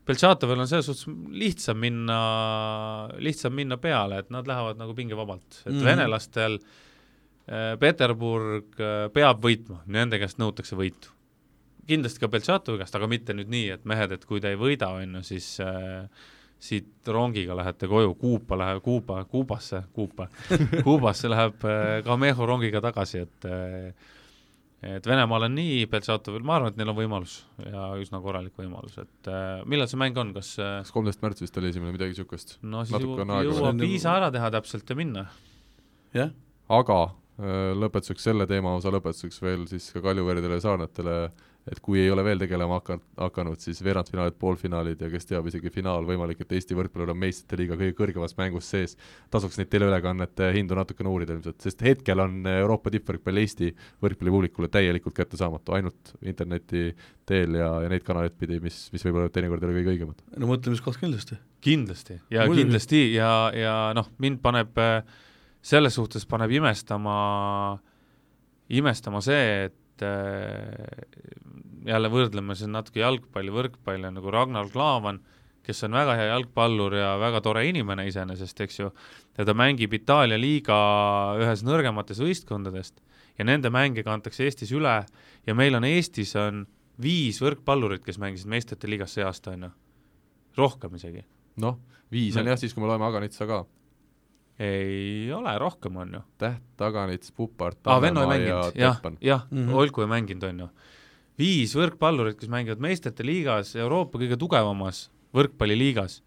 [0.06, 1.06] Beltšatovil on selles suhtes
[1.38, 2.18] lihtsam minna,
[3.22, 5.84] lihtsam minna peale, et nad lähevad nagu pingevabalt, et mm -hmm.
[5.84, 11.14] venelastel äh, Peterburg äh, peab võitma, nende käest nõutakse võitu.
[11.86, 14.88] Kindlasti ka Beltšatovi käest, aga mitte nüüd nii, et mehed, et kui te ei võida,
[14.88, 16.08] on ju, siis äh,
[16.62, 20.28] siit rongiga lähete koju, Kuupa läheb, Kuuba, Kuubasse, Kuupa.
[20.86, 23.94] Kuubasse läheb äh, Kameho rongiga tagasi, et äh,
[24.82, 28.96] et Venemaal on nii, Beltšatovil, ma arvan, et neil on võimalus ja üsna korralik võimalus,
[28.98, 32.16] et äh, millal see mäng on, kas äh, kas kolmteist märts vist oli esimene, midagi
[32.16, 32.56] niisugust?
[32.66, 35.26] no siis jõuab, jõuab viisa ära teha täpselt ja minna.
[36.16, 36.34] jah,
[36.80, 41.16] aga äh, lõpetuseks selle teema osa lõpetuseks veel siis ka Kaljuverdele ja Saarnatele,
[41.70, 45.70] et kui ei ole veel tegelema hakanud, hakanud, siis veerandfinaalid, poolfinaalid ja kes teab, isegi
[45.70, 48.96] finaal, võimalik, et Eesti võrkpallur on meistrite liiga kõige kõrgemas mängus sees,
[49.30, 53.70] tasuks neid teleülekannete hindu natukene uurida ilmselt, sest hetkel on Euroopa tippvõrkpall Eesti
[54.02, 56.88] võrkpallipublikule täielikult kättesaamatu, ainult interneti
[57.28, 60.24] teel ja, ja neid kanaleid pidi, mis, mis võib-olla teinekord ei ole kõige õigemad.
[60.42, 61.38] no mõtlemiskoht kindlasti.
[61.62, 62.64] kindlasti ja Muidugi.
[62.64, 64.82] kindlasti ja, ja noh, mind paneb
[65.62, 67.14] selles suhtes paneb imestama,
[68.74, 69.78] imestama see, et
[71.86, 75.20] jälle võrdleme siin natuke jalgpalli, võrkpalli, nagu Ragnar Klavan,
[75.62, 78.90] kes on väga hea jalgpallur ja väga tore inimene iseenesest, eks ju,
[79.38, 80.74] ja ta mängib Itaalia liiga
[81.38, 82.98] ühes nõrgematest võistkondadest
[83.38, 84.96] ja nende mänge kantakse Eestis üle
[85.46, 86.64] ja meil on Eestis on
[87.02, 89.70] viis võrkpallurit, kes mängisid meistrite liigas see aasta, on ju.
[90.58, 91.22] rohkem isegi
[91.62, 91.78] noh,
[92.10, 92.50] viis on No.
[92.50, 93.62] jah, siis kui me loeme Aganitsa ka,
[94.62, 96.20] ei ole, rohkem on ju.
[96.38, 99.16] Täht, Aganits, Pupart, Tammemaa ja mänginud, jah Teppan,.
[99.20, 99.72] jah Mhm.
[99.74, 100.68] olgu ei mänginud, on ju.
[101.38, 105.06] Viis võrkpallurit, kes mängivad meistrite liigas, Euroopa kõige tugevamas
[105.36, 106.20] võrkpalliliigas,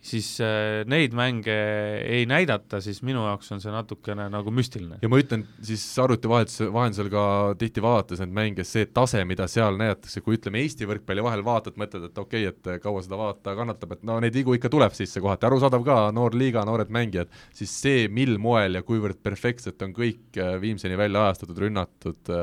[0.00, 1.54] siis äh, neid mänge
[2.00, 4.96] ei näidata, siis minu jaoks on see natukene nagu müstiline.
[5.02, 7.24] ja ma ütlen siis arvuti vahetuse, vahendusel ka
[7.60, 11.76] tihti vaadates neid mänge, see tase, mida seal näidatakse, kui ütleme Eesti võrkpalli vahel vaatad,
[11.80, 14.96] mõtled, et okei okay,, et kaua seda vaadata kannatab, et no neid vigu ikka tuleb
[14.96, 19.84] sisse kohati, arusaadav ka, noor liiga, noored mängijad, siis see, mil moel ja kuivõrd perfektselt
[19.84, 22.34] on kõik äh, viimseni välja ajastatud, rünnatud,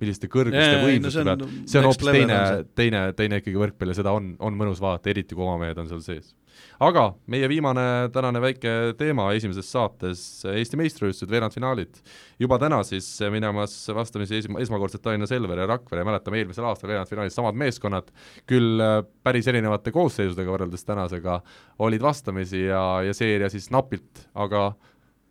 [0.00, 2.40] milliste kõrguste võimsuste see on peal, see on hoopis teine
[2.76, 5.90] teine, teine ikkagi võrkpall ja seda on, on mõnus vaadata, eriti kui oma mehed on
[5.90, 6.32] seal sees
[6.82, 7.84] aga meie viimane
[8.14, 10.22] tänane väike teema esimeses saates,
[10.52, 12.00] Eesti meistrivõistlused, veerandfinaalid.
[12.42, 17.36] juba täna siis minemas vastamisi esma, esmakordselt Tallinna Selver ja Rakvere, mäletame eelmisel aastal veerandfinaalis
[17.38, 18.08] samad meeskonnad,
[18.46, 21.40] küll äh, päris erinevate koosseisudega võrreldes tänasega,
[21.78, 24.72] olid vastamisi ja, ja seeria siis napilt, aga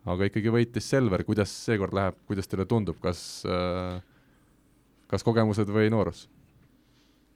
[0.02, 4.00] aga ikkagi võitis Selver, kuidas seekord läheb, kuidas teile tundub, kas äh,
[5.12, 6.24] kas kogemused või noorus?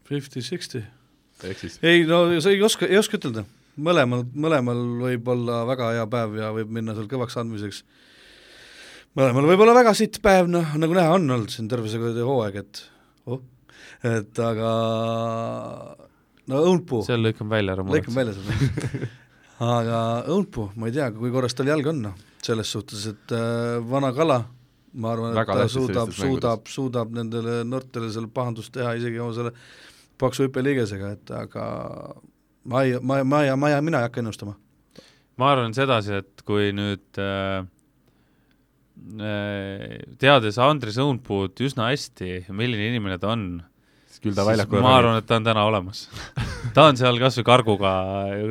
[0.08, 0.80] Fifty-sixty.
[1.84, 3.44] ei no sa ei oska, ei oska ütelda,
[3.76, 7.82] mõlemal, mõlemal võib olla väga hea päev ja võib minna seal kõvaks andmiseks.
[9.18, 12.60] mõlemal võib olla väga sitt päev, noh, nagu näha on olnud siin terve see hooaeg,
[12.62, 12.82] et
[13.26, 13.42] oh,
[14.04, 14.72] et aga
[16.52, 19.08] no õunpuu, seal lõikame välja ära lõikame välja selle.
[19.76, 23.76] aga õunpuu, ma ei tea, kui korras tal jalg on, noh, selles suhtes, et äh,
[23.88, 24.40] vana kala,
[24.96, 29.36] ma arvan, et Väga ta suudab, suudab, suudab nendele noortele seal pahandust teha isegi oma
[29.36, 29.52] selle
[30.20, 31.66] paksu hüppeliigesega, et aga
[32.66, 34.56] ma ei, ma, ma ei, ma ei, mina ei hakka ennustama.
[35.36, 37.66] ma arvan sedasi, et kui nüüd äh,
[39.20, 43.48] äh, teades Andres Õunpuud üsna hästi, milline inimene ta on,
[44.08, 46.06] siis küll ta väljakul ma arvan, et ta on täna olemas.
[46.76, 47.90] Ta on seal kas või karguga,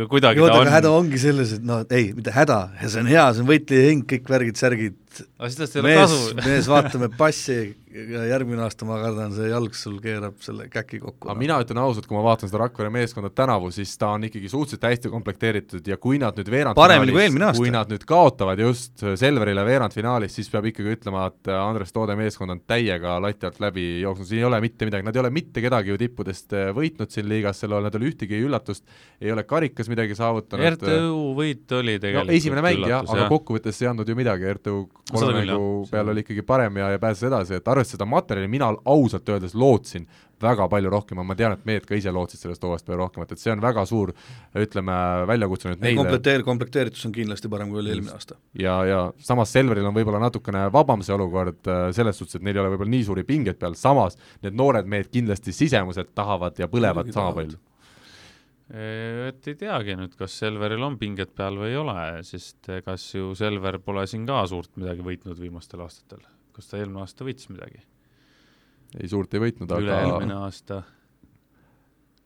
[0.10, 2.56] kuidagi jood, ta aga häda on, ongi selles, et no ei, mitte häda,
[2.88, 4.96] see on hea, see on võitleja hing, kõik värgid, särgid,
[5.36, 7.58] aga siis tast ei ole mees mees, vaatame passi.
[7.60, 11.30] ja järgmine aasta ma kardan, see jalg sul keerab selle käki kokku.
[11.30, 14.50] aga mina ütlen ausalt, kui ma vaatan seda Rakvere meeskonda tänavu, siis ta on ikkagi
[14.52, 17.62] suhteliselt hästi komplekteeritud ja kui nad nüüd Paremini kui eelmine veerandfinaalis, aasta.
[17.62, 22.52] kui nad nüüd kaotavad just Selverile veerandfinaalis, siis peab ikkagi ütlema, et Andres Toode meeskond
[22.52, 25.64] on täiega lati alt läbi jooksnud, siin ei ole mitte midagi, nad ei ole mitte
[25.64, 28.86] kedagi ju tippudest eh, võitnud siin liigas sel ajal, nad ei ole ühtegi üllatust,
[29.22, 30.68] ei ole karikas midagi saavutanud.
[30.76, 31.00] RTÜ
[31.38, 34.76] võit oli no tegelikult esimene mäng jah, aga kokkuvõttes ei andnud ju midagi, RTÜ
[35.12, 35.92] kolme mängu jah.
[35.94, 39.56] peal oli ikkagi parem ja, ja pääses edasi, et arvestades seda materjali, mina ausalt öeldes
[39.56, 40.08] lootsin
[40.42, 43.42] väga palju rohkem, ma tean, et mehed ka ise lootsid sellest hooajast palju rohkemat, et
[43.42, 44.12] see on väga suur
[44.60, 44.96] ütleme,
[45.30, 48.38] väljakutse nüüd neile komplekteer-, komplekteeritus on kindlasti parem kui oli eelmine aasta.
[48.60, 49.00] ja, ja
[49.30, 52.74] samas Selveril on võib-olla natukene vabam see olukord äh, selles suhtes, et neil ei ole
[52.76, 57.32] võib-olla nii suuri pingeid peal, samas need noored mehed kindlasti sisemuselt tahavad ja põlevad sama
[57.38, 57.62] palju.
[58.76, 63.32] et ei teagi nüüd, kas Selveril on pinged peal või ei ole, sest kas ju
[63.38, 66.26] Selver pole siin ka suurt midagi võitnud viimastel aastatel.
[66.56, 67.84] Kas ta eelmine aasta võitis midagi?
[68.96, 70.84] ei suurt ei võitnud, aga üle-eelmine aasta?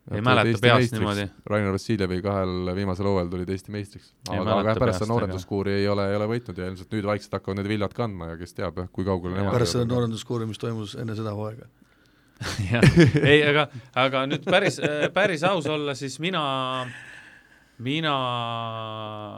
[0.10, 0.98] Nad ei mäleta Eesti peast meistriks.
[0.98, 1.26] niimoodi.
[1.52, 4.08] Rainer Vassiljevi kahel viimasel hooajal tulid Eesti meistriks.
[4.32, 7.36] Ei aga, aga pärast seda noorenduskuuri ei ole, ei ole võitnud ja ilmselt nüüd vaikselt
[7.38, 10.48] hakkavad need viljad kandma ja kes teab jah, kui kaugele Ja nemad pärast seda noorenduskuuri,
[10.50, 11.70] mis toimus enne seda hooaega.
[12.72, 12.90] jah,
[13.22, 13.68] ei, aga,
[14.08, 14.80] aga nüüd päris,
[15.14, 16.42] päris aus olla, siis mina,
[17.78, 18.16] mina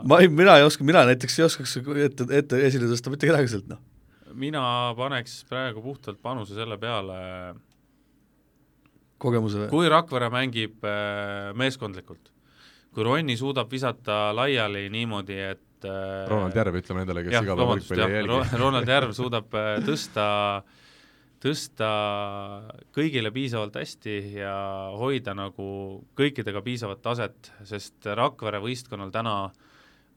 [0.08, 3.52] ma ei, mina ei oska, mina näiteks ei oskaks ette, ette esile tõsta mitte kedagi
[3.52, 3.82] sealt, noh.
[4.34, 4.62] Mina
[4.96, 7.18] paneks praegu puhtalt panuse selle peale,
[9.22, 9.70] kogemuse või?
[9.72, 12.32] kui Rakvere mängib äh, meeskondlikult,
[12.94, 17.74] kui Ronni suudab visata laiali niimoodi, et äh, Ronald Järv, ütleme nendele, kes iga päev
[17.74, 18.62] võrkpalli ei jälgi.
[18.62, 20.28] Ronald Järv suudab äh, tõsta,
[21.42, 21.90] tõsta
[22.94, 24.54] kõigile piisavalt hästi ja
[24.98, 25.68] hoida nagu
[26.18, 29.36] kõikidega piisavat taset, sest Rakvere võistkonnal täna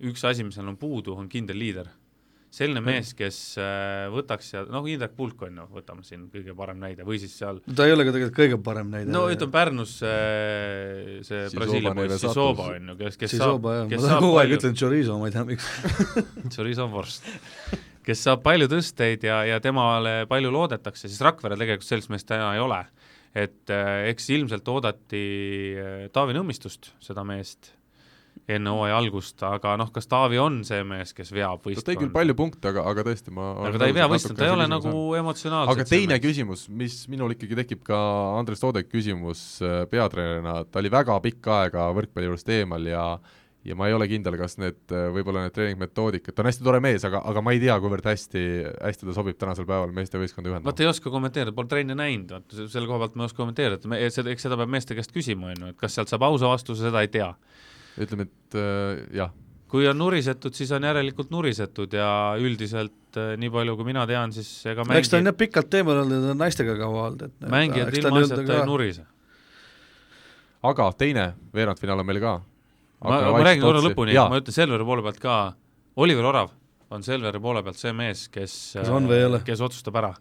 [0.03, 1.91] üks asi, mis neil on puudu, on kindel liider.
[2.55, 6.79] Selline mees, kes äh, võtaks ja noh, Indrek Pulk on ju, võtame siin kõige parem
[6.81, 9.11] näide, või siis seal ta ei ole ka tegelikult kõige parem näide.
[9.11, 12.21] no ütleme Pärnus see, see Brasiilia poiss.
[12.23, 14.79] Sisoba on ju, kes, kes Sisoba saab, ma kes tahan saab kogu aeg palju ütlen
[14.79, 15.69] chorizo, ma ei tea miks.
[16.55, 17.29] chorizo vorst,
[18.07, 22.53] kes saab palju tõsteid ja, ja temale palju loodetakse, siis Rakvere tegelikult sellist meest täna
[22.55, 22.83] ei ole.
[23.35, 25.25] et eh, eks ilmselt oodati
[25.75, 27.73] eh, Taavi Nõmmistust, seda meest,
[28.45, 32.11] enne hooaja algust, aga noh, kas Taavi on see mees, kes veab ta tõi küll
[32.13, 34.91] palju punkte, aga, aga tõesti, ma aga ta ei vea võistkonda, ta ei ole nagu
[35.17, 37.97] emotsionaalselt aga teine küsimus, mis minul ikkagi tekib ka
[38.37, 43.07] Andres Toodek küsimus äh, peatreenerina, ta oli väga pikka aega võrkpalli juurest eemal ja
[43.65, 46.79] ja ma ei ole kindel, kas need, äh, võib-olla need treeningmetoodikad, ta on hästi tore
[46.85, 48.43] mees, aga, aga ma ei tea, kuivõrd hästi,
[48.77, 50.69] hästi ta sobib tänasel päeval meestevõistkonda juhendama.
[50.69, 53.81] vaata ei oska kommenteerida, pole trenni näinud, vaata selle koha pealt ma ei oska kommenteerida,
[53.81, 56.51] et me, eks seda peab meeste käest küsima, on ju, et kas sealt saab ausa
[56.51, 57.31] vastuse, seda ei tea.
[58.01, 59.33] Ütleme, et äh, jah,
[59.71, 62.09] kui on nurisetud, siis on järelikult nurisetud ja
[62.41, 65.79] üldiselt äh, nii palju, kui mina tean, siis ega eks ta on mängi, jah pikalt
[65.79, 69.07] eemal olnud ja ta on naistega kaua olnud, et mängijad ilma asjata ei nurise.
[70.71, 72.35] aga teine veerandfinaal on meil ka.
[73.05, 75.39] ma, ma räägin korra lõpuni, ma ütlen Selveri poole pealt ka,
[75.95, 76.53] Oliver Orav
[76.93, 79.41] on Selveri poole pealt see mees, kes Kas on või ei ole?
[79.45, 80.13] kes otsustab ära.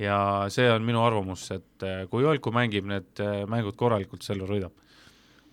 [0.00, 0.16] ja
[0.52, 4.72] see on minu arvamus, et äh, kui Olku mängib need äh, mängud korralikult, Selver võidab.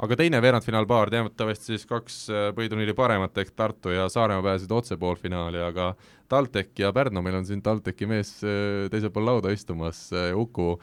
[0.03, 4.97] Aga teine veerandfinaalpaar, teatavasti siis kaks äh, põhiturniiri paremat ehk Tartu ja Saaremaa pääsesid otse
[5.01, 5.93] poolfinaali, aga
[6.29, 10.75] TalTech ja Pärnu, meil on siin TalTechi mees äh, teisel pool lauda istumas, Uku,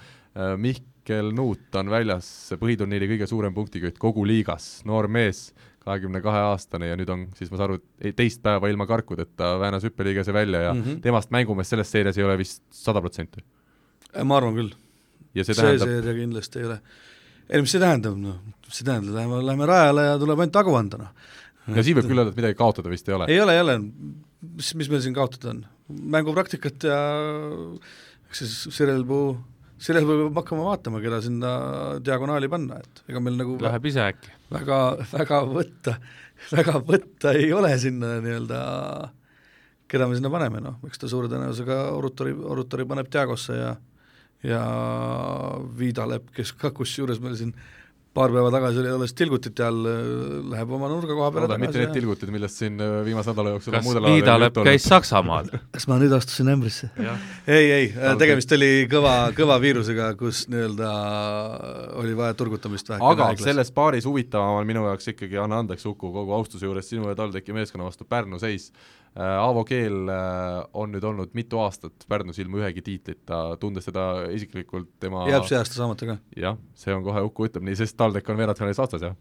[0.58, 2.26] Mihkel Nuut on väljas,
[2.58, 5.52] põhiturniiri kõige suurem punktikütt kogu liigas, noor mees,
[5.84, 7.80] kahekümne kahe aastane ja nüüd on siis ma saan aru,
[8.16, 10.82] teist päeva ilma karkudeta väänas hüppeliigese välja ja mm.
[10.82, 11.00] -hmm.
[11.04, 13.44] temast mängumees selles seerias ei ole vist sada protsenti.
[14.24, 14.72] ma arvan küll.
[15.34, 16.78] see tähendab, seeria kindlasti ei ole.
[17.48, 21.00] Ei, mis see tähendab, noh, see tähendab, lähme, lähme rajale ja tuleb ainult agu anda,
[21.04, 21.30] noh.
[21.76, 23.30] ja siin võib küll öelda, et midagi kaotada vist ei ole.
[23.32, 23.78] ei ole, ei ole,
[24.54, 25.64] mis, mis meil siin kaotada on?
[26.14, 26.98] mängupraktikat ja
[28.30, 29.34] eks siis Sirel Puu,
[29.84, 31.50] Puu peab hakkama vaatama, keda sinna
[32.04, 34.32] diagonaali panna, et ega meil nagu Läheb ise äkki?
[34.54, 34.78] väga,
[35.12, 35.98] väga võtta,
[36.54, 38.60] väga võtta ei ole sinna nii-öelda,
[39.92, 43.74] keda me sinna paneme, noh, eks ta suure tõenäosusega Orutori, Orutori paneb Diagosse ja
[44.44, 44.64] ja
[45.78, 47.54] Viidalepp, kes ka kusjuures meil siin
[48.14, 49.86] paar päeva tagasi oli alles tilgutite all,
[50.52, 53.54] läheb oma nurga koha peale loodan mitte need tagasi tilgutid, millest siin äh, viimase nädala
[53.56, 55.50] jooksul kas on muudel Viidalepp käis Saksamaal?
[55.74, 56.90] kas ma nüüd astusin ämbrisse?
[57.00, 58.14] ei, ei, Talge.
[58.22, 60.92] tegemist oli kõva, kõva viirusega, kus nii-öelda
[62.02, 66.12] oli vaja turgutamist vähe aga selles paaris huvitavam on minu jaoks ikkagi, anna andeks, Uku,
[66.14, 68.70] kogu austuse juures sinu ja TalTechi meeskonna vastu Pärnu seis.
[69.14, 74.88] Aavo Keel äh, on nüüd olnud mitu aastat Pärnus ilma ühegi tiitlita, tundes teda isiklikult
[75.02, 76.16] tema jääb see aasta saamata ka?
[76.38, 79.14] jah, see on kohe, Uku ütleb nii, sest TalTech on veerandfinaalis vastas, jah.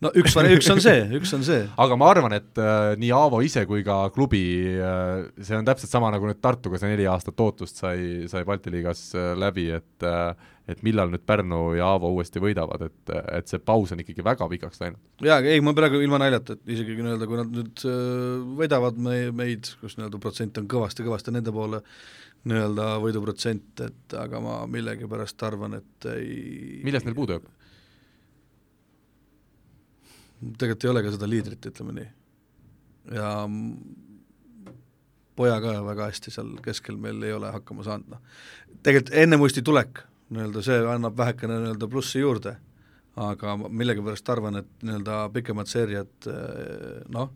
[0.00, 1.60] no üks, üks on see, üks on see.
[1.84, 4.44] aga ma arvan, et äh, nii Aavo ise kui ka klubi
[4.80, 8.72] äh,, see on täpselt sama, nagu nüüd Tartuga see neli aastat ootust sai, sai Balti
[8.72, 10.32] liigas äh, läbi, et äh,
[10.68, 14.48] et millal nüüd Pärnu ja Aavo uuesti võidavad, et, et see paus on ikkagi väga
[14.48, 15.00] pikaks läinud.
[15.24, 19.18] jaa, ei ma praegu ilma naljata, et isegi nii-öelda kui nad nüüd äh, võidavad me,
[19.36, 21.82] meid, kus nii-öelda protsent on kõvasti-kõvasti nende poole,
[22.48, 27.52] nii-öelda võiduprotsent, et aga ma millegipärast arvan, et ei millest neil puudu jääb?
[30.44, 32.08] tegelikult ei ole ka seda liidrit, ütleme nii.
[33.16, 33.28] ja
[35.36, 38.42] poja ka väga hästi seal keskel meil ei ole hakkama saanud, noh.
[38.82, 42.56] tegelikult enne Musti tulek, nii-öelda see annab vähekene nii-öelda plussi juurde,
[43.20, 47.32] aga millegipärast arvan, et nii-öelda pikemad seeriad eh, noh,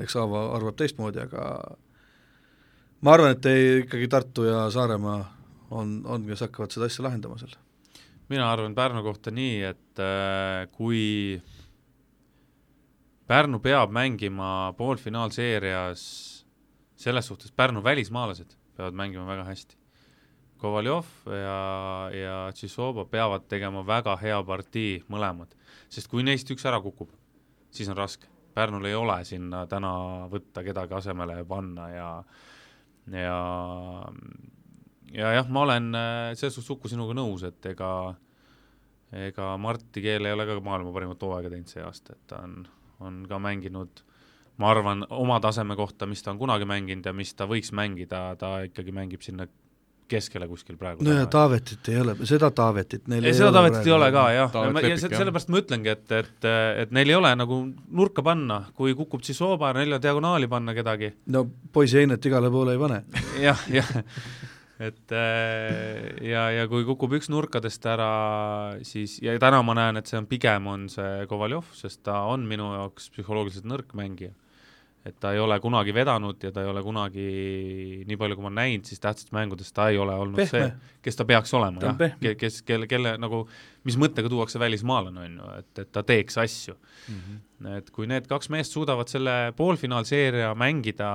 [0.00, 1.44] eks Aavo arvab teistmoodi, aga
[3.02, 5.20] ma arvan, et ei, ikkagi Tartu ja Saaremaa
[5.72, 7.54] on, on, kes hakkavad seda asja lahendama seal.
[8.32, 11.42] mina arvan Pärnu kohta nii, et äh, kui
[13.26, 16.02] Pärnu peab mängima poolfinaalseerias,
[16.96, 19.81] selles suhtes Pärnu välismaalased peavad mängima väga hästi.
[20.62, 21.58] Kovaljov ja,
[22.14, 25.50] ja Tšisoba peavad tegema väga hea partii mõlemad,
[25.90, 27.10] sest kui neist üks ära kukub,
[27.74, 28.28] siis on raske.
[28.54, 29.92] Pärnul ei ole sinna täna
[30.30, 32.08] võtta kedagi asemele ja panna ja
[33.10, 33.38] ja
[35.12, 37.90] ja jah, ma olen äh, selles suhtes Uku sinuga nõus, et ega
[39.12, 42.62] ega Martti Keel ei ole ka maailma parimat hooaega teinud see aasta, et ta on,
[43.00, 44.04] on ka mänginud
[44.60, 48.24] ma arvan, oma taseme kohta, mis ta on kunagi mänginud ja mis ta võiks mängida,
[48.38, 49.48] ta ikkagi mängib sinna
[50.12, 51.04] keskele kuskil praegu.
[51.06, 54.60] no ja Taavetit ei ole, seda Taavetit neil ei, seda Taavetit ei ole ka jah,
[54.84, 56.48] ja sellepärast ma ütlengi, et, et,
[56.84, 60.76] et neil ei ole nagu nurka panna, kui kukub Tšisoba, neil ei ole diagonaali panna
[60.76, 63.02] kedagi no poisi heinet igale poole ei pane.
[63.46, 63.92] jah, jah.
[64.82, 68.12] et äh, ja, ja kui kukub üks nurkadest ära,
[68.86, 72.46] siis ja täna ma näen, et see on pigem on see Kovaljov, sest ta on
[72.48, 74.34] minu jaoks psühholoogiliselt nõrk mängija.
[75.06, 77.26] Et ta ei ole kunagi vedanud ja ta ei ole kunagi,
[78.06, 80.50] nii palju kui ma olen näinud, siis tähtsates mängudes ta ei ole olnud Pehme.
[80.50, 83.42] see, kes ta peaks olema, jah, kes, kelle, kelle nagu,
[83.88, 87.18] mis mõttega tuuakse välismaalane, on ju, et, et ta teeks asju mm.
[87.18, 87.76] -hmm.
[87.78, 91.12] et kui need kaks meest suudavad selle poolfinaalseeria mängida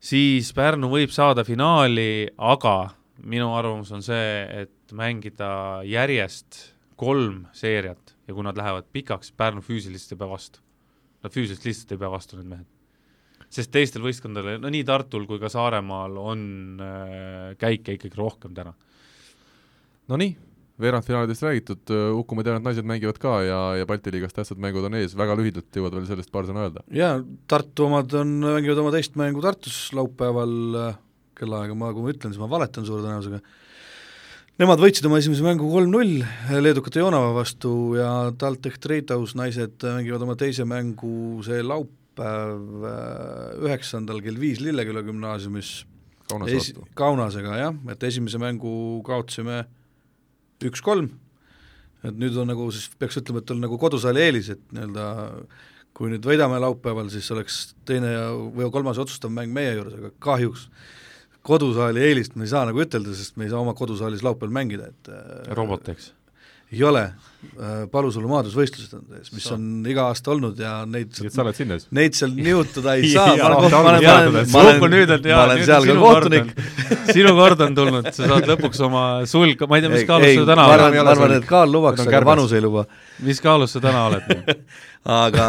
[0.00, 2.90] siis Pärnu võib saada finaali, aga
[3.24, 9.62] minu arvamus on see, et mängida järjest kolm seeriat ja kui nad lähevad pikaks, Pärnu
[9.64, 10.62] füüsiliselt ei pea vastu.
[11.24, 12.66] Nad füüsiliselt lihtsalt ei pea vastu, need mehed.
[13.48, 16.42] sest teistel võistkondadel, no nii Tartul kui ka Saaremaal on
[16.84, 18.74] äh, käike ikkagi rohkem täna.
[20.08, 20.34] Nonii,
[20.80, 24.86] veerandfinaalidest räägitud, Uku, ma tean, et naised mängivad ka ja, ja Balti liigas tähtsad mängud
[24.86, 26.84] on ees, väga lühidalt jõuad veel sellest paar sõna öelda?
[26.94, 27.18] jaa,
[27.50, 30.54] Tartu omad on, mängivad oma teist mängu Tartus laupäeval
[30.84, 31.00] äh,
[31.38, 33.42] kellaaega, ma, kui ma ütlen, siis ma valetan suure tõenäosusega.
[34.58, 36.16] Nemad võitsid oma esimese mängu kolm-null
[36.58, 44.18] leedukate Jonava vastu ja TalTech Treitaus naised mängivad oma teise mängu see laupäev äh, üheksandal
[44.24, 45.70] kell viis Lilleküla gümnaasiumis
[46.26, 46.88] Kaunas Esi- vastu.
[46.98, 48.72] Kaunasega jah, et esimese mängu
[49.06, 49.62] kaotasime
[50.66, 51.06] üks-kolm,
[52.02, 55.06] et nüüd on nagu siis peaks ütlema, et on nagu kodusaali eelis, et nii-öelda
[55.94, 60.12] kui nüüd võidame laupäeval, siis oleks teine ja, või kolmas otsustav mäng meie juures, aga
[60.18, 60.66] kahjuks
[61.48, 64.92] kodusaali eelist me ei saa nagu ütelda, sest me ei saa oma kodusaalis laupäeval mängida,
[64.92, 66.12] et äh, robot, eks?
[66.68, 67.02] ei ole,
[67.92, 71.56] Palusalu maadlusvõistlused on sees, mis on iga aasta olnud ja neid nii et sa oled
[71.56, 71.88] sinna siis?
[71.94, 74.94] neid seal nihutada ei saa, ma olen, ta ma on olen, ma olen, ma olen
[74.96, 77.02] nüüd on seal ka sinu kord kohtunik on.
[77.14, 80.46] sinu kord on tulnud, sa saad lõpuks oma sulg, ma ei tea, mis kaalus sa
[80.50, 82.84] täna ma oled arvan, ma arvan, et kaal lubaks, aga vanus ei luba.
[83.24, 84.56] mis kaalus sa täna oled?
[85.22, 85.48] aga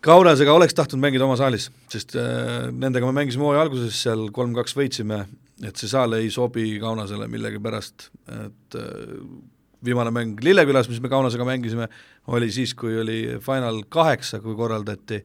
[0.00, 4.72] Kaunasega oleks tahtnud mängida oma saalis, sest äh, nendega me mängisime hooaja alguses seal kolm-kaks
[4.78, 5.26] võitsime,
[5.60, 8.06] et see saal ei sobi Kaunasele millegipärast,
[8.38, 9.18] et äh,
[9.84, 11.90] viimane mäng Lillekülas, mis me Kaunasega mängisime,
[12.32, 15.20] oli siis, kui oli Final kaheksa, kui korraldati,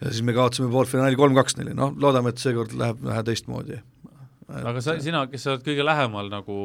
[0.00, 3.80] ja siis me kaotasime poolfinaali kolm-kaks neile, noh, loodame, et seekord läheb vähe teistmoodi.
[4.54, 6.56] aga sa, sina, kes sa oled kõige lähemal nagu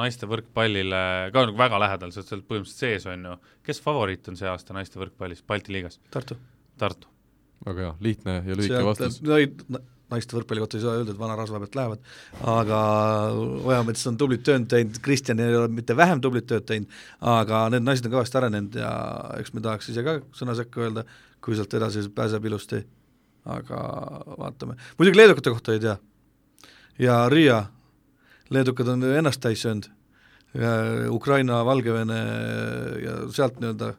[0.00, 1.04] naiste võrkpallile,
[1.34, 3.38] ka nagu väga lähedal, sa oled seal põhimõtteliselt sees, on ju,
[3.68, 6.00] kes favoriit on see aasta naiste võrkpallis Balti liigas?
[6.14, 6.40] Tartu.
[6.78, 7.10] Tartu.
[7.64, 9.20] väga hea, lihtne ja lühike vastus.
[10.12, 12.02] naiste võrkpalli kohta ei saa öelda, et vana rasva pealt lähevad,
[12.50, 12.80] aga
[13.64, 16.92] Ojamets on tublit tööd teinud, Kristjan ei ole mitte vähem tublit tööd teinud,
[17.34, 18.90] aga need naised on kõvasti arenenud ja
[19.40, 21.06] eks me tahaks ise ka sõna sekka öelda,
[21.44, 22.82] kui sealt edasi pääseb ilusti,
[23.56, 23.80] aga
[24.38, 24.76] vaatame.
[25.00, 25.96] muidugi leedukate kohta ei tea.
[26.98, 27.64] ja Riia,
[28.50, 29.88] leedukad on ennast täis söönud,
[31.10, 32.20] Ukraina, Valgevene
[33.02, 33.94] ja sealt nii-öelda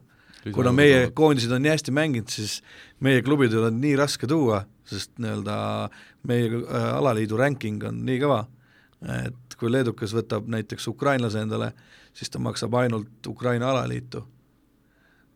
[0.54, 2.60] kuna meie koondised on nii hästi mänginud, siis
[3.04, 5.56] meie klubidel on nii raske tuua, sest nii-öelda
[6.28, 8.44] meie äh, alaliidu ranking on nii kõva,
[9.16, 11.72] et kui leedukas võtab näiteks ukrainlase endale,
[12.16, 14.24] siis ta maksab ainult Ukraina alaliitu.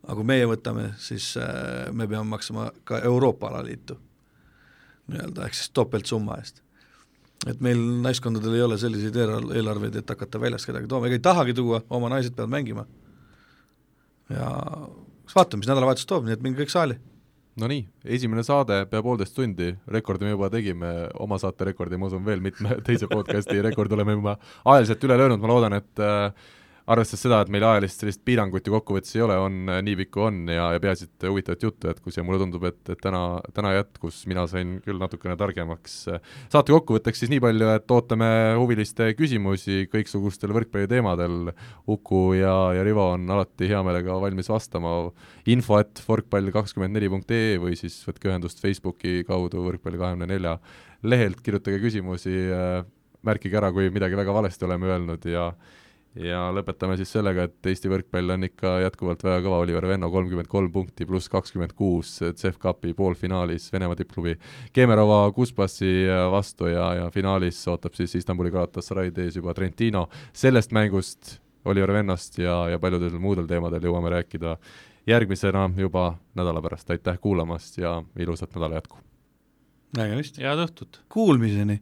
[0.02, 3.98] aga kui meie võtame, siis äh, me peame maksma ka Euroopa alaliitu
[5.10, 6.62] nii-öelda, ehk siis topeltsumma eest.
[7.46, 11.24] et meil naiskondadel ei ole selliseid eelar- eelarveid, et hakata väljast kedagi tooma, ega ei
[11.24, 12.86] tahagi tuua, oma naised peavad mängima
[14.35, 14.51] ja
[15.24, 16.98] eks vaatame, mis nädalavahetus toob, nii et minge kõik saali.
[17.61, 17.82] Nonii,
[18.16, 22.40] esimene saade pea poolteist tundi, rekordi me juba tegime, oma saate rekordi, ma usun, veel
[22.44, 26.48] mitme teise podcasti rekordi oleme juba ajaliselt üle löönud, ma loodan, et äh,
[26.90, 30.24] arvestades seda, et meil ajalist sellist piirangut ju kokkuvõttes ei ole, on äh, nii pikku
[30.26, 33.22] on ja, ja peaasi, et huvitavat juttu jätkus ja mulle tundub, et, et täna,
[33.56, 35.96] täna jätkus, mina sain küll natukene targemaks.
[36.52, 41.52] saate kokkuvõtteks siis nii palju, et ootame huviliste küsimusi kõiksugustel võrkpalliteemadel,
[41.90, 44.94] Uku ja, ja Rivo on alati hea meelega valmis vastama,
[45.50, 50.28] info et võrkpall kakskümmend neli punkt ee või siis võtke ühendust Facebooki kaudu võrkpalli kahekümne
[50.30, 50.56] nelja
[51.02, 52.34] lehelt, kirjutage küsimusi,
[53.26, 55.50] märkige ära, kui midagi väga valesti oleme öelnud ja
[56.18, 60.50] ja lõpetame siis sellega, et Eesti võrkpall on ikka jätkuvalt väga kõva, Oliver Venno kolmkümmend
[60.50, 64.34] kolm punkti pluss kakskümmend kuus CEF Cupi poolfinaalis Venemaa tippklubi
[64.74, 70.08] Kemerova Kuspassi vastu ja, ja finaalis ootab siis Istanbuli Galatasaray'd ees juba Trentino.
[70.32, 74.56] sellest mängust, Oliver Vennost ja, ja paljudel muudel teemadel jõuame rääkida
[75.06, 78.98] järgmisena juba nädala pärast, aitäh kuulamast ja ilusat nädala jätku!
[79.96, 80.38] nägemist!
[80.38, 81.04] head õhtut!
[81.08, 81.80] Kuulmiseni!